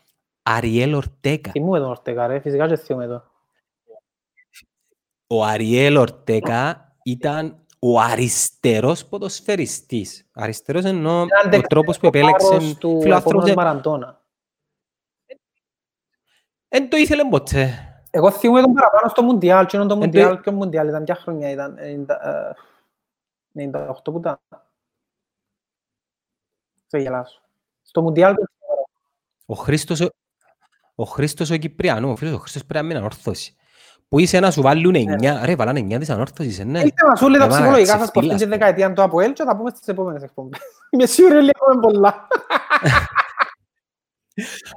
[0.43, 1.51] Αριέλ Ορτέκα.
[1.51, 3.23] Θυμούμε τον Ορτέγα ρε, φυσικά και θυμούμε το.
[5.27, 10.29] Ο Αριέλ Ορτέκα ήταν ο αριστερός ποδοσφαιριστής.
[10.33, 13.41] Αριστερός εννοώ Ήταν ο δεξιός τρόπος που ο βάρος επέλεξε του φιλοάνθρωπος.
[13.43, 14.21] επόμενου Μαραντώνα.
[16.67, 17.87] Δεν το ήθελε ποτέ.
[18.11, 21.15] Εγώ θυμούμαι τον παραπάνω στο Μουντιάλ, και το Εν το- Μουντιάλ, ποιο Μουντιάλ ήταν, ποια
[21.15, 22.53] χρονιά ήταν, 90, ε,
[23.51, 24.39] 98 που ήταν.
[26.87, 27.41] Θα γελάσω.
[27.81, 28.83] Στο Μουντιάλ το θυμούμαι.
[29.45, 30.09] Ο Χρήστος, ο-
[30.95, 33.55] ο Χρήστος ο Κυπριανού, ο φίλος ο Χρήστος πρέπει να μην ανόρθωση.
[34.13, 36.79] Που είσαι να σου βάλουν 9, ρε βάλανε 9 της ανόρθωσης, ε, ναι.
[36.79, 38.49] Ήρθε να σου λέει τα Ε, μα, ψυχολογικά σας που ξεφτύλας, αυτήν τη ρε.
[38.57, 40.59] δεκαετία του ΑΠΟΕΛ και θα πούμε στις επόμενες εκπομπές.
[40.91, 42.27] Είμαι σίγουρη ότι έχουμε πολλά.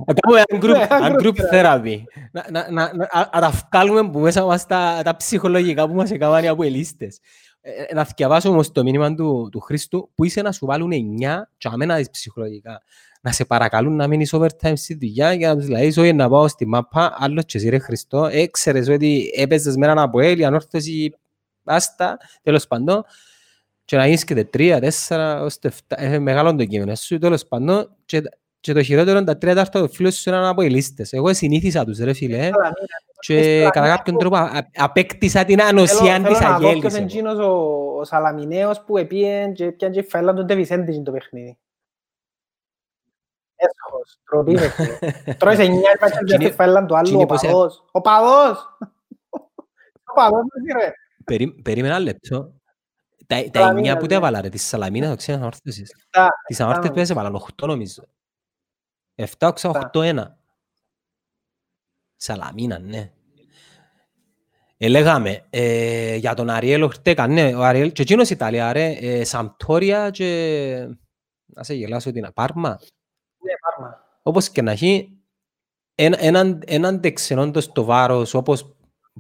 [0.07, 1.83] Να κάνουμε ένα group, Ναι, ένα group group therapy.
[1.85, 1.99] therapy.
[2.33, 5.95] Να- να- να- να- να- Να τα βγάλουμε που μέσα μας τα τα ψυχολογικά που
[5.95, 7.21] μας έκαναν οι αποελίστες.
[7.61, 10.91] Ε, ε, Να θυκευάσω όμως το μήνυμα του, του Χρήστου που είσαι να σου βάλουν
[10.93, 12.83] 9 και αμένα δεις ψυχολογικά.
[13.27, 16.49] Να σε παρακαλούν να μείνεις overtime στη δουλειά για να τους λαείς όχι να πάω
[16.49, 21.13] στη μάπα, άλλος και εσύ ρε Χριστό, έξερες ότι έπαιζες με έναν Αποέλ, η ανόρθωση,
[21.65, 23.05] άστα, τέλος πάντων,
[23.85, 27.19] και να γίνεις και τα τρία, τέσσερα, ως τα εφτά, ε, μεγάλο το κείμενο σου,
[27.19, 28.23] τέλος πάντων, και,
[28.61, 31.13] και το χειρότερο είναι τα τρία τάρτα του φίλου σου είναι αποελίστες.
[31.13, 32.51] Εγώ συνήθισα τους ρε φίλε,
[33.21, 36.93] και κατά κάποιον τρόπο α- απέκτησα την ανοσία Θέλω της θέλω να δω ποιος αγέλης.
[36.97, 37.05] είναι εγώ.
[37.05, 41.57] εκείνος ο- ο Σαλαμινέος που επίεν και πιάνε και φέλαν τον Τεβισέντη στο παιχνίδι.
[43.57, 44.99] Έσχος, τροπή ρε φίλε.
[45.35, 47.85] Τρώεις εννιά είπα και Εκείνη- στη φέλαν του άλλου, εκείνη ο πως ε- παδός.
[47.93, 48.79] Ο παδός!
[50.05, 50.43] Ο παδός,
[50.81, 50.93] ρε.
[51.25, 52.55] Περί- Περίμενα ένα λεπτό.
[53.27, 54.15] Τα, τα Σαλαμίνας, εννιά που τα ναι.
[54.15, 55.95] έβαλα ρε, της Σαλαμίνας, το ξέρω ανόρθωσης.
[56.11, 58.03] Τα- Τις ανόρθωσες τα- που έβαλαν 8 νομίζω.
[59.15, 60.39] 7, 8, 8, 1.
[62.17, 63.11] Σαλαμίνα, ναι.
[64.79, 70.11] Ελέγαμε ε, για τον Αριέλ Ορτέκα, ναι, ο Αριέλ, και εκείνος Ιταλία, ρε, ε, Σαμπτόρια
[70.11, 70.89] και...
[71.45, 72.79] Να σε γελάσω την Πάρμα.
[74.27, 74.39] Ναι, πάρμα.
[74.39, 75.11] Όπως και να έχει,
[75.95, 78.75] ένα- έναν, έναν δεξενόντος στο βάρος, όπως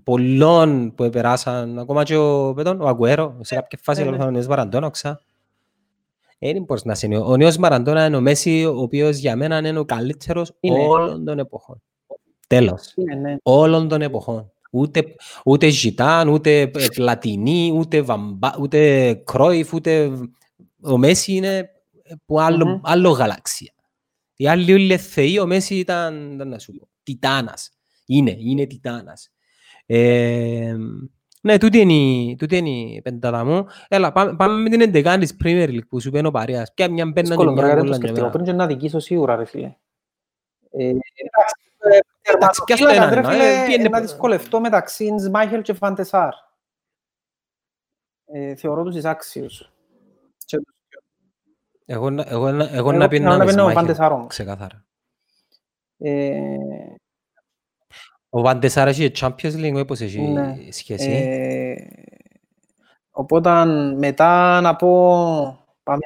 [0.04, 4.24] πολλών που περάσαν, ακόμα και ο, πέτον, ο Αγκουέρο, σε κάποια φάση ναι, ναι.
[4.24, 5.20] ο νέος Μαραντώνα, ξα.
[6.38, 7.18] Δεν μπορείς να είναι.
[7.18, 10.78] Ο νέος Μαραντώνα είναι ο Μέση, ο οποίος για μένα είναι ο καλύτερος Είναι.
[10.88, 11.82] όλων των εποχών.
[12.46, 12.92] Τέλος.
[12.96, 13.36] Ναι, ναι.
[13.42, 14.50] Όλων των εποχών.
[14.70, 15.04] Ούτε,
[15.44, 20.10] ούτε Ζιτάν, ούτε Πλατινί, ούτε, Βαμπά, ούτε Κρόιφ, ούτε...
[20.82, 21.70] Ο Μέση είναι
[22.26, 22.80] που άλλο, Μμμ.
[22.82, 23.72] άλλο γαλαξία.
[24.36, 27.70] Οι άλλοι όλοι είναι θεοί, ο Μέση ήταν, ήταν να σου πω, τιτάνας.
[28.06, 29.30] Είναι, είναι τιτάνας.
[29.86, 30.76] Ε,
[31.42, 33.66] ναι, τούτη είναι, η- τούτη είναι η πεντάδα μου.
[33.88, 36.72] Έλα, πάμε, πάμε με την εντεκάνη της Premier League που σου πει ο Παρέας.
[36.74, 38.26] Ποια μια μπαίναν και Δύσκολο μια τώρα, γιατί το κόλλαν και σκεφτικό.
[38.26, 38.30] εμένα.
[38.32, 39.76] Πριν και να δικήσω σίγουρα, ρε φίλε.
[40.70, 41.04] Ε, Εντάξει,
[42.22, 45.72] Εντάξει, πιάσ' το τερματοφύλακας, έναν, ρε ε, φίλε, πιένε να που- δυσκολευτώ μεταξύ Σμάχελ και
[45.72, 46.32] Φαντεσάρ.
[48.32, 49.58] Ε, θεωρώ τους εισάξιους.
[49.58, 49.75] Και τους δυο.
[51.88, 54.12] Εγώ, να- εγώ, να- εγώ Εγώ να πιάνω πίνω να με πίνω ο Σμάχελ, Φαντεσάρ
[54.12, 54.26] όμως.
[54.26, 54.84] ξεκάθαρα.
[55.98, 56.56] Ε,
[58.30, 60.56] Ο Βαντεσάρα έχει Champions League, όπως έχει Ναι.
[60.70, 61.74] σχέση; ε,
[63.10, 63.64] Οπότε
[63.96, 64.88] μετά να πω...
[65.82, 65.98] Πάμε,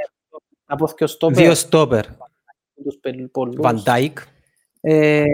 [0.67, 1.37] να πω δυο στόπερ.
[1.37, 2.07] Δύο στόπερ.
[2.85, 3.57] τους πελ- πολλούς.
[3.63, 4.13] Van Dijk.
[4.81, 5.25] Ε,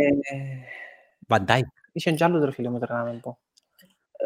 [1.29, 1.61] Van Dijk.
[1.93, 3.39] Είχε κι άλλους ρε φίλε μου τώρα να μην πω.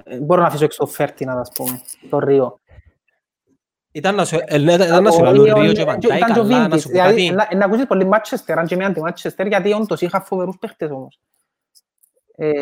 [0.05, 2.60] Ε, Μπορώ να αφήσω έξω το Φέρτινα, ας πούμε, το Ρίο.
[3.93, 6.39] Ήταν να σου, ε, ναι, ήταν να σου λέω Ρίο και Van Dijk, Ήταν και
[6.39, 6.83] ο αλλά να Βίντις.
[6.83, 7.49] σου πω Δηλαδή, κάτι.
[7.53, 11.21] να- να ακούσεις πολύ Μάτσεστερ, αν και με αντι-Μάτσεστερ, γιατί όντως είχα φοβερούς παίχτες όμως.
[12.35, 12.61] Ε,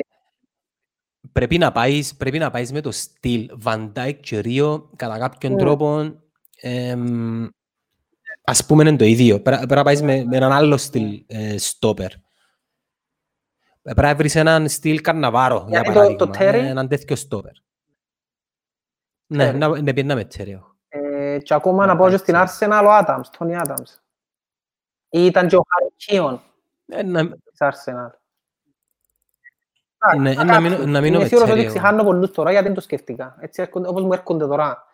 [1.32, 5.52] Πρέπει να πάεις, πρέπει να πάεις με το στυλ Van Dijk και Ρίο κατά κάποιον
[5.52, 5.58] Ναι.
[5.58, 6.14] τρόπο
[6.60, 7.46] εμ,
[8.44, 9.40] ας πούμε είναι το ίδιο.
[9.40, 12.10] Πρέπει πρέπει να πάεις με, με έναν άλλο στυλ ε, στόπερ.
[13.82, 16.26] Πρέπει να βρεις έναν στυλ Καρναβάρο, για Γιατί το- παράδειγμα.
[16.26, 17.52] το Terry- ε, Έναν τέτοιο στόπερ.
[19.26, 19.54] Ναι, Terry.
[19.58, 20.76] να, να πιέναμε Terry εγώ.
[21.38, 22.66] Ε, και ακόμα να Ναι, πω και στην εντάξει.
[22.70, 24.00] Arsenal ο Άνταμς, Τόνι Άνταμς.
[25.08, 26.42] Ή Ήταν και ο Χάρη Κίον
[26.86, 28.10] Ε, να- της Arsenal.
[30.18, 30.92] Ναι, Να να μείνω- κάποιους.
[30.92, 31.68] να μείνω Είμαι με σίγουρος Terry ότι εγώ.
[31.68, 33.36] ξεχάνω πολλούς τώρα γιατί δεν το σκέφτηκα.
[33.40, 34.86] Έτσι έρχονται, όπως μου έρχονται τώρα.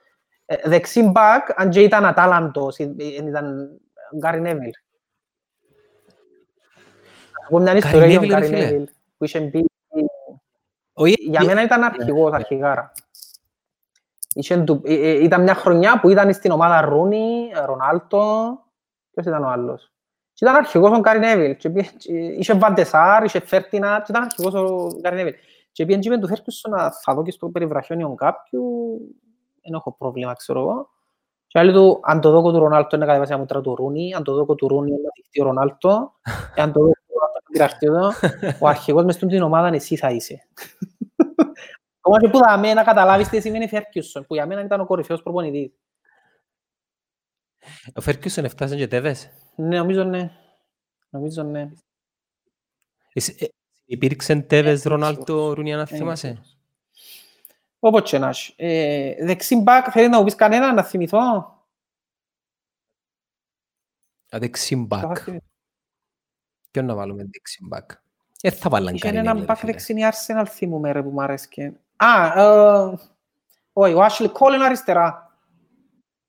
[0.47, 3.71] Ε, Δεξί μπακ, αν και ήταν ατάλαντος, ε, ε, ήταν
[4.17, 4.71] Γκάρι Νέβιλ.
[7.49, 8.59] Εγώ μια ιστορία για τον Neville, ρε Γκάρι φίλε.
[8.65, 9.65] Νέβιλ, που είχε μπει
[10.93, 12.93] Όχι, για μένα ήταν αρχηγός, αρχηγάρα.
[13.01, 14.23] Είχε του- ε, ε,
[15.23, 18.59] Ήταν μια χρονιά που ήταν στην ομάδα Ρούνι, Ρονάλτο,
[19.11, 19.93] ποιος ήταν ο άλλος;
[20.33, 21.57] Και ήταν αρχηγός ο Γκάρι Νέβιλ.
[21.57, 25.35] Και πήγε- και Είχε Βαντεσάρ, είχε Φέρτινα και ήταν αρχηγός ο Γκάρι Νέβιλ.
[25.73, 28.63] Και πήγαινε και είπε του Φέρκουσον να θα δω και στο περιβραχιόνιο κάποιου.
[29.63, 30.89] Δεν έχω πρόβλημα, ξέρω εγώ.
[31.47, 34.35] Και άλλοι του, αν το δώκω του Ρονάλτο είναι κατεβάσει μούτρα του Ρούνι, αν το
[34.35, 36.13] δώκω του Ρούνι είναι να δειχτεί ο Ρονάλτο,
[36.55, 38.11] και αν το δώκω του Ρονάλτο να πειραχτεί εδώ,
[38.61, 40.49] ο αρχηγός μες στην ομάδα εσύ θα είσαι.
[42.07, 45.23] Ακόμα και που δαμε να καταλάβεις τι σημαίνει Φέρκουσον, που για μένα ήταν ο κορυφαίος
[45.23, 45.73] προπονητής.
[47.95, 50.31] Ο Φέρκιουσον έφτασε και τέβες; Ναι, νομίζω ναι.
[51.11, 51.71] Νομίζω ναι.
[53.13, 53.47] Εσύ- ε,
[53.87, 55.01] Υπήρξε τέβες σίγουρος.
[55.01, 56.43] Ρονάλτο Ρούνια να Ε, θυμάσαι.
[57.79, 58.55] Όπως και να έχει.
[58.57, 61.19] Ε, Δεξί μπακ, θέλεις να μου πεις κανένα, να θυμηθώ;
[64.35, 65.17] Α, Δεξί Θα μπακ.
[65.23, 65.45] θυμηθώ.
[66.71, 67.91] Ποιον να βάλουμε δεξί μπακ;
[68.41, 69.31] Ε, θα βάλαν Είχε κανένα.
[69.31, 71.73] έναν μπακ δεξινή Arsenal θυμούμαι ρε που μου αρέσκε.
[71.97, 72.99] Α, ε,
[73.73, 75.39] όχι, ο Ashley Cole είναι αριστερά.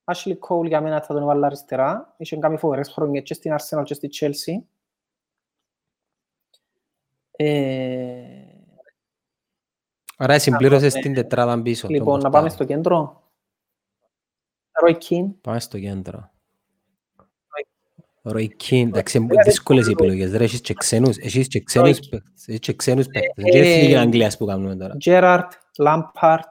[0.04, 2.14] Ashley Cole για μένα θα τον βάλω αριστερά.
[2.16, 4.62] Είχε κάνει φοβερές χρονιές και στην Arsenal και στη Chelsea.
[7.30, 8.56] Ε,
[10.16, 11.00] Άρα συμπλήρωσες ναι.
[11.00, 11.86] την τετράδα πίσω.
[11.86, 12.34] τον λοιπόν, να πορτάρι.
[12.34, 13.22] πάμε στο κέντρο.
[14.84, 15.30] Roy Keane.
[15.40, 16.30] Πάμε στο κέντρο.
[18.34, 20.32] Roy Keane, εντάξει, είναι δύσκολες οι επιλογές.
[20.32, 23.44] Ρε, έχεις και ξένους, έχεις και ξένους Roy- παίκτες, έχεις και ξένους παίκτες.
[23.44, 24.96] Ε, Και δεν είναι ε, Αγγλίας που κάνουμε τώρα.
[25.04, 25.48] Gerrard,
[25.84, 26.50] Lampard.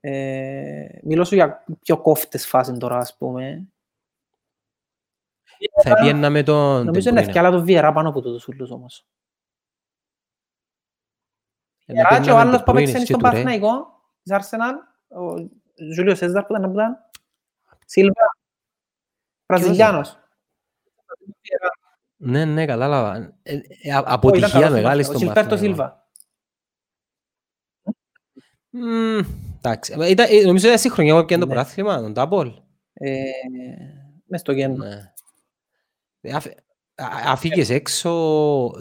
[0.00, 3.68] Ε, μιλώ σου για πιο κόφτες φάσεις τώρα, ας πούμε.
[5.82, 7.26] Θα πιένα με τον Νομίζω De είναι Bruyne.
[7.26, 9.06] ευκαιρία το Βιερά πάνω από τούτους ούλους όμως.
[11.86, 13.30] Να Βιερά και ο πιέναμε άλλος De που Bruyne έπαιξε και στον του Ρε.
[13.30, 14.74] Παναθηναϊκό, της Arsenal,
[15.20, 15.50] ο
[15.94, 17.10] Ζούλιο Σέζαρ που ήταν απλά.
[17.86, 18.36] Σίλβα,
[19.46, 20.18] Βραζιλιάνος.
[22.16, 23.16] Ναι, ναι, κατάλαβα.
[23.42, 25.54] Ε, ε, α- Όχι, ήταν Αποτυχία καλός μεγάλη στον στον Παναθηναϊκό.
[25.54, 25.56] Ο Σιλβέρτο Παναθηναϊκό.
[25.56, 26.04] Σίλβα.
[28.70, 29.18] Μμμ,
[29.56, 31.54] Εντάξει, ε, ήταν- ε, νομίζω ήταν σύγχρονη που έπιανε το Ναι.
[31.54, 32.52] πρωτάθλημα, τον Τάπολ.
[32.92, 33.20] Ε,
[34.28, 34.84] Μες στο κέντρο.
[34.84, 35.12] Ναι.
[36.20, 36.58] Ε, άφη-
[36.94, 38.10] α- Άφηγες έξω,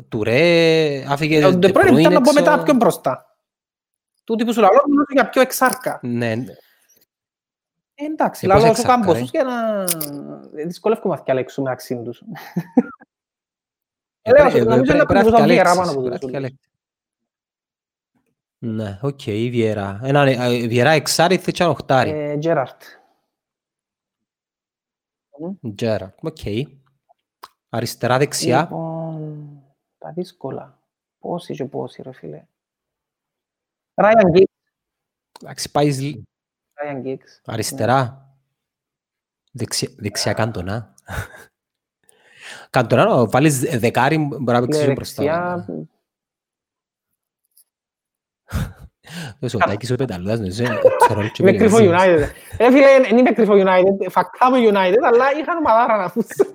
[0.09, 2.63] Τουρέ, άφηγες Ο De De Bruyne Bruyne ήταν να πω μετά έξω.
[2.63, 3.25] πιο μπροστά.
[4.23, 5.99] Τούτοι που σου λαλώ μιλούν για πιο εξάρκα.
[6.03, 6.53] Ναι, ναι.
[7.95, 9.19] Ε, εντάξει, Ε, πώς λαλό σου εξάρκα, κάμπος ρε.
[9.21, 9.81] τους για να...
[10.61, 12.21] Ε, Δυσκολεύκουμε να διαλέξουμε αξίν τους.
[14.21, 15.91] Ε, Λέω πρέ- σου, ε, νομίζω πρέ- είναι πρέπει να που βουζαν Βιερά διαλέξεις, πάνω
[15.91, 16.29] από πρέπει να τους.
[16.29, 16.69] διαλέξεις.
[18.57, 19.99] Ναι, οκ, η Βιερά.
[20.03, 22.09] Ένα, ε, Βιερά εξάρι, θήτσαν οχτάρι.
[22.09, 22.77] Ε, Gerrard.
[25.75, 26.37] Τζέρα, οκ.
[27.69, 28.61] Αριστερά, δεξιά.
[28.61, 29.63] Λοιπόν,
[29.97, 30.79] τα δύσκολα.
[31.19, 32.45] Πόσοι και πόσοι ρε φίλε.
[33.93, 34.43] Ryan Giggs.
[35.41, 36.19] Εντάξει, πάεις λ-
[36.83, 37.39] Ryan Giggs.
[37.45, 38.29] αριστερά.
[39.51, 40.93] Δεξιά, δεξιά Καντονά.
[42.69, 45.23] Καντονά, να βάλεις δεκάρι, μπορεί να Ναι, παίξεις μπροστά.
[49.39, 49.59] δεξιά.
[49.61, 52.29] Ο Τάκης ο Πεταλούδας, νομίζω, είναι το ρόλο και Είμαι κρυφό περιορίζεις.
[52.29, 52.29] United.
[52.57, 54.09] Ε, φίλε, δεν είμαι κρυφό United.
[54.09, 56.45] Φακτά μου United, αλλά είχαν ομαδάρα να φούσω.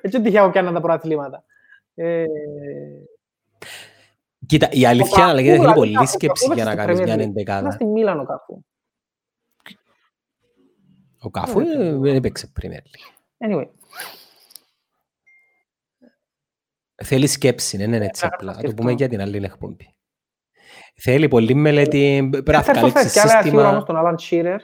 [0.00, 1.44] Έτσι τυχαία πιάννα τα προαθλήματα.
[4.44, 6.70] Ε, Κοίτα, η αλήθεια Καφού, είναι ότι θέλει δηλαδή, πολλή καφού, σκέψη καφού για να
[6.70, 7.28] έπαιξε κάνεις στο μια Premier League.
[7.28, 7.70] Ήταν εντεκάδα.
[7.70, 8.64] στη Μίλανο κάπου.
[11.18, 13.12] Ο Καφού ε, δεν έπαιξε Premier League.
[13.48, 13.68] Anyway.
[17.04, 18.46] Θέλει σκέψη, δεν είναι έτσι Ε, απλά.
[18.46, 18.82] να Θα το σκεφτώ.
[18.82, 19.94] πούμε για την άλλη εκπομπή.
[20.96, 24.02] Θέλει πολλή μελέτη, πρέπει να Θα έρθω καλύψεις φέτος, και άλλα σίγουρα όμως σύστημα.
[24.02, 24.58] τον Alan Shearer.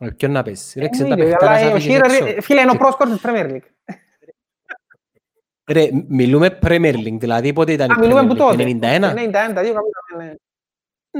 [0.00, 0.74] Ε, Ποιον να πες.
[0.76, 2.26] Ρε, ξέρεις τα Εννοείται, παιχτά να αλλά σ' ο άφηγες Shearer, έξω.
[2.26, 3.94] ε, φίλε, είναι ο πρόσκορ της Premier League.
[5.66, 8.62] Ρε, μιλούμε Premier League, δηλαδή πότε ήταν η Α, μιλούμε Premier που League, τότε.
[8.62, 9.14] 91.
[9.50, 10.38] 91, τα δύο κάπου ήταν.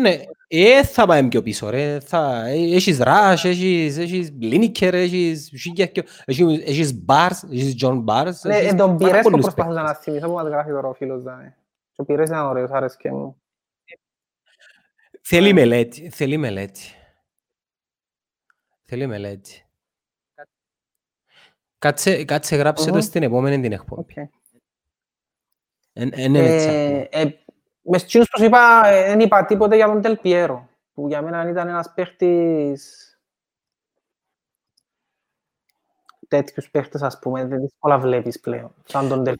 [0.00, 0.16] Ναι,
[0.46, 2.00] ε, θα πάμε πιο πίσω ρε.
[2.00, 8.00] Θα, ε, έχεις Ράσ, έχεις, έχεις Λίνικερ, έχεις χίλια και- έχεις, έχεις Μπάρς, έχεις Τζον
[8.00, 8.42] Μπάρς.
[8.42, 10.04] Ναι, έχεις ε, τον πάρα Πires που πολλούς προσπαθούσα να παίκτες.
[10.04, 11.56] θυμηθώ που μας γράφει τώρα ο φίλος Δάνε.
[11.92, 13.42] Και ο Πires ήταν ωραίος, άρεσκε μου.
[15.22, 16.82] Θέλει μελέτη, θέλει μελέτη.
[18.84, 19.63] Θέλει μελέτη.
[21.84, 23.00] Κάτσε, κάτσε γράψε το Μμμ.
[23.02, 24.00] στην επόμενη την εκπομπή.
[24.00, 24.16] Οκ.
[25.92, 27.20] Εν- εν είναι έτσι Ε, απλά.
[27.20, 27.38] ε,
[27.82, 31.48] Μες εκείνους τους είπα, ε, δεν είπα τίποτε για τον Ντελ Πιέρο, που για μένα
[31.48, 33.08] ήταν ένας παίχτης
[36.28, 39.36] τέτοιους παίχτες, ας πούμε, δεν δύσκολα βλέπεις πλέον, σαν τον Τελ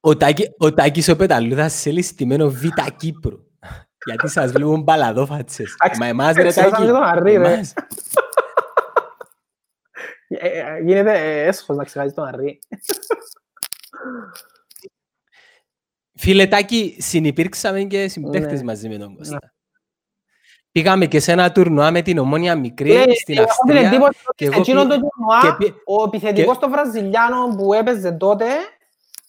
[0.00, 3.38] Ο, Τάκη, ο Τάκης ο Πεταλούδας σε ληστημένο Β' Κύπρου.
[4.06, 5.74] Γιατί σας βλέπουν μπαλαδόφατσες.
[5.80, 6.84] Εντάξει, Μα εμάς ρε ξέρεις, Τάκη.
[6.84, 7.52] σαν τον Αρρή, ρε.
[7.52, 7.72] εμάς.
[10.28, 12.58] Ε, ε, Γίνεται ε, έσχος να ξεχάσεις τον Αρρή.
[16.14, 18.64] Φίλε Τάκη, συνυπήρξαμε και συμπαίχτες Ναι.
[18.64, 19.38] μαζί με τον Κώστα.
[20.72, 23.88] Πήγαμε και σε ένα τουρνουά με την Ομόνια Μικρή Ε, στην έχω την Αυστρία.
[23.88, 27.56] εντύπωση ότι και σε εγώ εκείνον πή- το τουρνουά, και πή- ο επιθετικός των Βραζιλιάνων
[27.56, 28.46] που έπαιζε τότε,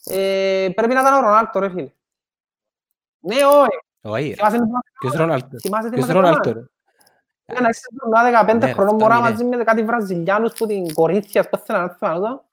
[0.06, 1.92] ε, πρέπει να ήταν ο Ρονάλτο, ρε φίλε.
[3.20, 3.80] Ναι, όχι.
[4.02, 4.34] Όχι, ρε.
[4.36, 4.68] Θυμάσαι την
[5.00, 5.58] Ποιος Ρονάλτο.
[5.60, 6.66] Θυμάσαι την Ποιος Μακεδόνα; Ρονάλτο, ρε;
[7.52, 9.30] Για να είσαι τουρνουά 15 Ναι, χρονών αυτά μωρά είναι.
[9.30, 12.44] μαζί με κάτι Βραζιλιάνους που την Κορίνθια, πώς θέλουν να θυμάμαι εδώ.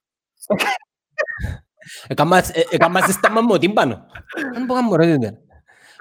[2.06, 4.06] Εκάμας ε, εκάμας δεν στάμα μου τύμπανο.
[4.52, 5.38] Δεν μπορώ να μου ρωτήσετε.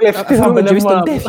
[0.02, 1.04] Λευτίζομαι, Φάμε και ναι, εμείς τον μόνο.
[1.04, 1.28] τέφι.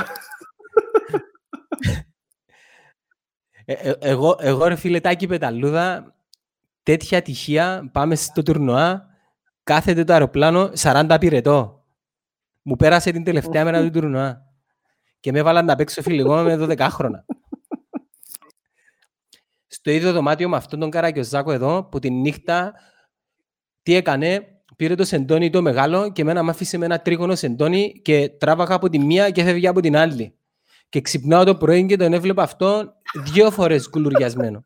[3.65, 6.15] Ε, ε, Εγώ, εγώ ρε φίλε Τάκη Πεταλούδα,
[6.83, 9.07] τέτοια τυχεία, πάμε στο τουρνουά,
[9.63, 11.85] κάθεται το αεροπλάνο 40 πυρετό.
[12.63, 14.45] Μου πέρασε την τελευταία μέρα του τουρνουά.
[15.21, 17.25] Και με έβαλαν να παίξω φιλικό με 12 χρόνια.
[19.87, 22.75] Στο ίδιο δωμάτιο με αυτόν τον Καρακιοζάκο εδώ, που τη νύχτα
[23.83, 24.47] τι έκανε,
[24.77, 28.75] πήρε το σεντόνι το μεγάλο και εμένα μ' άφησε με ένα τρίγωνο σεντόνι και τράβαγα
[28.75, 30.39] από τη μία και έφευγε από την άλλη.
[30.89, 32.93] Και ξυπνάω το πρωί και τον έβλεπα αυτό
[33.25, 34.65] δύο φορές κουλουριασμένο.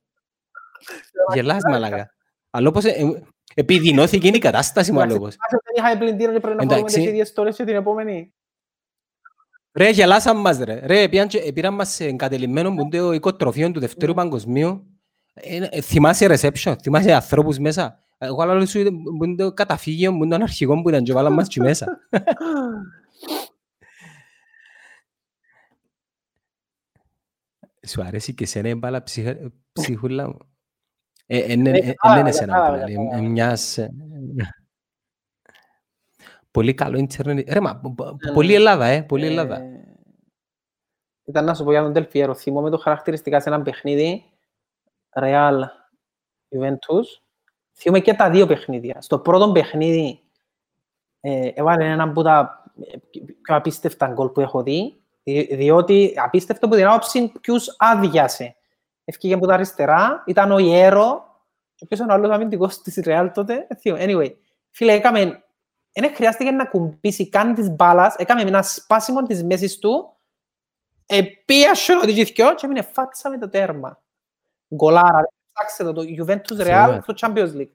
[1.35, 2.11] Γελάς μαλάκα.
[2.51, 3.23] Αλλά όπως ε, ε,
[3.55, 5.35] επιδεινώθηκε η κατάσταση μου Εντάξει, λόγος.
[5.35, 6.81] θυμάσαι όταν είχαμε πλυντήριο και πρέπει να Εντάξει.
[6.83, 8.35] φορούμε τις ίδιες στόλες και την επόμενη.
[9.73, 10.81] Ρε, γελάσαν μας ρε.
[10.87, 14.90] Ρε, πήγαν και- πήραν μας σε εγκατελειμμένο που είναι το οικοτροφείο του Δευτέρου Παγκοσμίου.
[15.35, 18.05] Ε, ε, θυμάσαι reception, θυμάσαι ανθρώπους μέσα.
[18.19, 18.83] Εγώ άλλο σου
[19.19, 21.87] που είναι το καταφύγιο, που είναι το αρχικό που ήταν και βάλαν μας και μέσα.
[27.87, 30.39] Σου αρέσει και εσένα η μπάλα ψυχα- ψυχούλα μου.
[31.27, 33.29] Ε, ε, ναι, Ναι, ε, ε, κατάλαβα, δεν είναι εσένα κατάλαβα, που λέει, ε, κατάλαβα.
[33.29, 33.79] μιας...
[33.79, 33.91] ε,
[36.51, 37.51] Πολύ καλό ίντερνετ.
[37.53, 38.55] Ρε, μα, πο- πο- Ναι, πολύ ναι.
[38.55, 39.61] Ελλάδα, ε, πολύ Ελλάδα.
[39.61, 39.85] Ε,
[41.25, 42.35] Ήταν να σου πω για τον Τελφιέρο.
[42.35, 44.25] Θυμόμαι το χαρακτηριστικά σε ένα παιχνίδι
[45.13, 45.61] Real
[46.51, 47.07] Juventus.
[47.73, 49.01] Θυμόμαι και τα δύο παιχνίδια.
[49.01, 50.23] Στο πρώτο παιχνίδι
[51.21, 52.97] ε, έβαλε ένα από τα ε,
[53.43, 58.57] πιο απίστευτα γκολ που έχω δει, δι- διότι απίστευτο που την άποψη ποιους άδειασε.
[59.05, 61.25] Ευκήγε από τα αριστερά, ήταν ο Ιέρο,
[61.75, 63.67] και ποιος είναι ο άλλος αμυντικός της Real τότε.
[63.69, 64.05] δεν θυμάμαι.
[64.07, 64.35] Anyway,
[64.71, 65.45] φίλε, έκαμε,
[65.93, 70.17] δεν χρειάστηκε να κουμπίσει καν της μπάλας, έκαμε ένα σπάσιμο της μέσης του,
[71.07, 74.03] επίασε ότι γυθκιό και έμεινε φάτσα με το τέρμα.
[74.75, 77.03] Γκολάρα, ψάξτε το, το Juventus Real Φοβερό.
[77.03, 77.71] στο Champions League.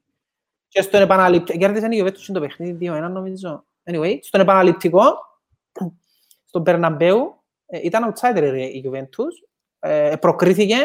[0.68, 3.66] Και στον επαναληπτικό, κέρδισε η Juventus το παιχνίδι 2-1 νομίζω.
[3.84, 5.04] Anyway, στον επαναληπτικό,
[6.46, 9.48] στον Περναμπέου, ε, ήταν outsider ρε, η Juventus,
[9.80, 10.76] ε, προκρίθηκε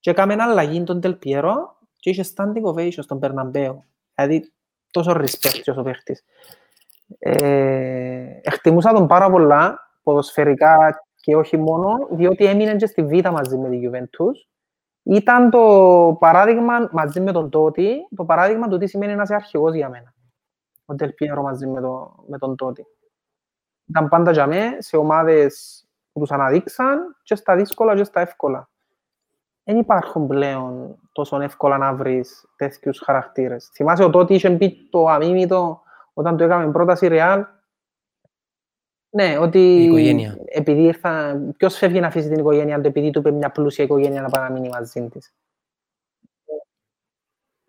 [0.00, 1.54] και έκαμε ένα αλλαγή τον Del Piero
[1.96, 3.84] και είχε standing ovation στον Περναμπέου.
[4.14, 4.52] Δηλαδή,
[4.90, 6.24] τόσο respect και όσο παίχτης.
[7.18, 13.56] Ε, εκτιμούσα τον πάρα πολλά, ποδοσφαιρικά και όχι μόνο, διότι έμεινε και στη Β' μαζί
[13.56, 14.53] με τη Juventus.
[15.04, 19.74] Ήταν το παράδειγμα, μαζί με τον Τότι, το παράδειγμα του τι σημαίνει να είσαι αρχηγός
[19.74, 20.14] για μένα.
[20.86, 22.86] Ο Del Piero μαζί με, το, με τον Τότι.
[23.86, 28.68] Ήταν πάντα για μέ, σε ομάδες που τους αναδείξαν και στα δύσκολα και στα εύκολα.
[29.64, 33.70] Δεν υπάρχουν πλέον τόσο εύκολα να βρεις τέτοιους χαρακτήρες.
[33.74, 35.82] Θυμάσαι ο Τότι είχε πει το αμήμητο
[36.14, 37.42] όταν του έκαμε πρόταση Real.
[39.14, 40.36] Ναι, ότι Η οικογένεια.
[40.46, 44.20] επειδή ήρθα, ποιος φεύγει να αφήσει την οικογένεια του επειδή του είπε μια πλούσια οικογένεια
[44.22, 45.32] να πάει να μείνει μαζί της.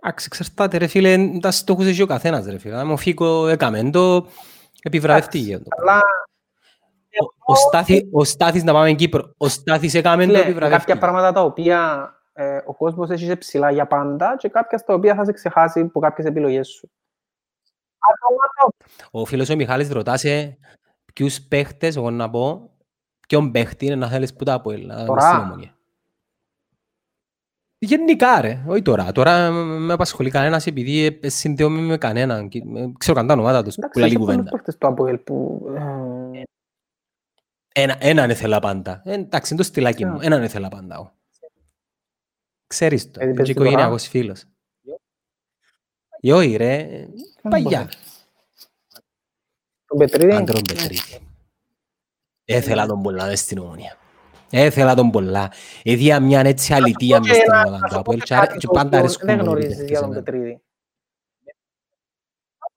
[0.02, 2.76] Εντάξει, εξαρτάται ρε φίλε, τα στόχους έχεις ο καθένας ρε φίλε.
[2.76, 4.28] Αν ο Φίκο έκαμε το,
[4.82, 5.52] επιβραβευτεί.
[5.60, 5.64] το.
[5.80, 6.00] Αλλά
[7.46, 9.34] Ο- Ο, Στάθη, ο Στάθης να πάμε Κύπρο.
[9.38, 10.86] Ο Στάθης έκαμε το, Φίλε, επιβραβευτεί.
[10.86, 14.94] κάποια πράγματα τα οποία ε, ο κόσμος έχει σε ψηλά για πάντα και κάποια στα
[14.94, 16.90] οποία θα σε ξεχάσει από κάποιες επιλογές σου.
[18.00, 20.58] Άτομα τα Ο φίλος ο Μιχάλης ρωτάσε
[21.16, 22.70] ποιους παίχτες, εγώ να πω,
[23.28, 25.22] ποιον παίχτη είναι να θέλεις που τα από Ελλάδα Τώρα.
[25.22, 25.70] στην Ομόνια.
[27.78, 29.12] Γενικά ρε, όχι τώρα.
[29.12, 32.50] Τώρα με απασχολεί κανένας επειδή ε, συνδέομαι με κανέναν.
[32.50, 34.52] και, ε, Ξέρω καν τα ονόματα τους που Εντάξει, λέει έχει πολλούς κουβέντα.
[34.56, 35.66] παίχτες του ΑΠΟΕΛ που...
[35.76, 36.44] ε,
[37.74, 39.02] Ένα, έναν ήθελα πάντα.
[39.06, 40.18] Ε, εντάξει, είναι το στυλάκι μου.
[40.18, 40.96] Ποιο; Έναν ήθελα πάντα.
[40.96, 41.12] εγώ.
[42.68, 43.10] Ξέρεις το.
[43.12, 43.70] Γιατί Είναι παίζει και τώρα.
[43.70, 44.44] οικογενειακός φίλος.
[46.22, 47.08] Ε, Όχι ρε, ε,
[47.50, 47.90] παγιά.
[49.88, 50.32] Τον Πετρίδη.
[50.36, 51.18] Άντρον Πετρίτη.
[52.46, 53.98] Έθελα τον πολλά μες στην ομονία.
[54.50, 55.52] Έθελα τον πολλά.
[55.84, 58.36] Έδια μια έτσι αλητία μες στην να- ομάδα να του σου πω Αποέλ και και
[58.36, 60.24] άρα- κάτι και το πάντα οποίο αρέσκουν Δεν μου οι γνωρίζεις παίχτες για τον εμένα.
[60.24, 60.60] Πετρίδη.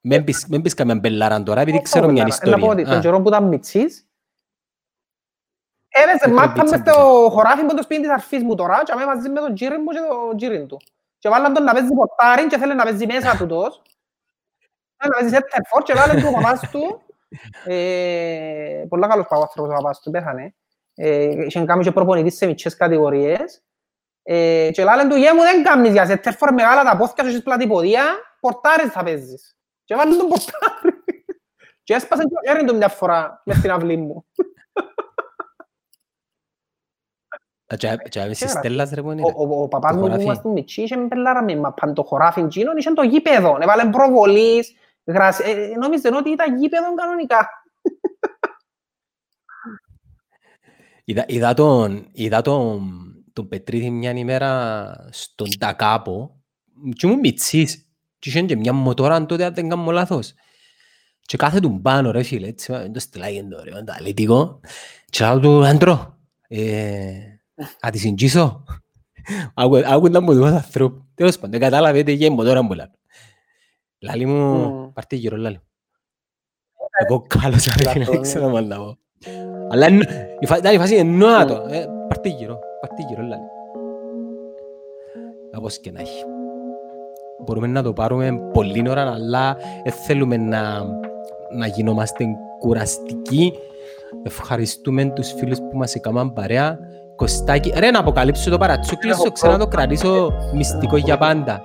[0.01, 2.85] Μην πεις- Μην πεις καμία μπελάραν τώρα, επειδή ξέρω μια Ε, Να πω ότι ιστορία.
[2.85, 4.07] τον Α, καιρό που ήταν μητσής,
[5.89, 8.93] έπαιζε Μικρή μάπα πίτσα μες στο χωράφι που το σπίτι της αρφής μου τώρα και
[8.93, 9.99] αμέ μαζί με τον τζίριν μου και
[10.29, 10.81] τον τζίριν του.
[11.19, 13.83] Και βάλαν τον να παίζει πορτάρι και θέλει να παίζει μέσα του τος.
[14.99, 17.03] Θέλει να παίζει center for και λάλε του ο παπάς του.
[17.65, 20.55] ε, Πολλά καλός παπάστρος ο παπάς του, πέθανε.
[20.95, 23.63] Ε, Είχε κάνει και προπονητής σε μικρές κατηγορίες.
[24.23, 27.31] Ε, Και λάλε του, «Γε μου δεν κάνεις για center for μεγάλα τα πόθηκια σου
[27.31, 28.03] έχεις πλατυποδία,
[28.41, 29.57] πορτάρι θα παίζεις».
[29.85, 30.97] Και βάλε τον πορτάρι.
[31.83, 34.25] Και έσπασε και ο χέρι του μια φορά μες στην αυλή μου.
[37.73, 38.61] α, και- και άβεσαι Ξέρω.
[38.61, 39.35] Στέλλας, ρε, που είναι, Ο, ρε.
[39.55, 40.25] ο, ο παπάς Το μου που χωράφι.
[40.25, 44.75] ήμασταν μητσί είχε μπελάρα με μαπάν το χωράφι εκείνον, είχε το γήπεδο, έβαλε προβολής,
[45.09, 45.39] γρασ...
[45.41, 47.49] ε, νόμιζε ότι ήταν γήπεδο κανονικά;
[51.05, 52.91] Είδα- Είδα τον, είδα τον,
[53.33, 56.43] τον Πετρίδη μια ημέρα στον Τακάπο
[56.93, 60.35] και ήμουν μητσής και είχε και μια μοτόρα τότε αν δεν κάνω λάθος.
[61.21, 64.61] Και κάθε του πάνω ρε φίλε, έτσι, το στυλάγει το ωραίο, το αλήτικο.
[65.11, 66.19] Και λέω του, άντρο,
[66.49, 67.13] ε,
[67.79, 68.65] θα τη συγγύσω.
[69.87, 71.07] Άκουνταν μου δύο ανθρώπου.
[71.15, 72.98] Τέλος πάντων, κατάλαβε ότι είχε μοτόρα μου λάλο.
[73.99, 75.61] Λάλη μου, πάρτε γύρω λάλη.
[77.07, 78.99] Εγώ καλώς ρε φίλε, δεν ξέρω μάλλον να πω.
[79.71, 79.87] Αλλά
[80.59, 81.63] ήταν η φάση εννοώ το,
[82.09, 83.47] πάρτε γύρω, πάρτε γύρω λάλη.
[85.57, 86.25] Όπως και να έχει
[87.45, 90.61] μπορούμε να το πάρουμε πολύ ώρα, αλλά δεν θέλουμε να,
[91.57, 92.25] να γινόμαστε
[92.59, 93.53] κουραστικοί.
[94.23, 96.79] Ευχαριστούμε τους φίλους που μας έκαναν παρέα.
[97.17, 101.65] Κωστάκι, ρε να αποκαλύψω το παρατσούκλι σου, ξέρω να το κρατήσω μυστικό για πάντα.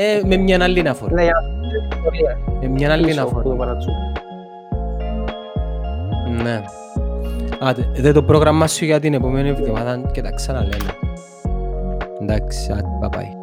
[0.00, 1.14] Ε, με μια άλλη αναφορά.
[1.14, 1.28] Ναι,
[2.60, 3.76] Με μια άλλη αναφορά.
[6.42, 6.62] Ναι.
[7.60, 10.94] Άτε, δε το πρόγραμμα σου για την επόμενη εβδομάδα και τα ξαναλέμε.
[12.20, 12.70] Εντάξει,
[13.02, 13.37] bye bye.